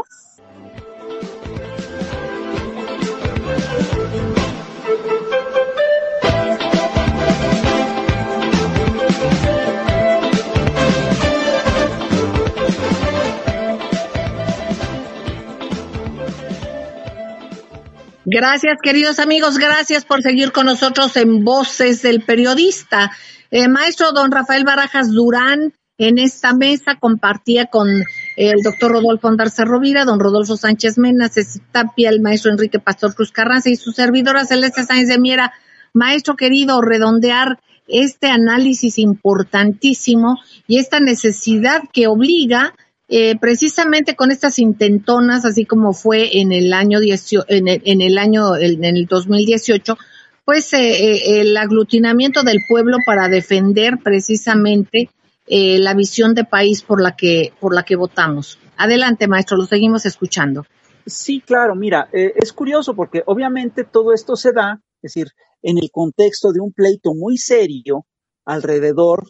Gracias, 18.33 18.79
queridos 18.81 19.19
amigos. 19.19 19.59
Gracias 19.59 20.05
por 20.05 20.23
seguir 20.23 20.53
con 20.53 20.67
nosotros 20.67 21.17
en 21.17 21.45
Voces 21.45 22.03
del 22.03 22.23
Periodista. 22.23 23.11
Eh, 23.51 23.69
maestro 23.69 24.13
don 24.13 24.31
Rafael 24.31 24.65
Barajas 24.65 25.11
Durán, 25.11 25.73
en 25.99 26.19
esta 26.19 26.55
mesa 26.55 26.97
compartía 26.99 27.67
con 27.67 27.89
el 28.37 28.63
doctor 28.63 28.93
Rodolfo 28.93 29.29
Andarce 29.29 29.67
Rovira, 29.67 30.07
don 30.07 30.19
Rodolfo 30.19 30.57
Sánchez 30.57 30.97
Mena, 30.97 31.31
Tapia, 31.73 32.09
el 32.09 32.21
maestro 32.21 32.51
Enrique 32.51 32.79
Pastor 32.79 33.15
Cruz 33.15 33.33
Carranza 33.33 33.69
y 33.69 33.77
su 33.77 33.93
servidora 33.93 34.47
Celeste 34.47 34.85
Sáenz 34.85 35.09
de 35.09 35.19
Miera. 35.19 35.53
Maestro 35.93 36.37
querido, 36.37 36.81
redondear 36.81 37.59
este 37.87 38.29
análisis 38.29 38.99
importantísimo 38.99 40.39
y 40.67 40.79
esta 40.79 41.01
necesidad 41.01 41.83
que 41.93 42.07
obliga 42.07 42.75
eh, 43.09 43.37
precisamente 43.39 44.15
con 44.15 44.31
estas 44.31 44.59
intentonas, 44.61 45.45
así 45.45 45.65
como 45.67 45.93
fue 45.93 46.39
en 46.39 46.53
el 46.53 46.73
año 46.73 47.01
en 47.03 47.69
el, 48.01 48.19
año 48.19 48.57
en 48.57 48.85
el 48.85 49.07
2018, 49.07 49.99
pues 50.45 50.73
eh, 50.73 50.79
eh, 50.79 51.41
el 51.41 51.57
aglutinamiento 51.57 52.43
del 52.43 52.61
pueblo 52.69 52.99
para 53.05 53.29
defender 53.29 53.99
precisamente 54.03 55.11
la 55.53 55.95
visión 55.95 56.33
de 56.37 56.45
país 56.45 56.81
por 56.81 57.03
la 57.03 57.17
que 57.17 57.53
por 57.59 57.75
la 57.75 57.83
que 57.83 57.97
votamos. 57.97 58.61
Adelante, 58.77 59.27
maestro, 59.27 59.57
lo 59.57 59.67
seguimos 59.67 60.07
escuchando. 60.07 60.65
Sí, 61.05 61.41
claro, 61.41 61.75
mira, 61.75 62.09
es 62.13 62.53
curioso 62.53 62.95
porque 62.95 63.25
obviamente 63.27 63.83
todo 63.83 64.13
esto 64.13 64.37
se 64.37 64.53
da, 64.53 64.81
es 65.03 65.13
decir, 65.13 65.33
en 65.63 65.79
el 65.79 65.91
contexto 65.91 66.53
de 66.53 66.61
un 66.61 66.73
pleito 66.73 67.15
muy 67.15 67.37
serio 67.37 68.07
alrededor 68.45 69.25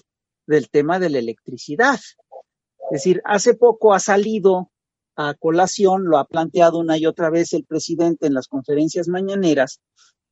del 0.46 0.68
tema 0.68 0.98
de 0.98 1.08
la 1.08 1.18
electricidad. 1.20 1.98
Es 2.90 3.04
decir, 3.04 3.22
hace 3.24 3.54
poco 3.54 3.94
ha 3.94 4.00
salido 4.00 4.70
a 5.16 5.34
colación, 5.34 6.04
lo 6.04 6.18
ha 6.18 6.24
planteado 6.24 6.78
una 6.78 6.98
y 6.98 7.06
otra 7.06 7.30
vez 7.30 7.52
el 7.52 7.64
presidente 7.64 8.26
en 8.26 8.34
las 8.34 8.48
conferencias 8.48 9.08
mañaneras, 9.08 9.80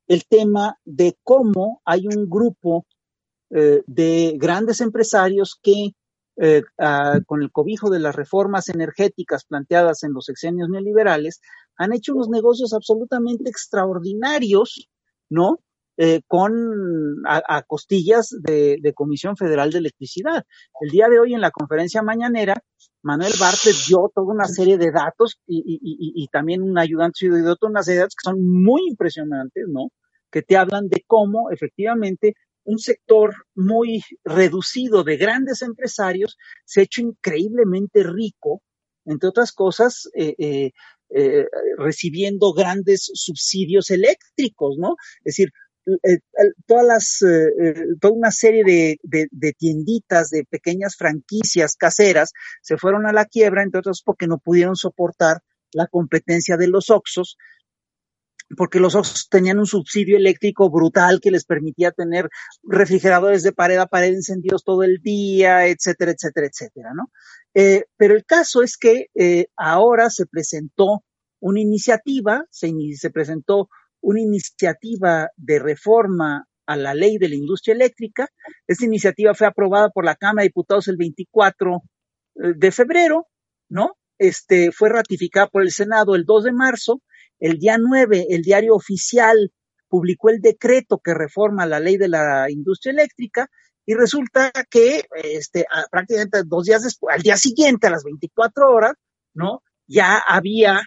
el 0.09 0.27
tema 0.27 0.79
de 0.85 1.17
cómo 1.23 1.81
hay 1.85 2.07
un 2.07 2.29
grupo 2.29 2.87
eh, 3.51 3.83
de 3.87 4.35
grandes 4.37 4.81
empresarios 4.81 5.59
que 5.63 5.93
eh, 6.41 6.63
con 7.27 7.43
el 7.43 7.51
cobijo 7.51 7.91
de 7.91 7.99
las 7.99 8.15
reformas 8.15 8.69
energéticas 8.69 9.45
planteadas 9.45 10.05
en 10.05 10.13
los 10.13 10.27
sexenios 10.27 10.69
neoliberales, 10.69 11.41
han 11.77 11.93
hecho 11.93 12.15
unos 12.15 12.29
negocios 12.29 12.73
absolutamente 12.73 13.51
extraordinarios, 13.51 14.89
¿no? 15.29 15.59
Eh, 16.01 16.21
con 16.29 16.53
a, 17.27 17.63
costillas 17.63 18.29
de, 18.41 18.93
Comisión 18.95 19.37
Federal 19.37 19.73
de 19.73 19.79
Electricidad. 19.79 20.45
El 20.81 20.91
día 20.91 21.09
de 21.09 21.19
hoy 21.19 21.35
en 21.35 21.41
la 21.41 21.51
conferencia 21.51 22.03
mañanera, 22.03 22.55
Manuel 23.03 23.33
Bartlett 23.41 23.75
dio 23.89 24.09
toda 24.15 24.33
una 24.33 24.47
serie 24.47 24.79
de 24.79 24.93
datos 24.93 25.41
y, 25.45 26.29
también 26.31 26.63
un 26.63 26.79
ayudante 26.79 27.29
dio 27.29 27.57
toda 27.57 27.71
una 27.71 27.83
serie 27.83 27.97
de 27.97 28.03
datos 28.03 28.15
que 28.15 28.31
son 28.31 28.37
muy 28.41 28.83
impresionantes, 28.89 29.65
¿no? 29.67 29.89
Que 30.31 30.43
te 30.43 30.57
hablan 30.57 30.89
de 30.89 31.03
cómo 31.05 31.51
efectivamente 31.51 32.35
un 32.63 32.79
sector 32.79 33.35
muy 33.57 34.01
reducido 34.23 35.03
de 35.03 35.17
grandes 35.17 35.63
empresarios 35.63 36.37
se 36.65 36.81
ha 36.81 36.85
hecho 36.85 37.01
increíblemente 37.01 38.05
rico, 38.05 38.63
entre 39.05 39.31
otras 39.31 39.51
cosas, 39.51 40.09
eh, 40.15 40.71
eh, 41.11 41.47
recibiendo 41.77 42.53
grandes 42.53 43.11
subsidios 43.15 43.91
eléctricos, 43.91 44.77
¿no? 44.79 44.95
Es 45.25 45.35
decir, 45.37 45.51
eh, 46.03 46.19
todas 46.67 46.85
las, 46.85 47.23
eh, 47.23 47.49
eh, 47.63 47.75
toda 48.01 48.13
una 48.15 48.31
serie 48.31 48.63
de, 48.65 48.99
de, 49.03 49.53
tienditas, 49.53 50.29
de 50.29 50.45
pequeñas 50.45 50.97
franquicias 50.97 51.77
caseras 51.77 52.33
se 52.63 52.77
fueron 52.77 53.07
a 53.07 53.13
la 53.13 53.25
quiebra, 53.25 53.63
entre 53.63 53.81
otras 53.81 54.03
porque 54.05 54.27
no 54.27 54.39
pudieron 54.39 54.77
soportar 54.77 55.41
la 55.73 55.87
competencia 55.87 56.57
de 56.57 56.69
los 56.69 56.91
Oxos, 56.91 57.39
porque 58.57 58.81
los 58.81 58.95
Oxos 58.95 59.29
tenían 59.31 59.59
un 59.59 59.67
subsidio 59.67 60.17
eléctrico 60.17 60.71
brutal 60.71 61.21
que 61.21 61.31
les 61.31 61.45
permitía 61.45 61.91
tener 61.91 62.29
refrigeradores 62.63 63.43
de 63.43 63.53
pared 63.53 63.79
a 63.79 63.87
pared 63.87 64.13
encendidos 64.13 64.65
todo 64.65 64.83
el 64.83 64.99
día, 65.03 65.67
etcétera, 65.67 66.13
etcétera, 66.13 66.47
etcétera, 66.47 66.91
¿no? 66.95 67.11
pero 67.97 68.15
el 68.15 68.25
caso 68.25 68.63
es 68.63 68.77
que 68.77 69.07
ahora 69.57 70.11
se 70.11 70.27
presentó 70.27 71.03
una 71.41 71.61
iniciativa, 71.61 72.45
se, 72.51 72.73
se 72.97 73.11
presentó 73.11 73.69
una 74.01 74.21
iniciativa 74.21 75.29
de 75.37 75.59
reforma 75.59 76.47
a 76.67 76.77
la 76.77 76.95
ley 76.95 77.19
de 77.19 77.31
la 77.31 77.35
industria 77.35 77.75
eléctrica. 77.75 78.29
Esta 78.67 78.85
iniciativa 78.85 79.35
fue 79.35 79.47
aprobada 79.47 79.89
por 79.89 80.05
la 80.05 80.17
Cámara 80.17 80.43
de 80.43 80.49
Diputados 80.49 80.89
el 80.89 80.97
24 80.97 81.77
eh, 81.77 82.53
de 82.57 82.73
febrero, 82.73 83.27
¿no? 83.69 83.97
Este 84.19 84.73
fue 84.73 84.91
ratificada 84.91 85.47
por 85.47 85.63
el 85.63 85.71
Senado 85.71 86.15
el 86.15 86.25
2 86.25 86.45
de 86.45 86.53
marzo. 86.53 87.01
El 87.39 87.59
día 87.59 87.79
9, 87.79 88.27
el 88.31 88.43
diario 88.43 88.75
oficial 88.75 89.53
publicó 89.89 90.29
el 90.29 90.41
decreto 90.41 90.99
que 90.99 91.15
reforma 91.15 91.67
la 91.67 91.81
ley 91.81 91.97
de 91.97 92.09
la 92.09 92.51
industria 92.51 92.93
eléctrica 92.93 93.49
y 93.87 93.95
resulta 93.95 94.53
que 94.69 95.05
este, 95.15 95.65
prácticamente 95.91 96.43
dos 96.45 96.67
días 96.67 96.83
después, 96.83 97.17
al 97.17 97.23
día 97.23 97.39
siguiente, 97.39 97.87
a 97.87 97.91
las 97.91 98.05
24 98.05 98.71
horas, 98.71 98.93
¿no? 99.33 99.63
Ya 99.87 100.19
había 100.19 100.83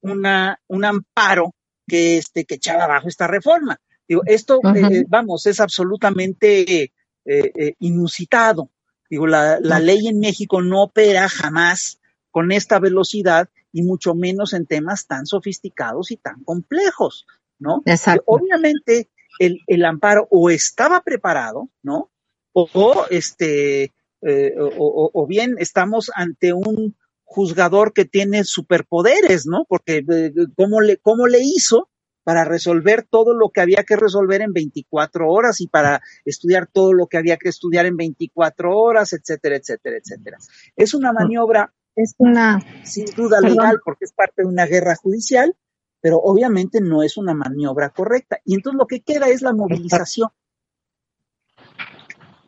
una, 0.00 0.58
un 0.68 0.86
amparo 0.86 1.55
que, 1.86 2.18
este, 2.18 2.44
que 2.44 2.56
echaba 2.56 2.84
abajo 2.84 3.08
esta 3.08 3.26
reforma. 3.26 3.80
Digo, 4.08 4.22
esto, 4.26 4.60
eh, 4.74 5.04
vamos, 5.08 5.46
es 5.46 5.60
absolutamente 5.60 6.82
eh, 6.82 6.92
eh, 7.24 7.74
inusitado. 7.80 8.70
Digo, 9.10 9.26
la, 9.26 9.58
la 9.60 9.78
ley 9.78 10.08
en 10.08 10.20
México 10.20 10.62
no 10.62 10.84
opera 10.84 11.28
jamás 11.28 12.00
con 12.30 12.52
esta 12.52 12.78
velocidad 12.78 13.48
y 13.72 13.82
mucho 13.82 14.14
menos 14.14 14.52
en 14.52 14.66
temas 14.66 15.06
tan 15.06 15.26
sofisticados 15.26 16.10
y 16.10 16.16
tan 16.16 16.42
complejos, 16.44 17.26
¿no? 17.58 17.82
Exacto. 17.84 18.24
Obviamente, 18.26 19.10
el, 19.38 19.60
el 19.66 19.84
amparo 19.84 20.26
o 20.30 20.50
estaba 20.50 21.02
preparado, 21.02 21.68
¿no? 21.82 22.10
O, 22.52 23.04
este, 23.10 23.92
o, 24.22 25.10
o, 25.12 25.26
bien 25.26 25.56
estamos 25.58 26.10
ante 26.14 26.54
un, 26.54 26.96
juzgador 27.26 27.92
que 27.92 28.06
tiene 28.06 28.44
superpoderes, 28.44 29.46
¿no? 29.46 29.66
Porque 29.68 29.98
eh, 30.08 30.32
¿cómo, 30.56 30.80
le, 30.80 30.96
¿cómo 30.96 31.26
le 31.26 31.40
hizo 31.42 31.90
para 32.22 32.44
resolver 32.44 33.06
todo 33.08 33.34
lo 33.34 33.50
que 33.50 33.60
había 33.60 33.84
que 33.84 33.96
resolver 33.96 34.40
en 34.42 34.52
24 34.52 35.30
horas 35.30 35.60
y 35.60 35.68
para 35.68 36.00
estudiar 36.24 36.66
todo 36.66 36.92
lo 36.92 37.06
que 37.08 37.18
había 37.18 37.36
que 37.36 37.48
estudiar 37.48 37.84
en 37.86 37.96
24 37.96 38.76
horas, 38.76 39.12
etcétera, 39.12 39.56
etcétera, 39.56 39.98
etcétera? 39.98 40.38
Es 40.74 40.94
una 40.94 41.12
maniobra, 41.12 41.72
es 41.94 42.14
una, 42.18 42.60
sin 42.84 43.06
duda 43.16 43.40
legal, 43.40 43.80
porque 43.84 44.06
es 44.06 44.12
parte 44.12 44.42
de 44.42 44.48
una 44.48 44.66
guerra 44.66 44.96
judicial, 44.96 45.54
pero 46.00 46.18
obviamente 46.18 46.80
no 46.80 47.02
es 47.02 47.16
una 47.16 47.34
maniobra 47.34 47.90
correcta. 47.90 48.38
Y 48.44 48.54
entonces 48.54 48.78
lo 48.78 48.86
que 48.86 49.02
queda 49.02 49.28
es 49.28 49.42
la 49.42 49.52
movilización. 49.52 50.30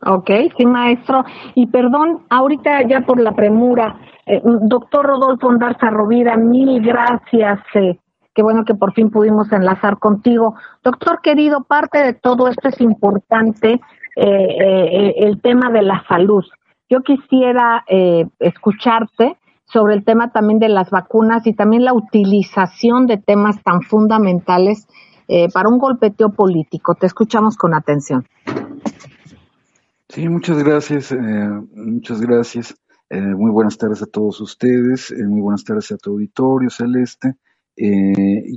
Ok, 0.06 0.30
sí, 0.56 0.66
maestro. 0.66 1.24
Y 1.54 1.66
perdón, 1.66 2.24
ahorita 2.30 2.86
ya 2.88 3.00
por 3.00 3.20
la 3.20 3.32
premura, 3.32 3.98
eh, 4.26 4.40
doctor 4.44 5.06
Rodolfo 5.06 5.48
Ondarza 5.48 5.90
Rovira, 5.90 6.36
mil 6.36 6.80
gracias. 6.80 7.60
Eh, 7.74 7.98
qué 8.34 8.42
bueno 8.42 8.64
que 8.64 8.74
por 8.74 8.92
fin 8.92 9.10
pudimos 9.10 9.50
enlazar 9.52 9.98
contigo. 9.98 10.54
Doctor 10.84 11.20
querido, 11.22 11.64
parte 11.64 11.98
de 11.98 12.14
todo 12.14 12.48
esto 12.48 12.68
es 12.68 12.80
importante, 12.80 13.80
eh, 14.16 15.14
el 15.16 15.40
tema 15.40 15.70
de 15.70 15.82
la 15.82 16.04
salud. 16.08 16.44
Yo 16.90 17.00
quisiera 17.02 17.84
escucharte 18.38 19.36
sobre 19.66 19.94
el 19.94 20.04
tema 20.04 20.30
también 20.32 20.58
de 20.58 20.70
las 20.70 20.90
vacunas 20.90 21.46
y 21.46 21.52
también 21.52 21.84
la 21.84 21.92
utilización 21.92 23.06
de 23.06 23.18
temas 23.18 23.62
tan 23.62 23.82
fundamentales 23.82 24.88
para 25.52 25.68
un 25.68 25.78
golpeteo 25.78 26.30
político. 26.30 26.94
Te 26.94 27.04
escuchamos 27.04 27.58
con 27.58 27.74
atención. 27.74 28.24
Sí, 30.10 30.26
muchas 30.26 30.56
gracias, 30.64 31.12
eh, 31.12 31.16
muchas 31.18 32.20
gracias. 32.22 32.74
Eh, 33.10 33.20
muy 33.20 33.50
buenas 33.50 33.76
tardes 33.76 34.00
a 34.02 34.06
todos 34.06 34.40
ustedes, 34.40 35.10
eh, 35.10 35.22
muy 35.24 35.42
buenas 35.42 35.64
tardes 35.64 35.92
a 35.92 35.98
tu 35.98 36.12
auditorio 36.12 36.70
celeste. 36.70 37.34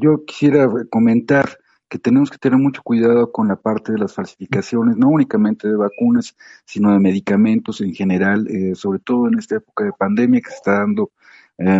yo 0.02 0.24
quisiera 0.26 0.68
comentar 0.90 1.58
que 1.90 2.00
tenemos 2.00 2.30
que 2.32 2.38
tener 2.38 2.58
mucho 2.58 2.82
cuidado 2.84 3.32
con 3.34 3.50
la 3.50 3.58
parte 3.58 3.92
de 3.92 4.00
las 4.00 4.14
falsificaciones, 4.14 4.96
no 4.98 5.10
únicamente 5.10 5.68
de 5.68 5.76
vacunas, 5.76 6.36
sino 6.66 6.94
de 6.94 7.00
medicamentos 7.00 7.82
en 7.82 7.94
general, 7.94 8.48
sobre 8.76 9.00
todo 9.00 9.28
en 9.28 9.38
esta 9.38 9.58
época 9.58 9.84
de 9.84 9.92
pandemia 9.92 10.42
que 10.42 10.50
se 10.50 10.56
está 10.56 10.80
dando 10.80 11.12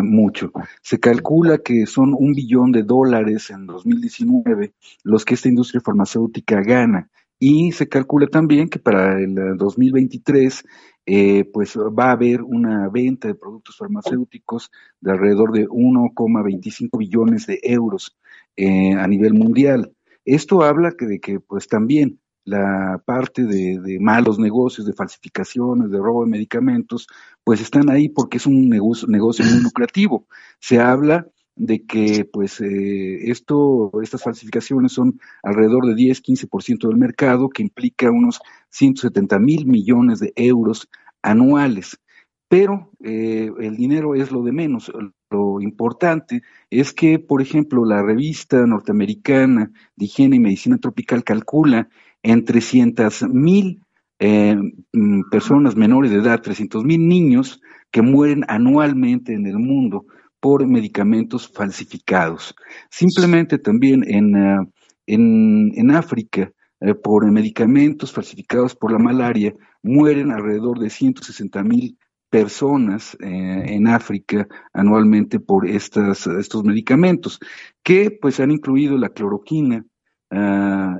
mucho. 0.04 0.52
Se 0.82 1.00
calcula 1.00 1.60
que 1.60 1.86
son 1.88 2.14
un 2.14 2.34
billón 2.34 2.72
de 2.74 2.84
dólares 2.84 3.50
en 3.50 3.66
2019 3.66 4.74
los 5.04 5.26
que 5.26 5.36
esta 5.36 5.50
industria 5.50 5.82
farmacéutica 5.82 6.62
gana 6.62 7.10
y 7.44 7.72
se 7.72 7.90
calcula 7.90 8.28
también 8.28 8.70
que 8.70 8.78
para 8.78 9.20
el 9.20 9.34
2023 9.58 10.64
eh, 11.08 11.44
pues 11.52 11.76
va 11.76 12.10
a 12.10 12.12
haber 12.12 12.44
una 12.44 12.88
venta 12.88 13.28
de 13.28 13.34
productos 13.34 13.78
farmacéuticos 13.78 14.70
de 15.00 15.12
alrededor 15.12 15.52
de 15.52 15.68
1,25 15.68 17.00
billones 17.00 17.48
de 17.48 17.60
euros 17.64 18.16
eh, 18.56 18.94
a 18.94 19.08
nivel 19.08 19.34
mundial. 19.34 19.92
Esto 20.24 20.62
habla 20.62 20.92
que 20.92 21.08
de 21.08 21.20
que 21.20 21.40
pues 21.40 21.68
también 21.68 22.20
la 22.44 23.02
parte 23.04 23.46
de, 23.46 23.80
de, 23.80 24.00
malos 24.00 24.38
negocios, 24.38 24.86
de 24.86 24.94
falsificaciones, 24.94 25.90
de 25.90 25.98
robo 25.98 26.24
de 26.24 26.30
medicamentos, 26.30 27.08
pues 27.44 27.60
están 27.60 27.90
ahí 27.90 28.08
porque 28.08 28.38
es 28.38 28.46
un 28.46 28.70
negocio, 28.70 29.08
negocio 29.08 29.44
muy 29.46 29.64
lucrativo. 29.64 30.28
Se 30.60 30.80
habla 30.80 31.26
de 31.56 31.86
que 31.86 32.26
pues 32.26 32.62
eh, 32.62 33.30
esto, 33.30 33.92
estas 34.02 34.24
falsificaciones 34.24 34.94
son 34.94 35.20
alrededor 35.44 35.86
de 35.86 35.96
10-15% 35.96 36.88
del 36.88 36.98
mercado, 36.98 37.50
que 37.50 37.64
implica 37.64 38.10
unos 38.12 38.40
170 38.70 39.40
mil 39.40 39.66
millones 39.66 40.20
de 40.20 40.34
euros 40.36 40.90
anuales. 41.22 42.00
Pero 42.48 42.92
eh, 43.02 43.50
el 43.60 43.78
dinero 43.78 44.16
es 44.16 44.32
lo 44.32 44.44
de 44.44 44.52
menos. 44.52 44.92
Lo 45.30 45.62
importante 45.62 46.42
es 46.70 46.94
que, 46.94 47.18
por 47.18 47.42
ejemplo, 47.42 47.86
la 47.86 48.04
revista 48.04 48.66
norteamericana 48.66 49.72
de 49.96 50.06
higiene 50.06 50.36
y 50.36 50.40
medicina 50.40 50.78
tropical 50.78 51.24
calcula 51.24 51.88
en 52.24 52.44
300 52.44 53.24
mil 53.30 53.82
eh, 54.20 54.56
mm, 54.92 55.30
personas 55.30 55.76
menores 55.76 56.12
de 56.12 56.18
edad, 56.18 56.42
300 56.42 56.84
mil 56.84 57.08
niños 57.08 57.62
que 57.90 58.02
mueren 58.02 58.44
anualmente 58.48 59.34
en 59.34 59.48
el 59.48 59.58
mundo 59.58 60.06
por 60.42 60.68
medicamentos 60.68 61.48
falsificados. 61.48 62.54
Simplemente 62.90 63.58
también 63.60 64.04
en, 64.06 64.36
ah, 64.36 64.68
en, 65.06 65.92
África, 65.92 66.52
eh, 66.82 66.96
por 66.96 67.32
medicamentos 67.32 68.12
falsificados 68.12 68.76
por 68.76 68.92
la 68.92 69.00
malaria, 69.00 69.54
mueren 69.84 70.32
alrededor 70.32 70.80
de 70.80 70.90
160 70.90 71.64
mil 71.64 71.98
personas 72.30 73.16
eh, 73.22 73.76
en 73.76 73.88
África 73.88 74.48
anualmente 74.74 75.40
por 75.40 75.68
estas, 75.68 76.26
estos 76.28 76.64
medicamentos, 76.64 77.40
que 77.84 78.12
pues 78.12 78.40
han 78.40 78.52
incluido 78.52 78.98
la 78.98 79.10
cloroquina, 79.10 79.86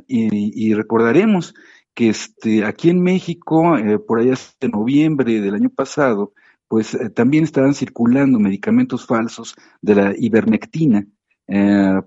y, 0.08 0.74
recordaremos 0.74 1.54
que 1.94 2.10
este, 2.10 2.66
aquí 2.66 2.90
en 2.90 3.02
México, 3.02 3.78
eh, 3.78 3.98
por 3.98 4.20
allá 4.20 4.34
de 4.60 4.70
noviembre 4.70 5.40
del 5.40 5.56
año 5.56 5.70
pasado, 5.70 6.34
pues 6.72 6.96
eh, 6.96 7.10
también 7.10 7.44
estaban 7.44 7.74
circulando 7.74 8.40
medicamentos 8.40 9.06
falsos 9.06 9.54
de 9.82 9.96
la 9.96 10.14
ivermectina. 10.18 11.06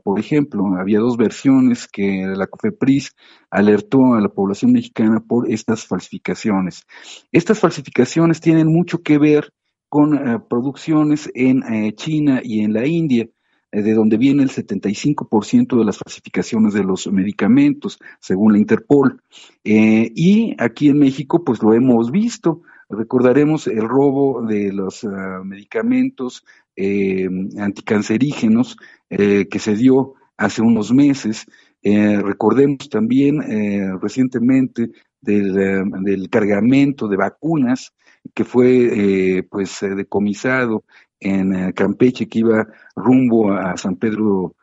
por 0.02 0.18
ejemplo, 0.18 0.64
había 0.78 1.00
dos 1.00 1.18
versiones 1.18 1.86
que 1.86 2.24
la 2.34 2.46
COFEPRIS 2.46 3.14
alertó 3.50 4.14
a 4.14 4.20
la 4.22 4.30
población 4.30 4.72
mexicana 4.72 5.20
por 5.20 5.50
estas 5.50 5.86
falsificaciones. 5.86 6.86
Estas 7.30 7.58
falsificaciones 7.60 8.40
tienen 8.40 8.68
mucho 8.68 9.02
que 9.02 9.18
ver 9.18 9.52
con 9.94 10.16
eh, 10.16 10.40
producciones 10.50 11.30
en 11.36 11.62
eh, 11.72 11.94
China 11.94 12.40
y 12.42 12.64
en 12.64 12.72
la 12.72 12.84
India, 12.84 13.28
eh, 13.70 13.80
de 13.80 13.94
donde 13.94 14.16
viene 14.16 14.42
el 14.42 14.50
75% 14.50 15.78
de 15.78 15.84
las 15.84 15.98
falsificaciones 15.98 16.74
de 16.74 16.82
los 16.82 17.06
medicamentos, 17.12 18.00
según 18.18 18.54
la 18.54 18.58
Interpol. 18.58 19.22
y 19.62 20.56
aquí 20.58 20.88
en 20.88 20.98
México, 20.98 21.44
pues 21.44 21.62
lo 21.62 21.74
hemos 21.74 22.10
visto. 22.10 22.62
Recordaremos 22.97 23.66
el 23.66 23.88
robo 23.88 24.42
de 24.42 24.72
los 24.72 25.05
medicamentos 25.45 26.45
anticancerígenos 26.76 28.76
que 29.09 29.59
se 29.59 29.76
dio 29.76 30.14
hace 30.36 30.62
unos 30.62 30.92
meses. 30.92 31.47
Eh, 31.82 32.20
recordemos 32.22 32.88
también 32.88 33.42
eh, 33.42 33.90
recientemente 34.01 34.90
del, 35.20 35.59
eh, 35.59 35.82
del, 36.03 36.30
cargamento 36.30 37.09
de 37.09 37.16
vacunas 37.16 37.92
que 38.34 38.45
fue 38.45 39.47
pues 39.51 39.80
decomisado 39.82 40.84
en 41.20 41.72
Campeche 41.72 42.26
que 42.26 42.38
iba 42.38 42.66
rumbo 42.97 43.53
a 43.53 43.76
San 43.76 43.97
Pedro 43.97 44.55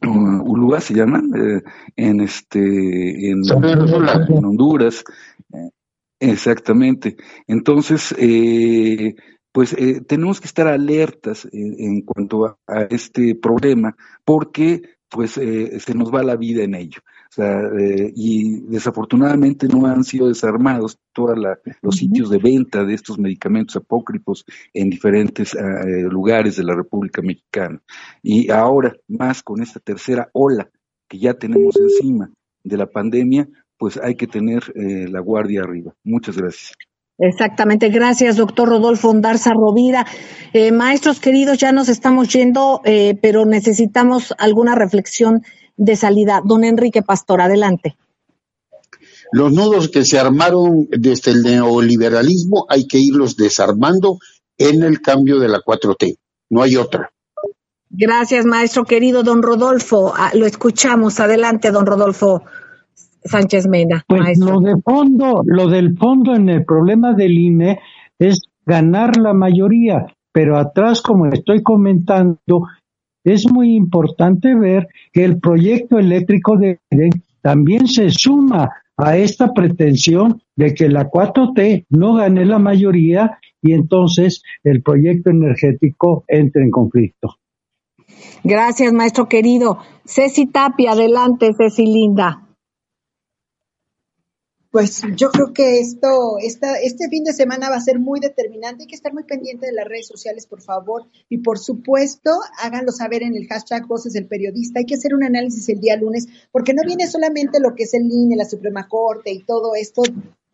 Ulúa 0.00 0.80
se 0.80 0.94
llama 0.94 1.22
en 1.94 2.20
este 2.22 3.30
en, 3.30 3.42
en 3.44 4.44
Honduras 4.44 5.04
exactamente 6.30 7.16
entonces 7.46 8.14
pues 9.52 9.76
tenemos 10.06 10.40
que 10.40 10.46
estar 10.46 10.66
alertas 10.66 11.46
en, 11.52 12.00
cuanto 12.02 12.46
a, 12.46 12.58
a, 12.66 12.82
este 12.84 13.34
problema, 13.34 13.94
porque 14.24 14.80
pues 15.12 15.36
eh, 15.36 15.78
se 15.78 15.94
nos 15.94 16.12
va 16.12 16.22
la 16.22 16.36
vida 16.36 16.64
en 16.64 16.74
ello. 16.74 17.00
O 17.30 17.34
sea, 17.34 17.60
eh, 17.78 18.12
y 18.14 18.60
desafortunadamente 18.62 19.68
no 19.68 19.86
han 19.86 20.04
sido 20.04 20.28
desarmados 20.28 20.98
todos 21.12 21.38
los 21.82 21.96
sitios 21.96 22.30
de 22.30 22.38
venta 22.38 22.84
de 22.84 22.94
estos 22.94 23.18
medicamentos 23.18 23.76
apócrifos 23.76 24.44
en 24.72 24.90
diferentes 24.90 25.54
eh, 25.54 26.02
lugares 26.10 26.56
de 26.56 26.64
la 26.64 26.74
República 26.74 27.22
Mexicana. 27.22 27.80
Y 28.22 28.50
ahora, 28.50 28.94
más 29.08 29.42
con 29.42 29.62
esta 29.62 29.80
tercera 29.80 30.28
ola 30.32 30.70
que 31.08 31.18
ya 31.18 31.34
tenemos 31.34 31.76
encima 31.76 32.30
de 32.64 32.76
la 32.76 32.86
pandemia, 32.86 33.48
pues 33.82 33.98
hay 34.00 34.14
que 34.14 34.28
tener 34.28 34.62
la 34.76 35.18
guardia 35.18 35.62
arriba. 35.62 35.92
Muchas 36.04 36.36
gracias. 36.36 36.70
Exactamente, 37.18 37.88
gracias, 37.88 38.36
doctor 38.36 38.68
Rodolfo 38.68 39.08
Ondarza 39.08 39.52
Rovira. 39.54 40.06
Eh, 40.52 40.70
maestros 40.70 41.18
queridos, 41.18 41.58
ya 41.58 41.72
nos 41.72 41.88
estamos 41.88 42.28
yendo, 42.32 42.80
eh, 42.84 43.18
pero 43.20 43.44
necesitamos 43.44 44.32
alguna 44.38 44.76
reflexión 44.76 45.42
de 45.76 45.96
salida. 45.96 46.42
Don 46.44 46.62
Enrique 46.62 47.02
Pastor, 47.02 47.40
adelante. 47.40 47.96
Los 49.32 49.52
nudos 49.52 49.88
que 49.88 50.04
se 50.04 50.20
armaron 50.20 50.86
desde 50.90 51.32
el 51.32 51.42
neoliberalismo 51.42 52.66
hay 52.68 52.86
que 52.86 52.98
irlos 52.98 53.36
desarmando 53.36 54.18
en 54.56 54.84
el 54.84 55.00
cambio 55.00 55.40
de 55.40 55.48
la 55.48 55.60
4T. 55.60 56.18
No 56.50 56.62
hay 56.62 56.76
otra. 56.76 57.10
Gracias, 57.90 58.46
maestro 58.46 58.84
querido 58.84 59.24
don 59.24 59.42
Rodolfo. 59.42 60.14
Ah, 60.16 60.30
lo 60.34 60.46
escuchamos. 60.46 61.18
Adelante, 61.18 61.72
don 61.72 61.84
Rodolfo 61.84 62.44
Sánchez 63.24 63.68
Mena. 63.68 64.04
Pues 64.06 64.38
lo 64.38 64.60
de 64.60 64.80
fondo, 64.82 65.42
lo 65.44 65.68
del 65.68 65.96
fondo 65.96 66.34
en 66.34 66.48
el 66.48 66.64
problema 66.64 67.12
del 67.14 67.38
INE 67.38 67.80
es 68.18 68.42
ganar 68.64 69.16
la 69.16 69.34
mayoría, 69.34 70.06
pero 70.32 70.58
atrás, 70.58 71.02
como 71.02 71.26
estoy 71.26 71.62
comentando, 71.62 72.66
es 73.24 73.50
muy 73.50 73.74
importante 73.74 74.54
ver 74.54 74.88
que 75.12 75.24
el 75.24 75.38
proyecto 75.38 75.98
eléctrico 75.98 76.56
de 76.56 76.78
también 77.40 77.86
se 77.86 78.10
suma 78.10 78.70
a 78.96 79.16
esta 79.16 79.52
pretensión 79.52 80.40
de 80.56 80.74
que 80.74 80.88
la 80.88 81.10
4T 81.10 81.86
no 81.90 82.14
gane 82.14 82.44
la 82.44 82.58
mayoría 82.58 83.38
y 83.60 83.72
entonces 83.72 84.42
el 84.62 84.82
proyecto 84.82 85.30
energético 85.30 86.24
entre 86.28 86.62
en 86.62 86.70
conflicto. 86.70 87.36
Gracias, 88.44 88.92
maestro 88.92 89.28
querido. 89.28 89.78
Ceci 90.04 90.46
Tapia, 90.46 90.92
adelante, 90.92 91.52
Ceci 91.56 91.86
Linda 91.86 92.42
pues 94.72 95.02
yo 95.16 95.30
creo 95.30 95.52
que 95.52 95.80
esto, 95.80 96.38
esta, 96.40 96.80
este 96.80 97.10
fin 97.10 97.24
de 97.24 97.34
semana 97.34 97.68
va 97.68 97.76
a 97.76 97.80
ser 97.80 98.00
muy 98.00 98.20
determinante. 98.20 98.84
Hay 98.84 98.88
que 98.88 98.94
estar 98.94 99.12
muy 99.12 99.24
pendiente 99.24 99.66
de 99.66 99.72
las 99.72 99.86
redes 99.86 100.06
sociales, 100.06 100.46
por 100.46 100.62
favor. 100.62 101.04
Y 101.28 101.38
por 101.38 101.58
supuesto, 101.58 102.30
háganlo 102.58 102.90
saber 102.90 103.22
en 103.22 103.36
el 103.36 103.46
hashtag 103.46 103.86
Voces 103.86 104.14
del 104.14 104.26
Periodista. 104.26 104.80
Hay 104.80 104.86
que 104.86 104.94
hacer 104.94 105.14
un 105.14 105.24
análisis 105.24 105.68
el 105.68 105.78
día 105.78 105.96
lunes, 105.96 106.26
porque 106.50 106.72
no 106.72 106.80
viene 106.86 107.06
solamente 107.06 107.60
lo 107.60 107.74
que 107.74 107.82
es 107.82 107.92
el 107.92 108.10
INE, 108.10 108.34
la 108.34 108.46
Suprema 108.46 108.88
Corte 108.88 109.30
y 109.30 109.44
todo 109.44 109.74
esto 109.74 110.02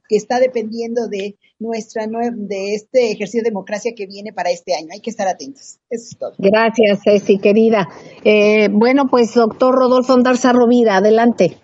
que 0.09 0.17
está 0.17 0.41
dependiendo 0.41 1.07
de 1.07 1.37
nuestra 1.61 2.09
de 2.09 2.75
este 2.75 3.13
ejercicio 3.13 3.43
de 3.43 3.51
democracia 3.51 3.93
que 3.95 4.07
viene 4.07 4.33
para 4.33 4.51
este 4.51 4.75
año. 4.75 4.89
Hay 4.93 5.01
que 5.01 5.11
estar 5.11 5.29
atentos. 5.29 5.79
Eso 5.91 6.09
es 6.11 6.19
todo. 6.19 6.33
Gracias, 6.39 7.03
Ceci, 7.05 7.39
querida. 7.39 7.89
Eh, 8.25 8.69
bueno, 8.69 9.07
pues 9.09 9.35
doctor 9.35 9.77
Rodolfo 9.77 10.15
Andarza 10.15 10.53
Rovira, 10.53 10.97
adelante. 10.97 11.59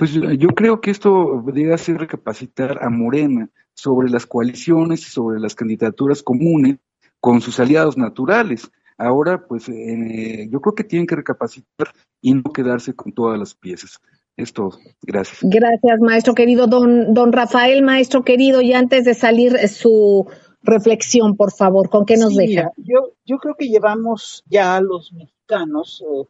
Pues 0.00 0.14
yo 0.14 0.48
creo 0.48 0.80
que 0.80 0.90
esto 0.90 1.44
debe 1.52 1.74
hacer 1.74 1.98
recapacitar 1.98 2.82
a 2.82 2.88
Morena 2.88 3.50
sobre 3.74 4.08
las 4.08 4.24
coaliciones 4.24 5.02
y 5.02 5.10
sobre 5.10 5.38
las 5.38 5.54
candidaturas 5.54 6.22
comunes 6.22 6.78
con 7.20 7.42
sus 7.42 7.60
aliados 7.60 7.98
naturales. 7.98 8.70
Ahora, 8.96 9.46
pues 9.46 9.68
eh, 9.68 10.48
yo 10.50 10.62
creo 10.62 10.74
que 10.74 10.84
tienen 10.84 11.06
que 11.06 11.16
recapacitar 11.16 11.92
y 12.22 12.32
no 12.32 12.44
quedarse 12.44 12.94
con 12.94 13.12
todas 13.12 13.38
las 13.38 13.54
piezas. 13.54 14.00
Es 14.38 14.54
todo. 14.54 14.78
Gracias. 15.02 15.40
Gracias, 15.42 16.00
maestro 16.00 16.34
querido. 16.34 16.66
Don, 16.66 17.12
don 17.12 17.30
Rafael, 17.30 17.82
maestro 17.82 18.24
querido, 18.24 18.62
y 18.62 18.72
antes 18.72 19.04
de 19.04 19.12
salir 19.12 19.54
eh, 19.56 19.68
su 19.68 20.26
reflexión, 20.62 21.36
por 21.36 21.52
favor, 21.52 21.90
¿con 21.90 22.06
qué 22.06 22.16
nos 22.16 22.34
deja? 22.34 22.70
yo, 22.78 23.12
yo 23.26 23.36
creo 23.36 23.54
que 23.54 23.68
llevamos 23.68 24.44
ya 24.46 24.80
los 24.80 25.12
mexicanos 25.12 26.02
eh, 26.06 26.22
eh, 26.22 26.26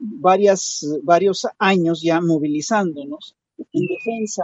varias, 0.00 0.86
varios 1.02 1.46
años 1.58 2.00
ya 2.02 2.20
movilizándonos 2.20 3.36
en 3.72 3.86
defensa, 3.86 4.42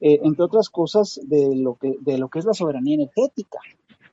eh, 0.00 0.20
entre 0.22 0.44
otras 0.44 0.70
cosas, 0.70 1.20
de 1.22 1.54
lo, 1.56 1.76
que, 1.76 1.96
de 2.00 2.18
lo 2.18 2.28
que 2.28 2.40
es 2.40 2.44
la 2.44 2.54
soberanía 2.54 2.94
energética. 2.94 3.58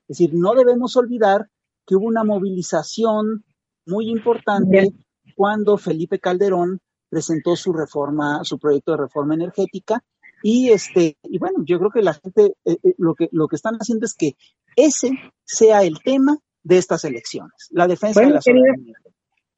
Es 0.08 0.20
decir, 0.20 0.34
no 0.34 0.54
debemos 0.54 0.96
olvidar 0.96 1.50
que 1.86 1.96
hubo 1.96 2.06
una 2.06 2.24
movilización 2.24 3.44
muy 3.86 4.10
importante 4.10 4.90
cuando 5.36 5.78
Felipe 5.78 6.20
Calderón 6.20 6.80
presentó 7.10 7.56
su 7.56 7.74
reforma, 7.74 8.44
su 8.44 8.60
proyecto 8.60 8.92
de 8.92 8.98
reforma 8.98 9.34
energética. 9.34 10.04
Y 10.44 10.70
este, 10.70 11.18
y 11.24 11.40
bueno, 11.40 11.64
yo 11.66 11.80
creo 11.80 11.92
que 11.92 12.02
la 12.02 12.14
gente 12.14 12.54
eh, 12.64 12.78
lo 12.98 13.16
que 13.16 13.28
lo 13.32 13.48
que 13.48 13.56
están 13.56 13.76
haciendo 13.76 14.06
es 14.06 14.14
que 14.14 14.36
ese 14.76 15.12
sea 15.44 15.84
el 15.84 16.00
tema 16.04 16.38
de 16.64 16.78
estas 16.78 17.06
elecciones, 17.06 17.70
la 17.72 17.88
defensa 17.88 18.22
de 18.22 18.30
la 18.30 18.42
soberanía. 18.42 18.94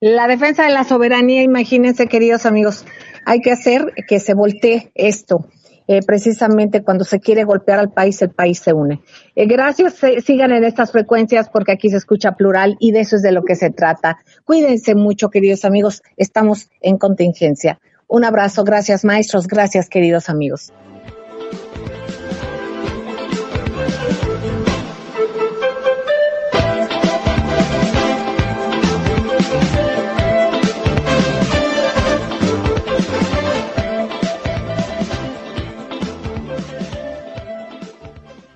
La 0.01 0.29
defensa 0.29 0.63
de 0.63 0.71
la 0.71 0.85
soberanía, 0.85 1.43
imagínense, 1.43 2.07
queridos 2.07 2.45
amigos, 2.45 2.85
hay 3.25 3.41
que 3.41 3.51
hacer 3.51 3.93
que 4.07 4.21
se 4.21 4.33
voltee 4.33 4.93
esto. 4.95 5.45
Eh, 5.89 5.99
precisamente 6.05 6.83
cuando 6.83 7.03
se 7.03 7.19
quiere 7.19 7.43
golpear 7.43 7.79
al 7.79 7.91
país, 7.91 8.21
el 8.21 8.29
país 8.29 8.59
se 8.59 8.71
une. 8.71 9.01
Eh, 9.35 9.45
gracias, 9.45 9.95
sigan 10.23 10.51
en 10.53 10.63
estas 10.63 10.93
frecuencias 10.93 11.49
porque 11.49 11.73
aquí 11.73 11.89
se 11.89 11.97
escucha 11.97 12.33
plural 12.33 12.77
y 12.79 12.91
de 12.93 13.01
eso 13.01 13.17
es 13.17 13.23
de 13.23 13.33
lo 13.33 13.43
que 13.43 13.55
se 13.55 13.71
trata. 13.71 14.19
Cuídense 14.45 14.95
mucho, 14.95 15.29
queridos 15.29 15.65
amigos, 15.65 16.01
estamos 16.15 16.69
en 16.79 16.97
contingencia. 16.97 17.81
Un 18.07 18.23
abrazo, 18.23 18.63
gracias 18.63 19.03
maestros, 19.03 19.47
gracias 19.47 19.89
queridos 19.89 20.29
amigos. 20.29 20.71